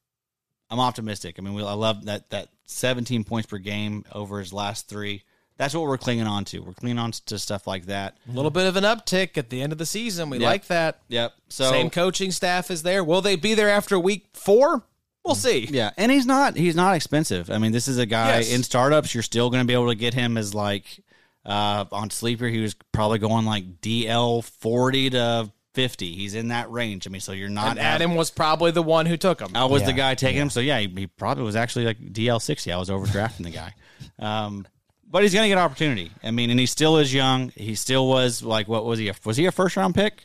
[0.70, 1.36] I'm optimistic.
[1.38, 5.22] I mean, we, I love that that 17 points per game over his last three.
[5.56, 6.60] That's what we're clinging on to.
[6.60, 8.16] We're clinging on to stuff like that.
[8.28, 10.30] A little bit of an uptick at the end of the season.
[10.30, 10.46] We Yeah.
[10.48, 11.00] like that.
[11.08, 11.32] Yep.
[11.48, 13.02] So Same coaching staff is there.
[13.02, 14.84] Will they be there after week four?
[15.24, 15.66] We'll see.
[15.70, 17.50] Yeah, and he's not he's not expensive.
[17.50, 18.52] I mean, this is a guy Yes.
[18.52, 19.14] in startups.
[19.14, 21.00] You're still going to be able to get him as like
[21.44, 22.46] uh, on sleeper.
[22.46, 26.14] He was probably going like DL forty to fifty.
[26.14, 27.06] He's in that range.
[27.06, 29.50] I mean, so you're not And Adam was probably the one who took him.
[29.54, 32.40] I was the guy taking him, so yeah, he, he probably was actually like DL
[32.40, 32.72] sixty.
[32.72, 33.74] I was overdrafting the guy,
[34.18, 34.66] um,
[35.10, 36.10] but he's going to get opportunity.
[36.22, 37.50] I mean, and he still is young.
[37.56, 39.08] He still was like, what was he?
[39.08, 40.24] A, was he a first round pick?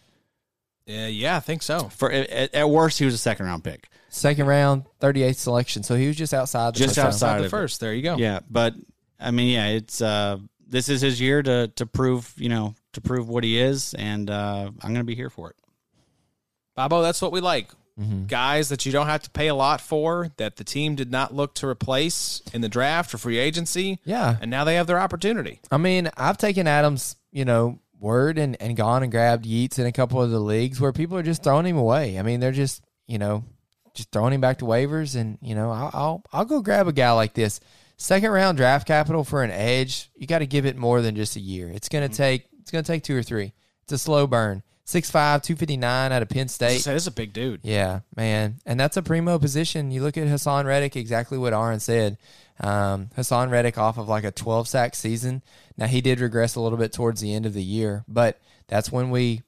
[0.90, 1.88] Uh, yeah, I think so.
[1.90, 3.88] For at, at worst, he was a second round pick.
[4.10, 5.82] Second round, 38th selection.
[5.84, 7.08] So he was just outside the Just first round.
[7.14, 7.34] outside.
[7.36, 7.50] The of it.
[7.50, 7.80] first.
[7.80, 8.18] There you go.
[8.18, 8.76] Yeah, but
[9.20, 10.38] I mean, yeah, it's uh,
[10.68, 14.30] this is his year to to prove you know to prove what he is, and
[14.30, 15.56] uh, I'm going to be here for it.
[16.76, 17.70] Bobo, that's what we like.
[18.28, 21.34] guys that you don't have to pay a lot for that the team did not
[21.34, 24.00] look to replace in the draft or free agency.
[24.04, 24.38] Yeah.
[24.42, 25.60] And now they have their opportunity.
[25.72, 29.86] I mean, I've taken Adams, you know, word and, and gone and grabbed Yeats in
[29.86, 32.18] a couple of the leagues where people are just throwing him away.
[32.18, 33.44] I mean, they're just, you know,
[33.94, 35.16] just throwing him back to waivers.
[35.16, 37.60] And, you know, I'll, I'll, I'll go grab a guy like this.
[37.98, 41.36] Second round draft capital for an edge, you got to give it more than just
[41.36, 41.70] a year.
[41.70, 43.54] It's going to take, it's going to take two or three.
[43.84, 44.64] It's a slow burn.
[44.86, 46.84] 6'5, 259 out of Penn State.
[46.84, 47.62] This a big dude.
[47.64, 48.58] Yeah, man.
[48.66, 49.92] And that's a primo position.
[49.92, 52.18] You look at Haason Reddick, exactly what Aaron said.
[52.60, 55.42] Um, Haason Reddick off of like a 12 sack season.
[55.78, 58.92] Now, he did regress a little bit towards the end of the year, but that's
[58.92, 59.42] when we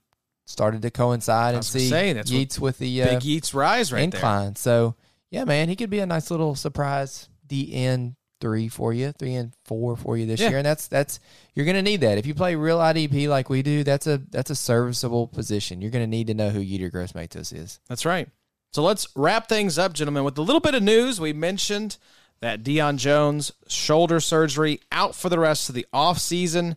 [0.46, 4.10] started to coincide and see say, that's Yeats with the uh, Big Yeats rise right
[4.10, 4.20] there.
[4.20, 4.56] incline.
[4.56, 4.96] So,
[5.32, 9.54] yeah, man, he could be a nice little surprise DN three for you, three and
[9.66, 10.50] four for you this Yeah.
[10.50, 11.20] year, and that's that's
[11.54, 13.84] you're gonna need that if you play real IDP like we do.
[13.84, 15.82] That's a that's a serviceable position.
[15.82, 17.80] You're gonna need to know who Yetur Gross-Matos is.
[17.88, 18.28] That's right.
[18.74, 21.20] So let's wrap things up, gentlemen, with a little bit of news.
[21.20, 21.98] We mentioned
[22.42, 26.76] that Deion Jones shoulder surgery out for the rest of the offseason.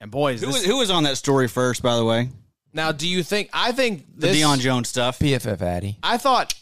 [0.00, 2.28] And boys, Who this, was, who was on that story first, by the way?
[2.74, 5.18] now do you think I think The this Deion Jones stuff.
[5.18, 5.96] PFF Addie.
[6.02, 6.54] I thought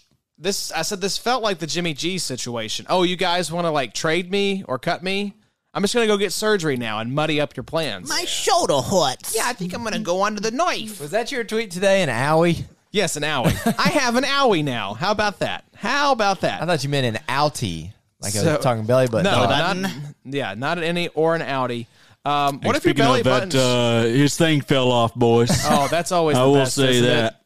[0.42, 2.86] this I said this felt like the Jimmy G situation.
[2.88, 5.34] Oh, you guys want to like trade me or cut me?
[5.74, 8.08] I'm just gonna go get surgery now and muddy up your plans.
[8.08, 9.34] My shoulder hurts.
[9.34, 11.00] Yeah, I think I'm gonna go under the knife.
[11.00, 12.64] Was that your tweet today, an owie?
[12.90, 13.74] yes, an owie.
[13.78, 14.92] I have an owie now.
[14.94, 15.64] How about that?
[15.74, 16.60] How about that?
[16.62, 19.24] I thought you meant an outie, like I So- was talking belly button.
[19.24, 19.76] no, talk.
[19.78, 19.92] not
[20.24, 21.86] yeah, not an any or an outie.
[22.24, 23.58] Um, what if your belly button?
[23.58, 25.50] uh, his thing fell off, boys.
[25.64, 26.36] oh, that's always.
[26.38, 27.08] I the will best, say isn't it?
[27.14, 27.40] that.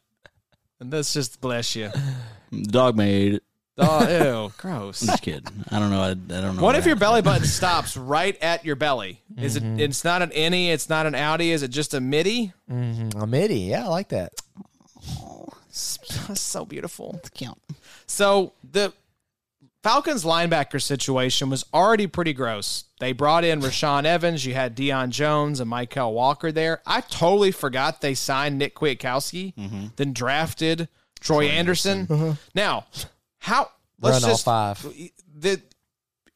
[0.79, 1.89] And that's just bless you.
[2.51, 3.43] The dog made it.
[3.79, 5.01] Oh, ew, gross.
[5.03, 5.65] I'm just kidding.
[5.69, 6.01] I don't know.
[6.01, 6.63] I, I don't know.
[6.63, 9.21] What if your belly button stops right at your belly?
[9.37, 9.63] Is it?
[9.63, 10.71] It's not an any.
[10.71, 11.51] It's not an Audi.
[11.51, 12.53] Is it just a midi?
[12.69, 13.59] Mm, a midi.
[13.59, 14.33] Yeah, I like that.
[15.69, 17.21] so beautiful.
[17.35, 17.59] Count.
[18.07, 18.93] So the
[19.83, 22.85] Falcons linebacker situation was already pretty gross.
[22.99, 24.45] They brought in Rashaan Evans.
[24.45, 26.81] You had Deion Jones and Mykal Walker there.
[26.85, 32.07] I totally forgot they signed Nick Kwiatkowski, then drafted Troy, Anderson.
[32.09, 32.33] Uh-huh.
[32.53, 32.85] Now,
[33.39, 33.71] how?
[33.99, 34.85] Let's Run all just five.
[35.35, 35.61] the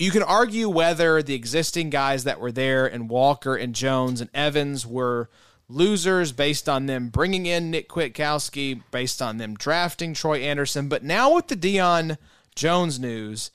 [0.02, 4.32] you can argue whether the existing guys that were there and Walker and Jones and
[4.34, 5.30] Evans were
[5.70, 10.90] losers based on them bringing in Nick Kwiatkowski, based on them drafting Troy Anderson.
[10.90, 12.18] But now with the Deion
[12.56, 13.52] Jones news,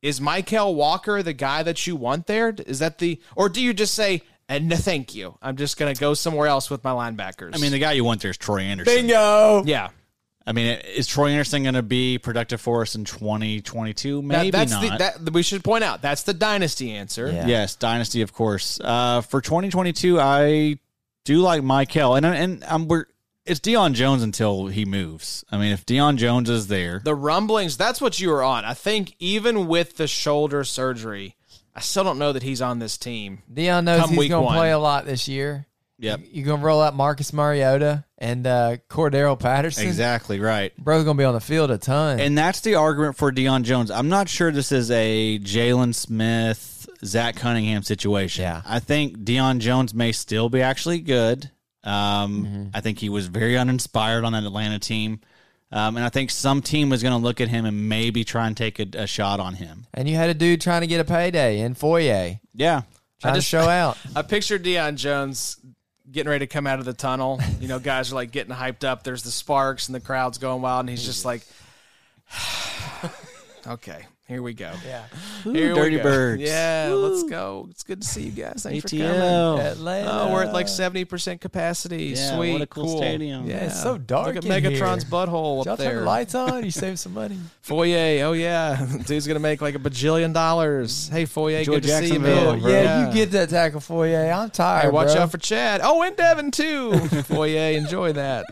[0.00, 2.54] is Mykal Walker the guy that you want there?
[2.66, 5.38] Is that the or do you just say and no, thank you.
[5.40, 7.54] I'm just gonna go somewhere else with my linebackers.
[7.54, 8.92] I mean, the guy you want there is Troy Anderson.
[8.94, 9.62] Bingo.
[9.64, 9.90] yeah.
[10.50, 10.66] I mean,
[10.96, 14.16] is Troy Anderson going to be productive for us in 2022?
[14.16, 14.98] That- Maybe that's not.
[14.98, 17.30] The, that we should point out that's the dynasty answer.
[17.30, 17.46] Yeah.
[17.46, 18.80] Yes, Dynasty, of course.
[18.82, 20.78] Uh, for 2022, I
[21.24, 23.04] do like Mykal, and and um, we're
[23.46, 25.44] it's Deion Jones until he moves.
[25.52, 28.74] I mean, if Deion Jones is there, the rumblings that's what you were on i
[28.74, 31.36] think even with the shoulder surgery
[31.74, 34.72] i still don't know that he's on this team Deion knows he's going to play
[34.72, 35.66] a lot this year.
[36.00, 36.20] Yep.
[36.32, 39.86] You're going to roll out Marcus Mariota and uh, Cordarrelle Patterson.
[39.86, 40.76] exactly right.
[40.76, 42.18] Bro's going to be on the field a ton.
[42.20, 43.90] And that's the argument for Deion Jones.
[43.90, 48.42] I'm not sure this is a Jaylon Smith, Zach Cunningham situation.
[48.42, 48.62] Yeah.
[48.64, 51.50] I think Deion Jones may still be actually good.
[51.84, 52.64] Um, Mm-hmm.
[52.74, 55.20] I think he was very uninspired on that Atlanta team.
[55.72, 58.46] Um, and I think some team was going to look at him and maybe try
[58.48, 59.86] and take a, a shot on him.
[59.94, 62.82] and you had a dude trying to get a payday in Foye, Yeah.
[63.20, 63.96] trying just- to show out.
[64.16, 65.58] i pictured Deion jones
[66.10, 67.40] getting ready to come out of the tunnel.
[67.60, 69.02] You know guys are like getting hyped up.
[69.02, 71.42] There's the sparks and the crowd's going wild and he's just like
[73.66, 75.02] okay here we go Yeah.
[75.42, 76.02] here Dirty go.
[76.04, 76.40] Birds.
[76.42, 79.58] yeah let's go it's good to see you guys thanks for coming ATL.
[79.58, 80.08] Atlanta.
[80.10, 82.14] Oh, we're at like seventy percent capacity.
[82.16, 83.46] Yeah, Sweet, what a cool stadium.
[83.50, 85.10] Yeah, it's so dark Look at Megatron's here.
[85.10, 86.64] butthole Did y'all up turn the lights on?
[86.64, 87.38] You save some money.
[87.60, 91.08] Foye, oh yeah, dude's gonna make like a bajillion dollars.
[91.08, 92.60] Hey Foye, Enjoy good to see you, man.
[92.60, 92.70] bro.
[92.70, 94.14] Yeah, you get that tackle Foye.
[94.30, 94.82] I'm tired.
[94.84, 95.22] Hey, watch bro.
[95.22, 95.80] out for Chad.
[95.82, 96.92] Oh, and Devin too.
[97.24, 98.44] Foye, enjoy that.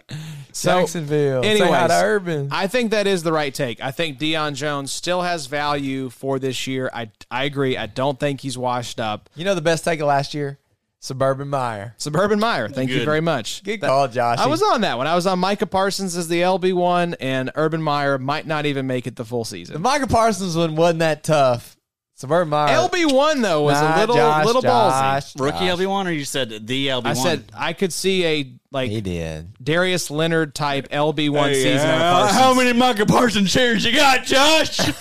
[0.58, 1.42] So, Jacksonville.
[1.44, 2.48] Say hi anyways, to Urban.
[2.50, 3.80] I think that is the right take.
[3.80, 6.90] I think Deion Jones still has value for this year.
[6.92, 7.76] I I agree.
[7.76, 9.30] I don't think he's washed up.
[9.36, 10.58] you know the best take of last year?
[11.00, 11.94] Suburban Meyer.
[11.96, 13.62] Suburban Meyer, thank you very much.
[13.62, 14.38] Good That- call, Josh.
[14.38, 15.06] I was on that one.
[15.06, 18.88] I was on Micah Parsons as the LB one, and Urban Meyer might not even
[18.88, 19.80] make it the full The season.
[19.80, 21.76] Micah Parsons one wasn't that tough.
[22.18, 22.76] Suburban Meyer.
[22.76, 25.40] LB one though was Nah, a little Josh, little Josh, ballsy.
[25.40, 25.78] Rookie Josh.
[25.78, 27.06] LB1, or you said the LB1?
[27.06, 29.52] I said I could see a like He did.
[29.62, 31.78] Darius Leonard type LB one season.
[31.88, 32.40] out of Parsons.
[32.40, 34.80] how many Micah Parsons shares you got, Josh?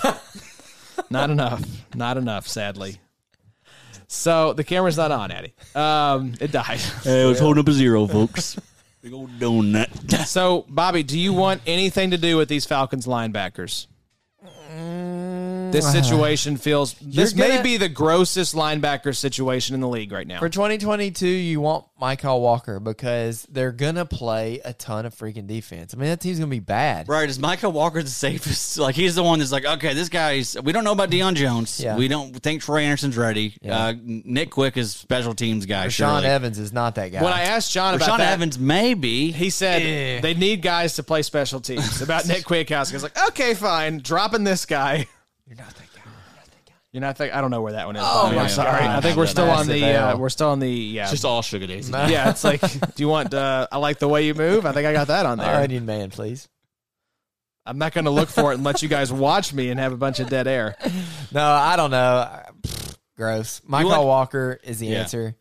[1.10, 1.64] Not enough.
[1.96, 2.46] Not enough.
[2.46, 2.98] Sadly.
[4.06, 5.54] So the camera's not on, Eddie.
[5.74, 6.78] Um, it died.
[7.02, 8.56] hey, I was holding up a zero, folks.
[9.02, 10.26] Big old donut.
[10.26, 13.86] So, Bobby, do you want anything to do with these Falcons linebackers?
[15.70, 16.94] This situation feels.
[17.00, 20.38] This may gonna- be the grossest linebacker situation in the league right now.
[20.38, 25.94] For 2022, you want Mykal Walker because they're gonna play a ton of freaking defense.
[25.94, 27.08] I mean, that team's gonna be bad.
[27.08, 28.78] Right, is Mykal Walker the safest?
[28.88, 30.56] Like he's the one that's like, okay, this guy's.
[30.62, 31.80] We don't know about Deion Jones.
[31.80, 31.96] Yeah.
[31.96, 33.54] We don't think Troy Anderson's ready.
[33.60, 33.76] Yeah.
[33.86, 35.88] Uh, Nick Quick is special teams guy.
[35.88, 36.26] Sean surely.
[36.34, 37.22] Evans is not that guy.
[37.22, 39.32] when I asked John about Rashaan that, Evans maybe.
[39.32, 42.00] he said they need guys to play special teams.
[42.00, 45.06] About Nick Kwiatkowski, I was like, okay, fine, dropping this guy.
[45.48, 46.02] You're not that guy.
[46.92, 47.16] You're not.
[47.18, 48.02] Think, I don't know where that one is.
[48.04, 48.80] Oh, I'm sorry.
[48.80, 48.96] God.
[48.96, 49.84] I think we're still on the.
[49.84, 50.70] Uh, we're still on the.
[50.70, 51.02] Yeah.
[51.02, 51.90] It's just all sugar days.
[51.90, 52.30] yeah.
[52.30, 53.34] It's like, do you want?
[53.34, 54.64] Uh, I like the way you move.
[54.64, 55.54] I think I got that on there.
[55.54, 56.48] Onion man, please.
[57.66, 59.92] I'm not going to look for it and let you guys watch me and have
[59.92, 60.76] a bunch of dead air.
[61.30, 62.40] No, I don't know.
[62.62, 63.60] Pfft, Gross.
[63.68, 65.00] Mykal want- Walker is the Yeah.
[65.00, 65.34] answer.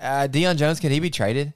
[0.00, 1.52] Uh, Deion Jones, can he be traded?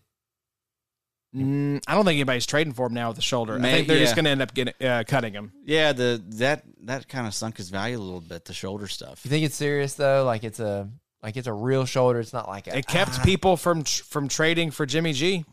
[1.37, 3.59] Mm, I don't think anybody's trading for him now with the shoulder.
[3.59, 5.53] I think they're just going to end up getting uh, cutting him.
[5.65, 8.47] Yeah, the that that kind of sunk his value a little bit.
[8.47, 9.21] The shoulder stuff.
[9.25, 10.25] You think it's serious though?
[10.25, 10.89] Like it's a
[11.23, 12.21] like it's a real shoulder.
[12.21, 12.79] It's not like a.
[12.79, 13.23] It kept ah.
[13.25, 15.45] people from from trading for Jimmy G.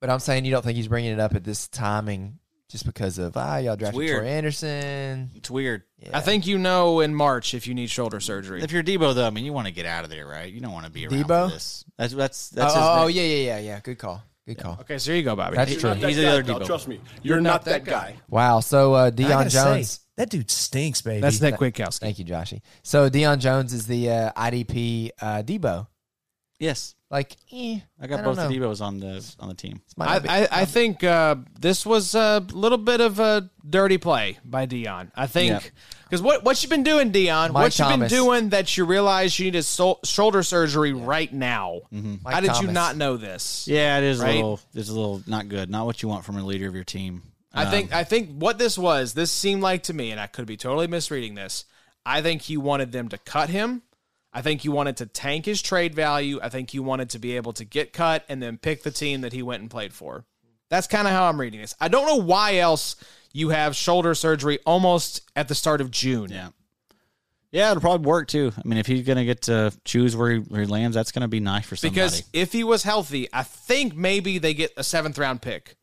[0.00, 2.38] But I'm saying you don't think he's bringing it up at this timing
[2.68, 4.20] just because of ah y'all drafted weird.
[4.20, 5.30] Troy Anderson.
[5.34, 5.84] It's weird.
[5.98, 6.10] Yeah.
[6.12, 8.62] I think you know in March if you need shoulder surgery.
[8.62, 10.52] If you're Deebo though, I mean, you want to get out of there, right?
[10.52, 11.50] You don't want to be around Deebo?
[11.50, 11.84] this.
[11.96, 12.74] That's that's Oh, that's.
[12.76, 13.80] oh, his yeah, yeah, yeah, yeah.
[13.80, 14.22] Good call.
[14.46, 14.78] Good call.
[14.80, 15.56] Okay, so there you go, Bobby.
[15.56, 15.94] That's true.
[15.94, 16.66] He's the other Deebo.
[16.66, 18.16] Trust me, you're, not, that guy.
[18.28, 18.58] Wow.
[18.60, 19.90] So uh, I Deion gotta Jones.
[19.90, 21.20] say, that dude stinks, baby.
[21.20, 22.00] That's Nick Kwiatkowski.
[22.00, 22.60] Thank you, Joshy.
[22.82, 25.86] So Deion Jones is the uh, IDP uh, Deebo.
[26.58, 28.58] Yes, Like, eh, I got I both don't the.
[28.58, 29.82] Deebos on the on the team.
[30.00, 34.66] I, I, I think uh, this was a little bit of a dirty play by
[34.66, 35.10] Deion.
[35.14, 35.72] I think
[36.04, 37.52] because what what you've been doing, Deion?
[37.52, 38.12] Mike what you've been Thomas.
[38.12, 41.80] doing that you realize you need a sol- shoulder surgery right now?
[41.90, 43.68] Mike How did you not know this?
[43.68, 44.30] Yeah, it is Right?
[44.30, 44.60] a little.
[44.74, 45.68] It's a little not good.
[45.68, 47.20] Not what you want from a leader of your team.
[47.52, 50.28] I Um, think I think what this was, this seemed like to me, and I
[50.28, 51.66] could be totally misreading this.
[52.06, 53.82] I think he wanted them to cut him.
[54.32, 56.40] I think he wanted to tank his trade value.
[56.42, 59.20] I think he wanted to be able to get cut and then pick the team
[59.20, 60.24] that he went and played for.
[60.70, 61.74] That's kind of how I'm reading this.
[61.80, 62.96] I don't know why else
[63.32, 66.30] you have shoulder surgery almost at the start of June.
[66.30, 66.48] Yeah.
[67.50, 68.50] Yeah, it'll probably work too.
[68.56, 71.28] I mean, if he's gonna get to choose where he, where he lands, that's gonna
[71.28, 72.00] be nice for somebody.
[72.00, 75.76] Because if he was healthy, I think maybe they get a seventh round pick.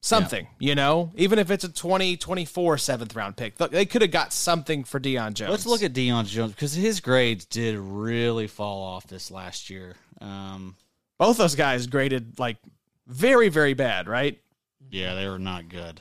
[0.00, 4.32] Something, you know, even if it's a 2024 seventh round pick, they could have got
[4.32, 5.50] something for Deion Jones.
[5.50, 9.96] Let's look at Deion Jones because his grades did really fall off this last year.
[10.20, 10.76] Um,
[11.18, 12.58] both those guys graded like
[13.06, 14.40] very, very bad, right?
[14.90, 16.00] yeah, they were not good.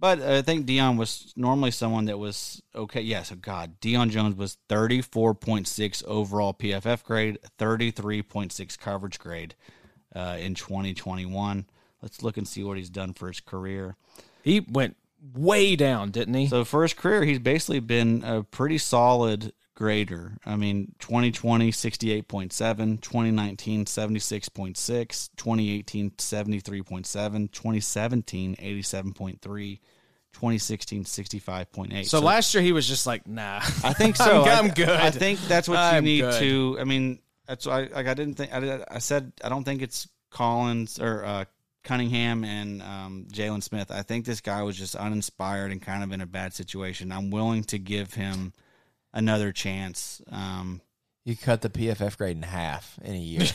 [0.00, 3.00] But I think Deion was normally someone that was okay.
[3.00, 8.22] Yes, oh God, Deion Jones was thirty four point six overall PFF grade, thirty three
[8.22, 9.56] point six coverage grade
[10.14, 11.66] uh, in twenty twenty one.
[12.02, 13.96] Let's look and see what he's done for his career.
[14.42, 14.96] He went
[15.34, 16.46] way down, didn't he?
[16.46, 20.36] So for his career, he's basically been a pretty solid grader.
[20.44, 29.78] I mean, 2020, 68.7, 2019, 76.6, 2018, 73.7, 2017, 87.3,
[30.32, 32.06] 2016, 65.8.
[32.06, 33.60] so, last year he was just like, nah.
[33.84, 34.42] I think so.
[34.42, 34.88] I'm, I'm good.
[34.88, 36.40] I think that's what you I'm need good.
[36.40, 36.78] to.
[36.80, 37.82] I mean, that's why.
[37.84, 38.52] Like, I didn't think.
[38.52, 41.44] I, I said I don't think it's Collins or uh,
[41.84, 43.90] Cunningham and um, Jaylon Smith.
[43.90, 47.12] I think this guy was just uninspired and kind of in a bad situation.
[47.12, 48.52] I'm willing to give him
[49.14, 50.20] another chance.
[50.30, 50.80] Um,
[51.24, 53.46] You cut the PFF grade in half in a year.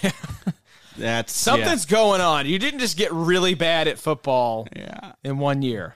[0.98, 2.46] that's Something's going on.
[2.48, 5.00] You didn't just get really bad at football Yeah.
[5.04, 5.12] yeah.
[5.24, 5.96] in one year.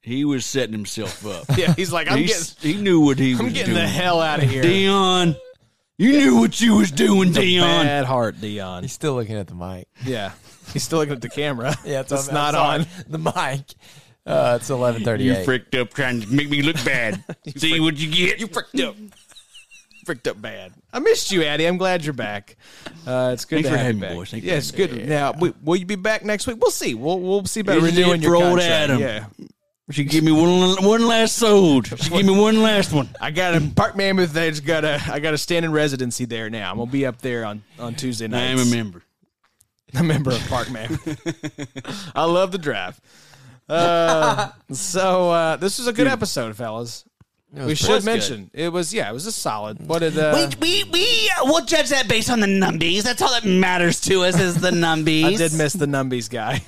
[0.00, 1.44] He was setting himself up.
[1.56, 3.84] Yeah, he's like, I'm He's- getting, he knew what he I'm was getting doing.
[3.86, 4.62] the hell out of here.
[4.62, 5.36] Deion,
[5.96, 7.60] you knew what you was doing, Deion.
[7.84, 8.82] Bad heart, Deion.
[8.82, 9.86] He's still looking at the mic.
[10.04, 10.32] Yeah,
[10.72, 11.74] he's still looking at the camera.
[11.84, 12.86] Yeah, it's not on.
[13.08, 13.74] The mic.
[14.24, 15.24] Uh, it's eleven thirty.
[15.24, 15.44] You thirty-eight.
[15.44, 17.24] fricked up trying to make me look bad.
[17.56, 18.38] See what you get.
[18.38, 18.94] You fricked up.
[20.04, 20.72] Fricked up bad.
[20.92, 21.64] I missed you, Addie.
[21.66, 22.56] I'm glad you're back.
[23.06, 24.14] Uh, it's good Thanks to for have you me, back.
[24.16, 24.30] boys.
[24.30, 25.08] Thank you yeah, it's having good.
[25.08, 26.58] Now, we, will you be back next week?
[26.60, 26.94] We'll see.
[26.94, 28.70] We'll we'll see about This is renewing your for old contract.
[28.90, 29.00] Adam.
[29.00, 29.26] Yeah,
[29.90, 31.86] She give me one one last sold.
[31.86, 33.08] She give me one last one.
[33.20, 34.32] I got a Park Mammoth.
[34.32, 36.70] There's got a I got a standing residency there now.
[36.72, 38.50] I'm gonna be up there on on Tuesday night.
[38.50, 38.66] I nights.
[38.66, 39.02] am a member.
[39.98, 42.12] a member of Park Mammoth.
[42.14, 43.02] I love the draft.
[43.68, 47.04] Uh, so uh, this was a good episode, fellas.
[47.54, 49.86] We should was mention it was yeah, it was a solid.
[49.86, 53.02] What did uh, we we we uh, we'll judge that based on the numbies.
[53.02, 55.24] That's all that matters to us is the numbies.
[55.24, 56.62] I did miss the Numbies guy.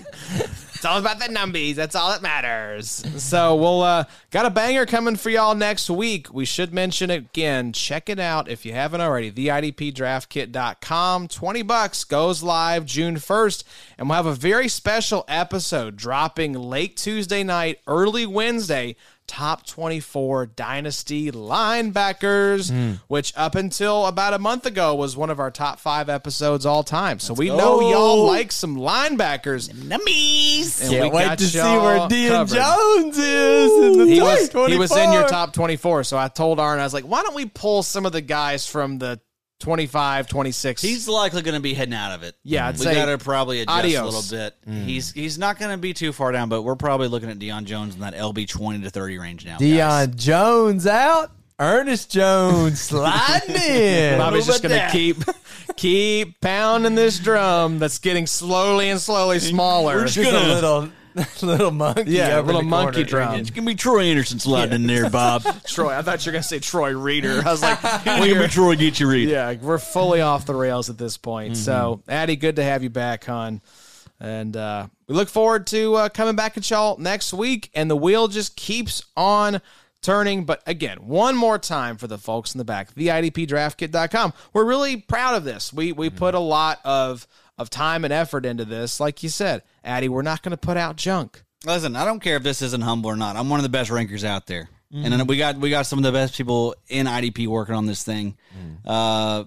[0.85, 1.77] It's all about the numbies.
[1.77, 3.03] That's all that matters.
[3.17, 6.31] So we'll uh, got a banger coming for y'all next week.
[6.31, 7.73] We should mention again.
[7.73, 9.33] Check it out if you haven't already.
[9.33, 11.29] TheIDPDraftKit.com.
[11.29, 13.65] 20 bucks goes live June 1st.
[13.97, 20.47] And we'll have a very special episode dropping late Tuesday night, early Wednesday top 24
[20.47, 22.95] dynasty linebackers, hmm.
[23.09, 26.85] which up until about a month ago was one of our top five episodes all
[26.85, 27.19] time.
[27.19, 29.71] So we know y'all like some linebackers.
[29.71, 30.81] Numbies.
[30.83, 32.47] And Can't we wait to see where Dean.
[32.47, 35.29] Jones is in the He top was, he was in your 24.
[35.29, 36.05] top 24.
[36.05, 38.67] So I told Arn, I was like, why don't we pull some of the guys
[38.67, 39.21] from the
[39.61, 40.83] 25, 26?
[40.83, 42.35] He's likely going to be heading out of it.
[42.43, 44.03] Yeah, I'd we say got to probably adjust adios.
[44.03, 44.55] a little bit.
[44.69, 44.85] Mm.
[44.85, 47.65] He's he's not going to be too far down, but we're probably looking at Deion
[47.65, 49.59] Jones in that LB twenty to thirty range now.
[49.59, 49.63] guys.
[50.09, 51.31] Deion Jones out.
[51.59, 54.19] Ernest Jones sliding in.
[54.19, 55.19] Bobby's just going to keep
[55.77, 60.01] keep pounding this drum that's getting slowly and slowly smaller.
[60.01, 60.09] that?
[60.09, 60.91] Just a little
[61.43, 62.05] little monkey.
[62.13, 63.39] Yeah, over little monkey drum.
[63.39, 65.45] It's gonna be Troy Anderson sliding in there, Bob.
[65.67, 67.43] Troy, I thought you were going to say Troy Reeder.
[67.45, 69.29] I was like, It's gonna be Troy get you read.
[69.29, 71.57] Yeah, we're fully off the rails at this point.
[71.57, 73.61] So, Addie, good to have you back, hon.
[74.21, 77.71] And uh, we look forward to uh, coming back at y'all next week.
[77.75, 79.61] And the wheel just keeps on
[80.03, 80.45] turning.
[80.45, 84.33] But again, one more time for the folks in the back, theidpdraftkit.com.
[84.53, 85.73] We're really proud of this.
[85.73, 87.27] We we put a lot of
[87.59, 89.01] of time and effort into this.
[89.01, 91.43] Like you said, Addie, we're not going to put out junk.
[91.65, 93.37] Listen, I don't care if this isn't humble or not.
[93.37, 95.99] I'm one of the best rankers out there, and then we got we got some
[95.99, 98.37] of the best people in IDP working on this thing.
[98.85, 99.45] Uh,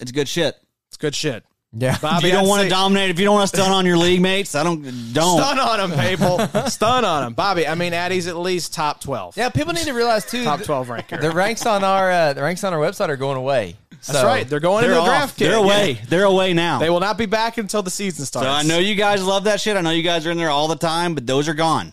[0.00, 0.56] it's good shit.
[0.88, 1.44] It's good shit.
[1.74, 1.96] Yeah.
[1.98, 3.86] Bobby, you don't I'd want say- to dominate, if you don't want to stun on
[3.86, 4.82] your league mates, I don't
[5.14, 5.38] don't.
[5.40, 6.38] Stun on them, people.
[6.68, 9.36] Stun on them, Bobby, I mean, Addy's at least top 12.
[9.38, 10.44] Yeah, people need to realize too.
[10.44, 11.16] Top 12 ranker.
[11.16, 13.76] The ranks on our uh, the ranks on our website are going away.
[14.06, 14.46] That's right.
[14.48, 15.48] They're going They're into the draft kit.
[15.48, 15.98] They're away.
[16.08, 16.78] They're away now.
[16.80, 18.46] They will not be back until the season starts.
[18.46, 19.76] so I know you guys love that shit.
[19.76, 21.92] I know you guys are in there all the time, but those are gone.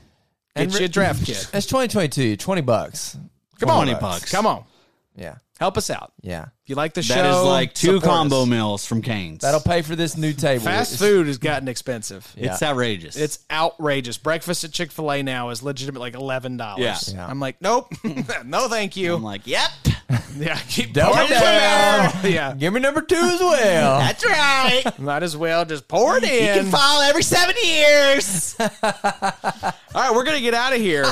[0.55, 1.49] Get you a draft kit.
[1.53, 3.15] It's 2022, 20 bucks.
[3.59, 4.31] Come on, 20 bucks.
[4.31, 4.63] Come on.
[5.15, 6.13] Yeah, Help us out.
[6.21, 6.45] yeah.
[6.63, 8.47] If you like the show, That is like two support combo us.
[8.47, 9.39] meals from Canes.
[9.41, 10.63] That'll pay for this new table.
[10.65, 12.31] Fast It's- food has gotten expensive.
[12.37, 13.15] It's outrageous.
[13.17, 14.17] It's outrageous.
[14.19, 17.11] Breakfast at Chick Fil A now is legitimate like eleven dollars.
[17.11, 17.15] Yeah.
[17.15, 17.27] Yeah.
[17.27, 17.91] I'm like, nope,
[18.45, 19.15] no, thank you.
[19.15, 19.69] I'm like, yep,
[20.37, 22.11] yeah, keep Double pouring down.
[22.23, 22.31] it.
[22.33, 23.99] Yeah, Give me number two as well.
[23.99, 24.83] That's right.
[24.99, 26.29] might as well just pour it in.
[26.45, 26.57] You in.
[26.59, 28.55] can file every seven years.
[28.59, 28.69] All
[29.95, 31.03] right, we're gonna get out of here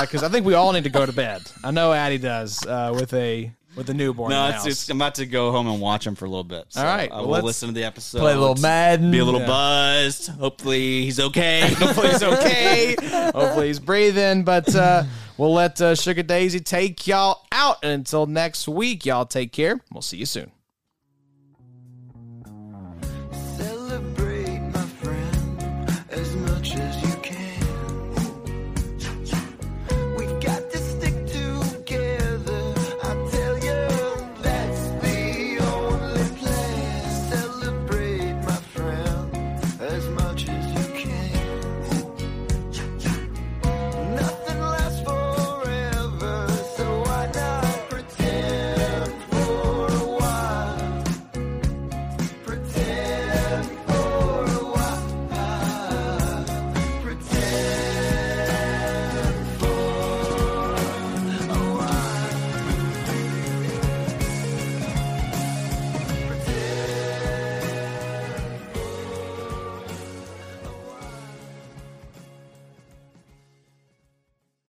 [0.00, 1.42] because I think we all need to go to bed.
[1.62, 4.30] I know Addie does uh, with a with a newborn.
[4.30, 6.66] no, it's, it's, I'm about to go home and watch him for a little bit.
[6.70, 8.20] So All right, I well, will let's listen to the episode.
[8.20, 9.10] Play a little Madden.
[9.10, 9.46] Be a little Yeah.
[9.46, 10.28] buzzed.
[10.28, 11.60] Hopefully he's okay.
[11.78, 12.96] Hopefully he's okay.
[13.34, 14.44] Hopefully he's breathing.
[14.44, 15.04] But uh,
[15.36, 17.78] we'll let uh, Sugar Daisy take y'all out.
[17.82, 19.80] And until next week, y'all take care.
[19.92, 20.50] We'll see you soon.